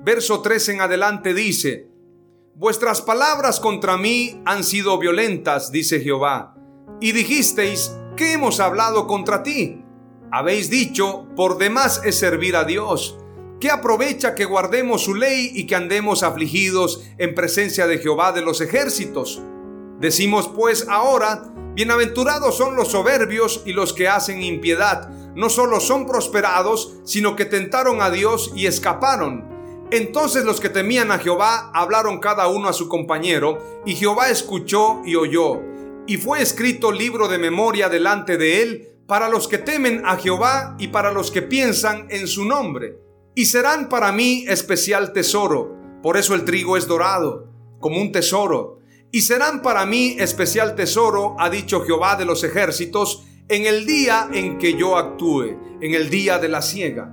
Verso 0.03 0.41
3 0.41 0.69
en 0.69 0.81
adelante 0.81 1.33
dice, 1.33 1.89
Vuestras 2.55 3.01
palabras 3.01 3.59
contra 3.59 3.97
mí 3.97 4.41
han 4.45 4.63
sido 4.63 4.97
violentas, 4.97 5.71
dice 5.71 6.01
Jehová, 6.01 6.55
y 6.99 7.13
dijisteis, 7.13 7.95
¿qué 8.17 8.33
hemos 8.33 8.59
hablado 8.59 9.07
contra 9.07 9.43
ti? 9.43 9.81
Habéis 10.31 10.69
dicho, 10.69 11.25
por 11.35 11.57
demás 11.57 12.01
es 12.05 12.19
servir 12.19 12.55
a 12.55 12.63
Dios. 12.63 13.17
¿Qué 13.59 13.71
aprovecha 13.71 14.35
que 14.35 14.45
guardemos 14.45 15.03
su 15.03 15.15
ley 15.15 15.51
y 15.55 15.65
que 15.65 15.75
andemos 15.75 16.21
afligidos 16.21 17.03
en 17.17 17.33
presencia 17.33 17.87
de 17.87 17.97
Jehová 17.97 18.31
de 18.31 18.41
los 18.41 18.61
ejércitos? 18.61 19.41
Decimos 19.99 20.47
pues 20.47 20.87
ahora, 20.87 21.51
bienaventurados 21.73 22.55
son 22.55 22.75
los 22.75 22.89
soberbios 22.89 23.63
y 23.65 23.73
los 23.73 23.91
que 23.91 24.07
hacen 24.07 24.43
impiedad. 24.43 25.09
No 25.33 25.49
solo 25.49 25.79
son 25.79 26.05
prosperados, 26.05 26.93
sino 27.05 27.35
que 27.35 27.45
tentaron 27.45 27.99
a 27.99 28.11
Dios 28.11 28.51
y 28.55 28.67
escaparon. 28.67 29.45
Entonces 29.89 30.45
los 30.45 30.59
que 30.59 30.69
temían 30.69 31.11
a 31.11 31.17
Jehová 31.17 31.71
hablaron 31.73 32.19
cada 32.19 32.47
uno 32.47 32.69
a 32.69 32.73
su 32.73 32.87
compañero, 32.87 33.81
y 33.83 33.95
Jehová 33.95 34.29
escuchó 34.29 35.01
y 35.03 35.15
oyó. 35.15 35.59
Y 36.05 36.17
fue 36.17 36.43
escrito 36.43 36.91
libro 36.91 37.27
de 37.27 37.39
memoria 37.39 37.89
delante 37.89 38.37
de 38.37 38.61
él 38.61 38.89
para 39.09 39.27
los 39.27 39.47
que 39.47 39.57
temen 39.57 40.03
a 40.05 40.17
Jehová 40.17 40.75
y 40.77 40.89
para 40.89 41.11
los 41.11 41.31
que 41.31 41.41
piensan 41.41 42.05
en 42.11 42.27
su 42.27 42.45
nombre. 42.45 42.99
Y 43.33 43.45
serán 43.45 43.89
para 43.89 44.11
mí 44.11 44.45
especial 44.47 45.13
tesoro. 45.13 45.75
Por 46.03 46.15
eso 46.15 46.35
el 46.35 46.45
trigo 46.45 46.77
es 46.77 46.85
dorado, 46.85 47.51
como 47.79 47.99
un 47.99 48.11
tesoro. 48.11 48.77
Y 49.11 49.21
serán 49.21 49.63
para 49.63 49.87
mí 49.87 50.15
especial 50.19 50.75
tesoro, 50.75 51.35
ha 51.39 51.49
dicho 51.49 51.81
Jehová 51.81 52.17
de 52.17 52.25
los 52.25 52.43
ejércitos, 52.43 53.25
en 53.47 53.65
el 53.65 53.87
día 53.87 54.29
en 54.31 54.59
que 54.59 54.75
yo 54.75 54.95
actúe, 54.95 55.57
en 55.81 55.95
el 55.95 56.11
día 56.11 56.37
de 56.37 56.49
la 56.49 56.61
siega. 56.61 57.11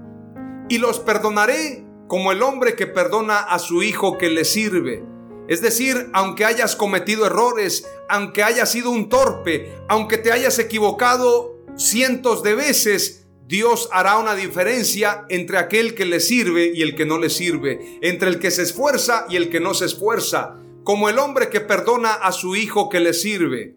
Y 0.68 0.76
los 0.76 1.01
perdonaré 1.01 1.82
como 2.09 2.30
el 2.30 2.42
hombre 2.42 2.76
que 2.76 2.86
perdona 2.86 3.38
a 3.38 3.59
su 3.59 3.82
hijo 3.82 4.18
que 4.18 4.28
le 4.28 4.44
sirve. 4.44 5.03
Es 5.49 5.62
decir, 5.62 6.11
aunque 6.12 6.44
hayas 6.44 6.76
cometido 6.76 7.24
errores, 7.24 7.88
aunque 8.11 8.42
hayas 8.42 8.70
sido 8.70 8.90
un 8.90 9.09
torpe, 9.09 9.74
aunque 9.88 10.18
te 10.18 10.30
hayas 10.30 10.59
equivocado 10.59 11.55
cientos 11.77 12.43
de 12.43 12.55
veces, 12.55 13.27
Dios 13.47 13.89
hará 13.93 14.18
una 14.18 14.35
diferencia 14.35 15.24
entre 15.29 15.59
aquel 15.59 15.95
que 15.95 16.05
le 16.05 16.18
sirve 16.18 16.72
y 16.74 16.83
el 16.83 16.97
que 16.97 17.07
no 17.07 17.18
le 17.18 17.31
sirve, 17.31 17.99
entre 18.03 18.29
el 18.29 18.41
que 18.41 18.51
se 18.51 18.62
esfuerza 18.62 19.27
y 19.29 19.37
el 19.37 19.51
que 19.51 19.61
no 19.61 19.72
se 19.72 19.85
esfuerza, 19.85 20.57
como 20.83 21.09
el 21.09 21.18
hombre 21.18 21.49
que 21.49 21.61
perdona 21.61 22.12
a 22.12 22.33
su 22.33 22.57
hijo 22.57 22.89
que 22.89 23.01
le 23.01 23.12
sirve. 23.12 23.77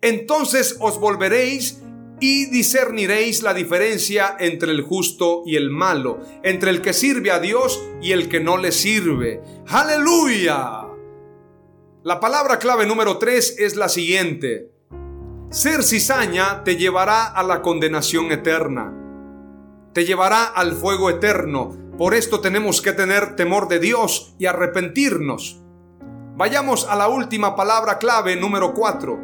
Entonces 0.00 0.76
os 0.80 1.00
volveréis 1.00 1.80
y 2.20 2.46
discerniréis 2.46 3.42
la 3.42 3.52
diferencia 3.52 4.36
entre 4.38 4.70
el 4.70 4.82
justo 4.82 5.42
y 5.44 5.56
el 5.56 5.70
malo, 5.70 6.20
entre 6.42 6.70
el 6.70 6.80
que 6.80 6.92
sirve 6.92 7.30
a 7.30 7.40
Dios 7.40 7.82
y 8.00 8.12
el 8.12 8.28
que 8.28 8.38
no 8.38 8.58
le 8.58 8.70
sirve. 8.70 9.40
Aleluya. 9.66 10.82
La 12.04 12.20
palabra 12.20 12.58
clave 12.58 12.86
número 12.86 13.18
3 13.18 13.56
es 13.58 13.76
la 13.76 13.88
siguiente. 13.88 14.73
Ser 15.54 15.84
cizaña 15.84 16.64
te 16.64 16.74
llevará 16.74 17.26
a 17.26 17.44
la 17.44 17.62
condenación 17.62 18.32
eterna. 18.32 18.92
Te 19.92 20.04
llevará 20.04 20.46
al 20.46 20.72
fuego 20.72 21.10
eterno. 21.10 21.76
Por 21.96 22.14
esto 22.14 22.40
tenemos 22.40 22.82
que 22.82 22.92
tener 22.92 23.36
temor 23.36 23.68
de 23.68 23.78
Dios 23.78 24.34
y 24.40 24.46
arrepentirnos. 24.46 25.62
Vayamos 26.34 26.88
a 26.88 26.96
la 26.96 27.06
última 27.06 27.54
palabra 27.54 27.98
clave 27.98 28.34
número 28.34 28.74
4. 28.74 29.16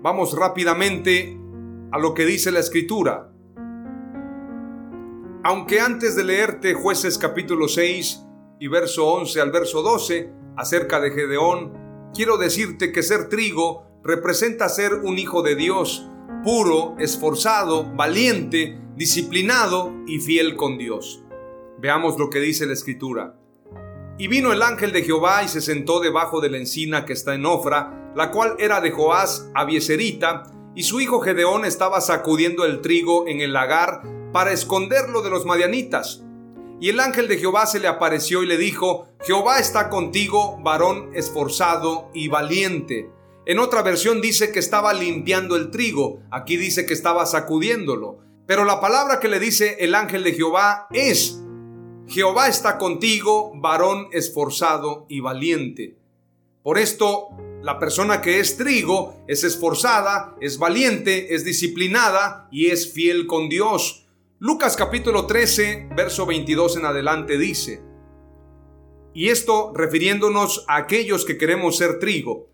Vamos 0.00 0.34
rápidamente 0.34 1.38
a 1.92 1.98
lo 1.98 2.14
que 2.14 2.24
dice 2.24 2.50
la 2.50 2.60
escritura. 2.60 3.30
Aunque 5.42 5.78
antes 5.78 6.16
de 6.16 6.24
leerte 6.24 6.72
jueces 6.72 7.18
capítulo 7.18 7.68
6 7.68 8.24
y 8.60 8.68
verso 8.68 9.08
11 9.08 9.42
al 9.42 9.52
verso 9.52 9.82
12 9.82 10.32
acerca 10.56 11.00
de 11.00 11.10
Gedeón, 11.10 12.10
quiero 12.14 12.38
decirte 12.38 12.92
que 12.92 13.02
ser 13.02 13.28
trigo 13.28 13.93
representa 14.04 14.68
ser 14.68 14.92
un 14.94 15.18
hijo 15.18 15.42
de 15.42 15.56
Dios, 15.56 16.06
puro, 16.44 16.94
esforzado, 16.98 17.90
valiente, 17.94 18.78
disciplinado 18.96 19.94
y 20.06 20.20
fiel 20.20 20.56
con 20.56 20.76
Dios. 20.76 21.24
Veamos 21.78 22.18
lo 22.18 22.28
que 22.28 22.38
dice 22.38 22.66
la 22.66 22.74
escritura. 22.74 23.34
Y 24.18 24.28
vino 24.28 24.52
el 24.52 24.62
ángel 24.62 24.92
de 24.92 25.02
Jehová 25.02 25.42
y 25.42 25.48
se 25.48 25.62
sentó 25.62 26.00
debajo 26.00 26.42
de 26.42 26.50
la 26.50 26.58
encina 26.58 27.06
que 27.06 27.14
está 27.14 27.34
en 27.34 27.46
Ofra, 27.46 28.12
la 28.14 28.30
cual 28.30 28.56
era 28.58 28.82
de 28.82 28.90
Joás 28.90 29.50
Abieserita, 29.54 30.44
y 30.76 30.82
su 30.82 31.00
hijo 31.00 31.20
Gedeón 31.20 31.64
estaba 31.64 32.00
sacudiendo 32.00 32.64
el 32.64 32.80
trigo 32.82 33.26
en 33.26 33.40
el 33.40 33.52
lagar 33.52 34.02
para 34.32 34.52
esconderlo 34.52 35.22
de 35.22 35.30
los 35.30 35.46
madianitas. 35.46 36.22
Y 36.80 36.90
el 36.90 37.00
ángel 37.00 37.26
de 37.26 37.38
Jehová 37.38 37.66
se 37.66 37.80
le 37.80 37.88
apareció 37.88 38.42
y 38.42 38.46
le 38.46 38.58
dijo, 38.58 39.06
Jehová 39.24 39.60
está 39.60 39.88
contigo, 39.88 40.58
varón 40.62 41.10
esforzado 41.14 42.10
y 42.12 42.28
valiente. 42.28 43.08
En 43.46 43.58
otra 43.58 43.82
versión 43.82 44.22
dice 44.22 44.52
que 44.52 44.58
estaba 44.58 44.94
limpiando 44.94 45.56
el 45.56 45.70
trigo, 45.70 46.22
aquí 46.30 46.56
dice 46.56 46.86
que 46.86 46.94
estaba 46.94 47.26
sacudiéndolo. 47.26 48.18
Pero 48.46 48.64
la 48.64 48.80
palabra 48.80 49.20
que 49.20 49.28
le 49.28 49.38
dice 49.38 49.76
el 49.80 49.94
ángel 49.94 50.24
de 50.24 50.32
Jehová 50.32 50.86
es, 50.92 51.40
Jehová 52.06 52.48
está 52.48 52.78
contigo, 52.78 53.52
varón 53.54 54.08
esforzado 54.12 55.04
y 55.08 55.20
valiente. 55.20 55.98
Por 56.62 56.78
esto, 56.78 57.28
la 57.62 57.78
persona 57.78 58.22
que 58.22 58.40
es 58.40 58.56
trigo 58.56 59.22
es 59.28 59.44
esforzada, 59.44 60.34
es 60.40 60.58
valiente, 60.58 61.34
es 61.34 61.44
disciplinada 61.44 62.48
y 62.50 62.70
es 62.70 62.92
fiel 62.92 63.26
con 63.26 63.50
Dios. 63.50 64.06
Lucas 64.38 64.74
capítulo 64.76 65.26
13, 65.26 65.90
verso 65.94 66.24
22 66.24 66.78
en 66.78 66.86
adelante 66.86 67.36
dice, 67.36 67.82
y 69.14 69.28
esto 69.28 69.72
refiriéndonos 69.74 70.64
a 70.66 70.76
aquellos 70.76 71.24
que 71.24 71.38
queremos 71.38 71.76
ser 71.76 72.00
trigo. 72.00 72.48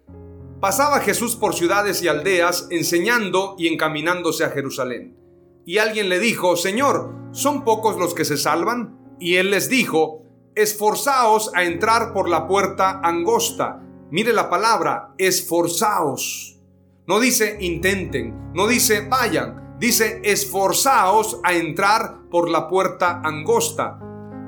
Pasaba 0.61 1.01
Jesús 1.01 1.37
por 1.37 1.55
ciudades 1.55 2.03
y 2.03 2.09
aldeas 2.09 2.67
enseñando 2.71 3.55
y 3.57 3.69
encaminándose 3.69 4.45
a 4.45 4.51
Jerusalén. 4.51 5.17
Y 5.65 5.79
alguien 5.79 6.11
le 6.11 6.19
dijo, 6.19 6.55
Señor, 6.55 7.15
¿son 7.33 7.65
pocos 7.65 7.97
los 7.97 8.13
que 8.13 8.27
se 8.27 8.37
salvan? 8.37 9.17
Y 9.19 9.37
él 9.37 9.51
les 9.51 9.71
dijo, 9.71 10.23
esforzaos 10.55 11.51
a 11.55 11.65
entrar 11.65 12.13
por 12.13 12.29
la 12.29 12.47
puerta 12.47 13.01
angosta. 13.03 13.81
Mire 14.11 14.35
la 14.35 14.51
palabra, 14.51 15.15
esforzaos. 15.17 16.59
No 17.07 17.21
dice 17.21 17.57
intenten, 17.61 18.53
no 18.53 18.67
dice 18.67 19.07
vayan, 19.09 19.77
dice 19.79 20.21
esforzaos 20.25 21.41
a 21.43 21.55
entrar 21.55 22.29
por 22.31 22.51
la 22.51 22.69
puerta 22.69 23.23
angosta. 23.25 23.99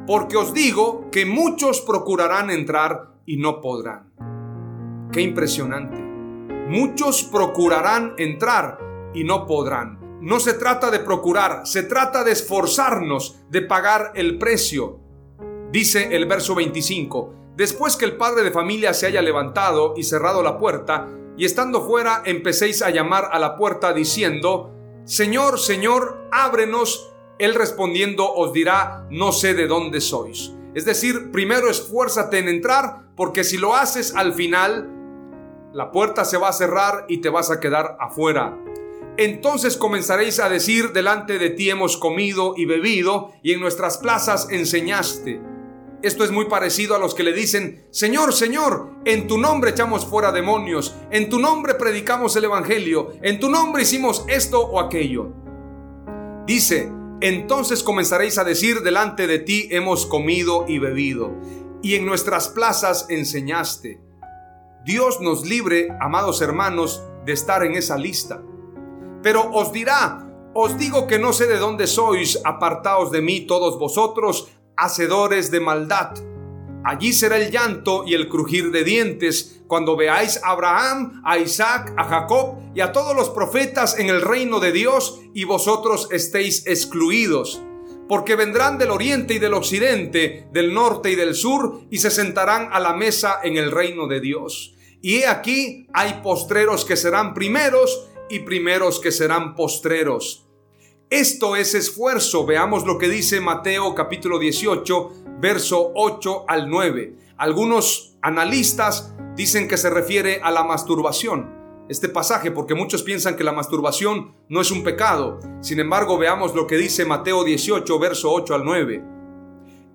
Porque 0.06 0.36
os 0.36 0.52
digo 0.52 1.08
que 1.10 1.24
muchos 1.24 1.80
procurarán 1.80 2.50
entrar 2.50 3.14
y 3.24 3.38
no 3.38 3.62
podrán. 3.62 4.12
Qué 5.10 5.20
impresionante. 5.20 6.01
Muchos 6.68 7.24
procurarán 7.24 8.14
entrar 8.18 8.78
y 9.14 9.24
no 9.24 9.46
podrán. 9.46 9.98
No 10.20 10.38
se 10.38 10.54
trata 10.54 10.90
de 10.90 11.00
procurar, 11.00 11.66
se 11.66 11.82
trata 11.82 12.22
de 12.22 12.32
esforzarnos, 12.32 13.40
de 13.50 13.62
pagar 13.62 14.12
el 14.14 14.38
precio. 14.38 15.00
Dice 15.72 16.14
el 16.14 16.26
verso 16.26 16.54
25, 16.54 17.34
después 17.56 17.96
que 17.96 18.04
el 18.04 18.16
padre 18.16 18.44
de 18.44 18.52
familia 18.52 18.94
se 18.94 19.06
haya 19.06 19.20
levantado 19.22 19.94
y 19.96 20.04
cerrado 20.04 20.42
la 20.42 20.58
puerta, 20.58 21.08
y 21.36 21.44
estando 21.44 21.84
fuera 21.84 22.22
empecéis 22.24 22.82
a 22.82 22.90
llamar 22.90 23.30
a 23.32 23.38
la 23.38 23.56
puerta 23.56 23.92
diciendo, 23.92 24.70
Señor, 25.04 25.58
Señor, 25.58 26.28
ábrenos. 26.30 27.08
Él 27.38 27.54
respondiendo 27.54 28.32
os 28.32 28.52
dirá, 28.52 29.06
no 29.10 29.32
sé 29.32 29.54
de 29.54 29.66
dónde 29.66 30.00
sois. 30.00 30.52
Es 30.74 30.84
decir, 30.84 31.32
primero 31.32 31.68
esfuérzate 31.68 32.38
en 32.38 32.48
entrar, 32.48 33.08
porque 33.16 33.42
si 33.42 33.58
lo 33.58 33.74
haces 33.74 34.14
al 34.14 34.34
final, 34.34 35.01
la 35.72 35.90
puerta 35.90 36.24
se 36.24 36.36
va 36.36 36.48
a 36.48 36.52
cerrar 36.52 37.06
y 37.08 37.18
te 37.18 37.28
vas 37.28 37.50
a 37.50 37.60
quedar 37.60 37.96
afuera. 37.98 38.58
Entonces 39.16 39.76
comenzaréis 39.76 40.40
a 40.40 40.48
decir, 40.48 40.92
delante 40.92 41.38
de 41.38 41.50
ti 41.50 41.70
hemos 41.70 41.96
comido 41.96 42.54
y 42.56 42.64
bebido, 42.64 43.32
y 43.42 43.52
en 43.52 43.60
nuestras 43.60 43.98
plazas 43.98 44.48
enseñaste. 44.50 45.40
Esto 46.02 46.24
es 46.24 46.30
muy 46.30 46.46
parecido 46.46 46.96
a 46.96 46.98
los 46.98 47.14
que 47.14 47.22
le 47.22 47.32
dicen, 47.32 47.86
Señor, 47.90 48.32
Señor, 48.32 48.90
en 49.04 49.28
tu 49.28 49.38
nombre 49.38 49.70
echamos 49.70 50.04
fuera 50.04 50.32
demonios, 50.32 50.96
en 51.10 51.28
tu 51.28 51.38
nombre 51.38 51.74
predicamos 51.74 52.34
el 52.36 52.44
Evangelio, 52.44 53.12
en 53.22 53.38
tu 53.38 53.48
nombre 53.48 53.82
hicimos 53.82 54.24
esto 54.28 54.60
o 54.60 54.80
aquello. 54.80 55.32
Dice, 56.46 56.90
entonces 57.20 57.84
comenzaréis 57.84 58.38
a 58.38 58.44
decir, 58.44 58.80
delante 58.80 59.28
de 59.28 59.38
ti 59.38 59.68
hemos 59.70 60.06
comido 60.06 60.64
y 60.66 60.78
bebido, 60.78 61.30
y 61.82 61.94
en 61.94 62.04
nuestras 62.04 62.48
plazas 62.48 63.06
enseñaste. 63.08 64.00
Dios 64.84 65.20
nos 65.20 65.46
libre, 65.46 65.88
amados 66.00 66.40
hermanos, 66.40 67.02
de 67.24 67.32
estar 67.32 67.64
en 67.64 67.74
esa 67.74 67.96
lista. 67.96 68.42
Pero 69.22 69.48
os 69.52 69.72
dirá, 69.72 70.28
os 70.54 70.76
digo 70.76 71.06
que 71.06 71.20
no 71.20 71.32
sé 71.32 71.46
de 71.46 71.58
dónde 71.58 71.86
sois, 71.86 72.40
apartaos 72.44 73.12
de 73.12 73.22
mí 73.22 73.42
todos 73.42 73.78
vosotros, 73.78 74.48
hacedores 74.76 75.52
de 75.52 75.60
maldad. 75.60 76.14
Allí 76.84 77.12
será 77.12 77.36
el 77.36 77.52
llanto 77.52 78.02
y 78.04 78.14
el 78.14 78.28
crujir 78.28 78.72
de 78.72 78.82
dientes 78.82 79.62
cuando 79.68 79.96
veáis 79.96 80.42
a 80.42 80.50
Abraham, 80.50 81.22
a 81.24 81.38
Isaac, 81.38 81.94
a 81.96 82.02
Jacob 82.02 82.56
y 82.74 82.80
a 82.80 82.90
todos 82.90 83.14
los 83.14 83.30
profetas 83.30 83.96
en 84.00 84.08
el 84.08 84.20
reino 84.20 84.58
de 84.58 84.72
Dios 84.72 85.20
y 85.32 85.44
vosotros 85.44 86.08
estéis 86.10 86.66
excluidos 86.66 87.62
porque 88.12 88.36
vendrán 88.36 88.76
del 88.76 88.90
oriente 88.90 89.32
y 89.32 89.38
del 89.38 89.54
occidente, 89.54 90.46
del 90.52 90.74
norte 90.74 91.10
y 91.10 91.14
del 91.14 91.34
sur, 91.34 91.80
y 91.88 91.96
se 91.96 92.10
sentarán 92.10 92.68
a 92.70 92.78
la 92.78 92.92
mesa 92.92 93.40
en 93.42 93.56
el 93.56 93.70
reino 93.70 94.06
de 94.06 94.20
Dios. 94.20 94.74
Y 95.00 95.20
he 95.20 95.26
aquí 95.26 95.86
hay 95.94 96.20
postreros 96.22 96.84
que 96.84 96.98
serán 96.98 97.32
primeros 97.32 98.10
y 98.28 98.40
primeros 98.40 99.00
que 99.00 99.12
serán 99.12 99.54
postreros. 99.54 100.46
Esto 101.08 101.56
es 101.56 101.74
esfuerzo. 101.74 102.44
Veamos 102.44 102.84
lo 102.84 102.98
que 102.98 103.08
dice 103.08 103.40
Mateo 103.40 103.94
capítulo 103.94 104.38
18, 104.38 105.12
verso 105.40 105.92
8 105.94 106.44
al 106.48 106.68
9. 106.68 107.16
Algunos 107.38 108.18
analistas 108.20 109.14
dicen 109.36 109.68
que 109.68 109.78
se 109.78 109.88
refiere 109.88 110.42
a 110.42 110.50
la 110.50 110.64
masturbación 110.64 111.61
este 111.92 112.08
pasaje 112.08 112.50
porque 112.50 112.74
muchos 112.74 113.02
piensan 113.02 113.36
que 113.36 113.44
la 113.44 113.52
masturbación 113.52 114.34
no 114.48 114.62
es 114.62 114.70
un 114.70 114.82
pecado. 114.82 115.38
Sin 115.60 115.78
embargo, 115.78 116.16
veamos 116.16 116.54
lo 116.54 116.66
que 116.66 116.78
dice 116.78 117.04
Mateo 117.04 117.44
18, 117.44 117.98
verso 117.98 118.32
8 118.32 118.54
al 118.54 118.64
9. 118.64 119.04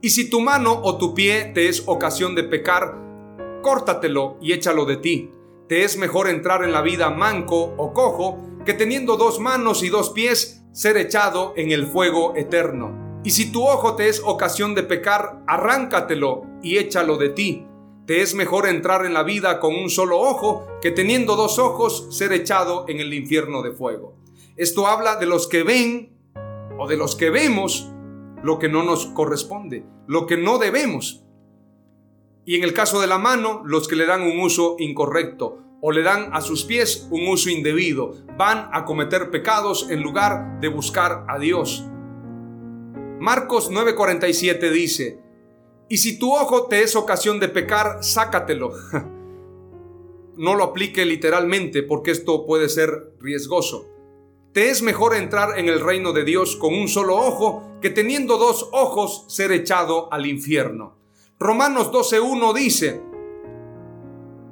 Y 0.02 0.12
si 0.12 0.30
tu 0.30 0.40
mano 0.40 0.80
o 0.84 1.00
tu 1.00 1.16
pie 1.16 1.52
te 1.56 1.68
es 1.68 1.84
ocasión 1.88 2.36
de 2.36 2.44
pecar, 2.44 2.96
córtatelo 3.64 4.38
y 4.40 4.54
échalo 4.54 4.86
de 4.86 4.98
ti. 4.98 5.32
Te 5.68 5.84
es 5.84 5.98
mejor 5.98 6.30
entrar 6.30 6.64
en 6.64 6.72
la 6.72 6.82
vida 6.82 7.10
manco 7.10 7.74
o 7.78 7.94
cojo 7.94 8.38
que 8.64 8.76
teniendo 8.76 9.18
dos 9.18 9.40
manos 9.40 9.82
y 9.82 9.90
dos 9.90 10.12
pies 10.12 10.64
ser 10.72 10.98
echado 10.98 11.54
en 11.58 11.72
el 11.72 11.88
fuego 11.88 12.36
eterno. 12.36 13.22
Y 13.24 13.32
si 13.32 13.52
tu 13.52 13.68
ojo 13.68 13.96
te 13.96 14.08
es 14.08 14.22
ocasión 14.24 14.76
de 14.76 14.84
pecar, 14.84 15.42
arráncatelo 15.48 16.44
y 16.62 16.78
échalo 16.78 17.18
de 17.18 17.30
ti 17.30 17.67
te 18.08 18.22
es 18.22 18.34
mejor 18.34 18.68
entrar 18.68 19.06
en 19.06 19.14
la 19.14 19.24
vida 19.24 19.60
con 19.60 19.76
un 19.76 19.90
solo 19.90 20.20
ojo 20.22 20.66
que 20.82 20.92
teniendo 20.92 21.36
dos 21.36 21.60
ojos 21.60 22.08
ser 22.10 22.32
echado 22.32 22.86
en 22.88 23.02
el 23.02 23.14
infierno 23.14 23.62
de 23.62 23.74
fuego. 23.74 24.16
Esto 24.56 24.88
habla 24.88 25.18
de 25.18 25.26
los 25.26 25.48
que 25.48 25.64
ven 25.64 26.18
o 26.80 26.88
de 26.88 26.96
los 26.96 27.18
que 27.18 27.30
vemos 27.30 27.92
lo 28.42 28.60
que 28.60 28.70
no 28.70 28.84
nos 28.84 29.08
corresponde, 29.08 29.86
lo 30.08 30.26
que 30.26 30.38
no 30.38 30.58
debemos. 30.58 31.26
Y 32.46 32.56
en 32.56 32.64
el 32.64 32.74
caso 32.74 33.02
de 33.02 33.08
la 33.08 33.18
mano, 33.18 33.62
los 33.66 33.90
que 33.90 33.98
le 33.98 34.06
dan 34.06 34.22
un 34.22 34.40
uso 34.40 34.78
incorrecto 34.80 35.60
o 35.82 35.92
le 35.92 36.02
dan 36.02 36.30
a 36.32 36.40
sus 36.40 36.64
pies 36.64 37.10
un 37.12 37.28
uso 37.28 37.50
indebido, 37.50 38.14
van 38.38 38.70
a 38.72 38.86
cometer 38.86 39.32
pecados 39.32 39.90
en 39.90 40.02
lugar 40.02 40.62
de 40.62 40.70
buscar 40.70 41.26
a 41.28 41.38
Dios. 41.40 41.86
Marcos 43.20 43.70
9:47 43.70 44.72
dice, 44.72 45.27
y 45.90 45.98
si 45.98 46.20
tu 46.20 46.36
ojo 46.36 46.68
te 46.68 46.82
es 46.84 46.96
ocasión 46.96 47.40
de 47.40 47.50
pecar, 47.50 48.04
sácatelo. 48.04 48.72
No 50.38 50.54
lo 50.54 50.66
aplique 50.66 51.04
literalmente 51.04 51.82
porque 51.82 52.12
esto 52.12 52.46
puede 52.46 52.70
ser 52.70 53.16
riesgoso. 53.20 53.88
Te 54.54 54.70
es 54.70 54.84
mejor 54.84 55.16
entrar 55.16 55.58
en 55.58 55.68
el 55.68 55.80
reino 55.80 56.14
de 56.14 56.24
Dios 56.24 56.56
con 56.56 56.76
un 56.76 56.88
solo 56.88 57.16
ojo 57.16 57.64
que 57.82 57.90
teniendo 57.90 58.38
dos 58.38 58.70
ojos 58.72 59.26
ser 59.30 59.52
echado 59.52 60.14
al 60.14 60.28
infierno. 60.28 60.96
Romanos 61.40 61.92
12.1 61.92 62.54
dice, 62.54 63.02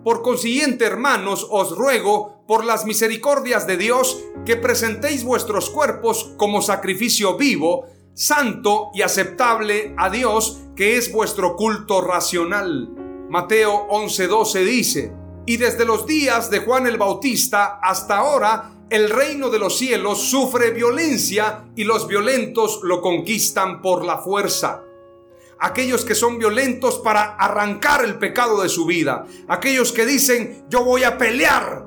Por 0.03 0.23
consiguiente, 0.23 0.85
hermanos, 0.85 1.47
os 1.51 1.75
ruego, 1.75 2.43
por 2.47 2.65
las 2.65 2.85
misericordias 2.85 3.67
de 3.67 3.77
Dios, 3.77 4.23
que 4.45 4.55
presentéis 4.55 5.23
vuestros 5.23 5.69
cuerpos 5.69 6.33
como 6.37 6.61
sacrificio 6.61 7.37
vivo, 7.37 7.85
santo 8.15 8.91
y 8.93 9.01
aceptable 9.01 9.93
a 9.97 10.09
Dios, 10.09 10.61
que 10.75 10.97
es 10.97 11.11
vuestro 11.11 11.55
culto 11.55 12.01
racional. 12.01 12.89
Mateo 13.29 13.87
11:12 13.89 14.63
dice, 14.63 15.13
y 15.45 15.57
desde 15.57 15.85
los 15.85 16.07
días 16.07 16.49
de 16.49 16.59
Juan 16.59 16.87
el 16.87 16.97
Bautista 16.97 17.79
hasta 17.83 18.17
ahora, 18.17 18.71
el 18.89 19.09
reino 19.09 19.49
de 19.49 19.59
los 19.59 19.77
cielos 19.77 20.21
sufre 20.21 20.71
violencia 20.71 21.65
y 21.75 21.83
los 21.83 22.07
violentos 22.07 22.79
lo 22.83 23.01
conquistan 23.01 23.81
por 23.81 24.05
la 24.05 24.17
fuerza. 24.19 24.83
Aquellos 25.59 26.05
que 26.05 26.15
son 26.15 26.39
violentos 26.39 26.99
para 26.99 27.35
arrancar 27.35 28.03
el 28.03 28.17
pecado 28.17 28.61
de 28.61 28.69
su 28.69 28.85
vida. 28.85 29.25
Aquellos 29.47 29.91
que 29.91 30.05
dicen, 30.05 30.65
yo 30.69 30.83
voy 30.83 31.03
a 31.03 31.17
pelear 31.17 31.85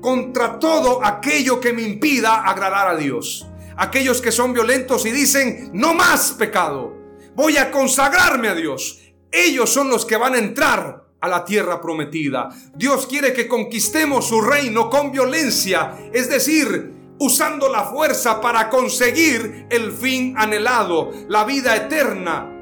contra 0.00 0.58
todo 0.58 1.04
aquello 1.04 1.60
que 1.60 1.72
me 1.72 1.82
impida 1.82 2.42
agradar 2.42 2.88
a 2.88 2.96
Dios 2.96 3.46
aquellos 3.76 4.20
que 4.20 4.32
son 4.32 4.52
violentos 4.52 5.06
y 5.06 5.10
dicen, 5.10 5.70
no 5.72 5.94
más 5.94 6.32
pecado, 6.32 6.94
voy 7.34 7.56
a 7.56 7.70
consagrarme 7.70 8.48
a 8.48 8.54
Dios. 8.54 9.00
Ellos 9.30 9.70
son 9.70 9.90
los 9.90 10.04
que 10.04 10.16
van 10.16 10.34
a 10.34 10.38
entrar 10.38 11.04
a 11.20 11.28
la 11.28 11.44
tierra 11.44 11.80
prometida. 11.80 12.50
Dios 12.76 13.06
quiere 13.06 13.32
que 13.32 13.48
conquistemos 13.48 14.28
su 14.28 14.40
reino 14.40 14.90
con 14.90 15.10
violencia, 15.10 15.96
es 16.12 16.28
decir, 16.28 16.92
usando 17.18 17.70
la 17.70 17.84
fuerza 17.84 18.40
para 18.40 18.68
conseguir 18.68 19.66
el 19.70 19.92
fin 19.92 20.34
anhelado, 20.36 21.10
la 21.28 21.44
vida 21.44 21.74
eterna. 21.74 22.53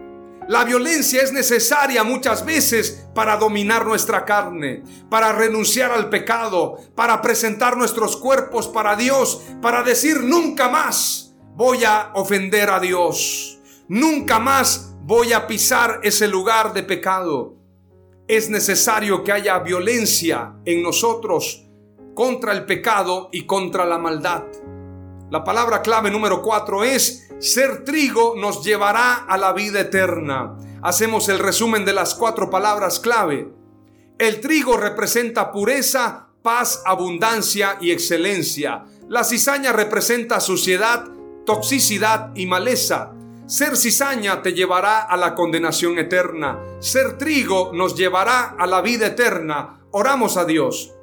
La 0.49 0.65
violencia 0.65 1.23
es 1.23 1.33
necesaria 1.33 2.03
muchas 2.05 2.45
veces 2.45 3.07
para 3.15 3.37
dominar 3.37 3.87
nuestra 3.87 4.25
carne, 4.25 4.83
para 5.09 5.33
renunciar 5.33 5.93
al 5.93 6.09
pecado, 6.09 6.79
para 6.95 7.23
presentar 7.23 7.77
nuestros 7.77 8.17
cuerpos 8.17 8.69
para 8.69 8.97
Dios, 8.97 9.43
para 9.61 9.83
decir 9.83 10.21
nunca 10.23 10.69
más 10.69 11.35
voy 11.55 11.85
a 11.85 12.11
ofender 12.15 12.71
a 12.71 12.81
Dios, 12.81 13.61
nunca 13.89 14.39
más 14.39 14.95
voy 15.03 15.33
a 15.33 15.47
pisar 15.47 16.01
ese 16.03 16.27
lugar 16.27 16.73
de 16.73 16.83
pecado. 16.83 17.55
Es 18.27 18.51
necesario 18.51 19.23
que 19.25 19.33
haya 19.33 19.59
violencia 19.59 20.55
en 20.65 20.83
nosotros 20.83 21.69
contra 22.15 22.53
el 22.53 22.65
pecado 22.65 23.29
y 23.33 23.47
contra 23.47 23.85
la 23.85 23.99
maldad. 23.99 24.45
La 25.31 25.45
palabra 25.45 25.83
clave 25.83 26.11
número 26.11 26.43
cuatro 26.43 26.85
es, 26.85 27.32
ser 27.43 27.83
trigo 27.83 28.35
nos 28.37 28.63
llevará 28.65 29.15
a 29.15 29.37
la 29.37 29.53
vida 29.53 29.81
eterna. 29.81 30.57
Hacemos 30.81 31.29
el 31.29 31.41
resumen 31.41 31.85
de 31.85 31.93
las 31.93 32.15
cuatro 32.15 32.49
palabras 32.49 33.01
clave. 33.01 33.53
El 34.17 34.41
trigo 34.41 34.77
representa 34.77 35.51
pureza, 35.51 36.29
paz, 36.41 36.85
abundancia 36.87 37.79
y 37.81 37.91
excelencia. 37.91 38.85
La 39.09 39.25
cizaña 39.25 39.73
representa 39.73 40.39
suciedad, 40.39 41.07
toxicidad 41.45 42.31
y 42.37 42.47
maleza. 42.47 43.11
Ser 43.47 43.77
cizaña 43.77 44.41
te 44.41 44.53
llevará 44.53 45.01
a 45.01 45.17
la 45.17 45.35
condenación 45.35 45.99
eterna. 45.99 46.61
Ser 46.79 47.19
trigo 47.19 47.73
nos 47.75 47.97
llevará 47.97 48.55
a 48.57 48.69
la 48.69 48.83
vida 48.83 49.09
eterna. 49.09 49.81
Oramos 49.91 50.37
a 50.37 50.45
Dios. 50.45 50.95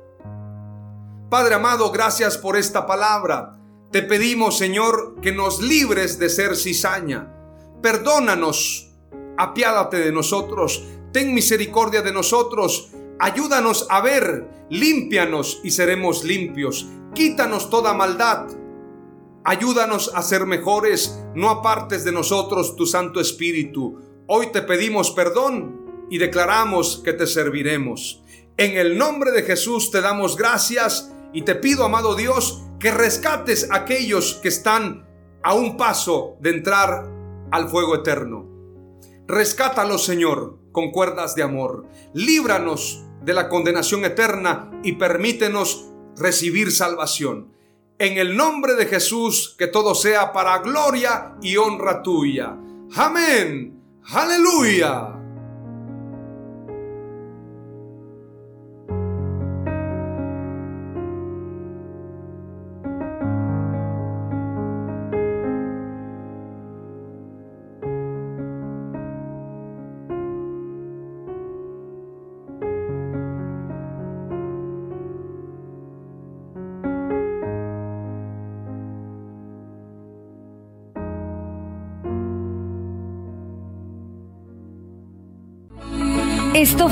Padre 1.29 1.55
amado, 1.55 1.91
gracias 1.91 2.37
por 2.37 2.55
esta 2.55 2.87
palabra. 2.87 3.58
Te 3.91 4.03
pedimos, 4.03 4.55
Señor, 4.55 5.15
que 5.19 5.31
nos 5.31 5.63
libres 5.63 6.19
de 6.19 6.29
ser 6.29 6.55
cizaña. 6.55 7.33
Perdónanos, 7.81 8.91
apiádate 9.35 9.97
de 9.97 10.11
nosotros, 10.11 10.83
ten 11.11 11.33
misericordia 11.33 12.03
de 12.03 12.13
nosotros, 12.13 12.91
ayúdanos 13.17 13.87
a 13.89 14.01
ver, 14.01 14.47
límpianos 14.69 15.61
y 15.63 15.71
seremos 15.71 16.23
limpios. 16.23 16.87
Quítanos 17.15 17.71
toda 17.71 17.95
maldad. 17.95 18.45
Ayúdanos 19.43 20.11
a 20.13 20.21
ser 20.21 20.45
mejores, 20.45 21.19
no 21.33 21.49
apartes 21.49 22.03
de 22.03 22.11
nosotros 22.11 22.75
tu 22.75 22.85
Santo 22.85 23.19
Espíritu. 23.19 23.99
Hoy 24.27 24.51
te 24.51 24.61
pedimos 24.61 25.09
perdón 25.09 26.05
y 26.11 26.19
declaramos 26.19 27.01
que 27.03 27.13
te 27.13 27.25
serviremos. 27.25 28.23
En 28.55 28.77
el 28.77 28.99
nombre 28.99 29.31
de 29.31 29.41
Jesús 29.41 29.89
te 29.89 30.01
damos 30.01 30.37
gracias 30.37 31.11
y 31.33 31.41
te 31.41 31.55
pido, 31.55 31.85
amado 31.85 32.13
Dios, 32.13 32.61
que 32.79 32.91
rescates 32.91 33.69
a 33.69 33.77
aquellos 33.77 34.35
que 34.35 34.47
están 34.47 35.07
a 35.43 35.53
un 35.53 35.77
paso 35.77 36.37
de 36.39 36.51
entrar 36.51 37.09
al 37.51 37.69
fuego 37.69 37.95
eterno. 37.95 38.47
Rescátalos, 39.27 40.05
Señor, 40.05 40.57
con 40.71 40.91
cuerdas 40.91 41.35
de 41.35 41.43
amor. 41.43 41.87
Líbranos 42.13 43.03
de 43.21 43.33
la 43.33 43.49
condenación 43.49 44.05
eterna 44.05 44.71
y 44.83 44.93
permítenos 44.93 45.91
recibir 46.15 46.71
salvación. 46.71 47.53
En 47.97 48.17
el 48.17 48.37
nombre 48.37 48.75
de 48.75 48.85
Jesús, 48.85 49.55
que 49.57 49.67
todo 49.67 49.93
sea 49.93 50.31
para 50.31 50.59
gloria 50.59 51.35
y 51.41 51.57
honra 51.57 52.01
tuya. 52.01 52.55
Amén. 52.95 53.99
Aleluya. 54.05 55.18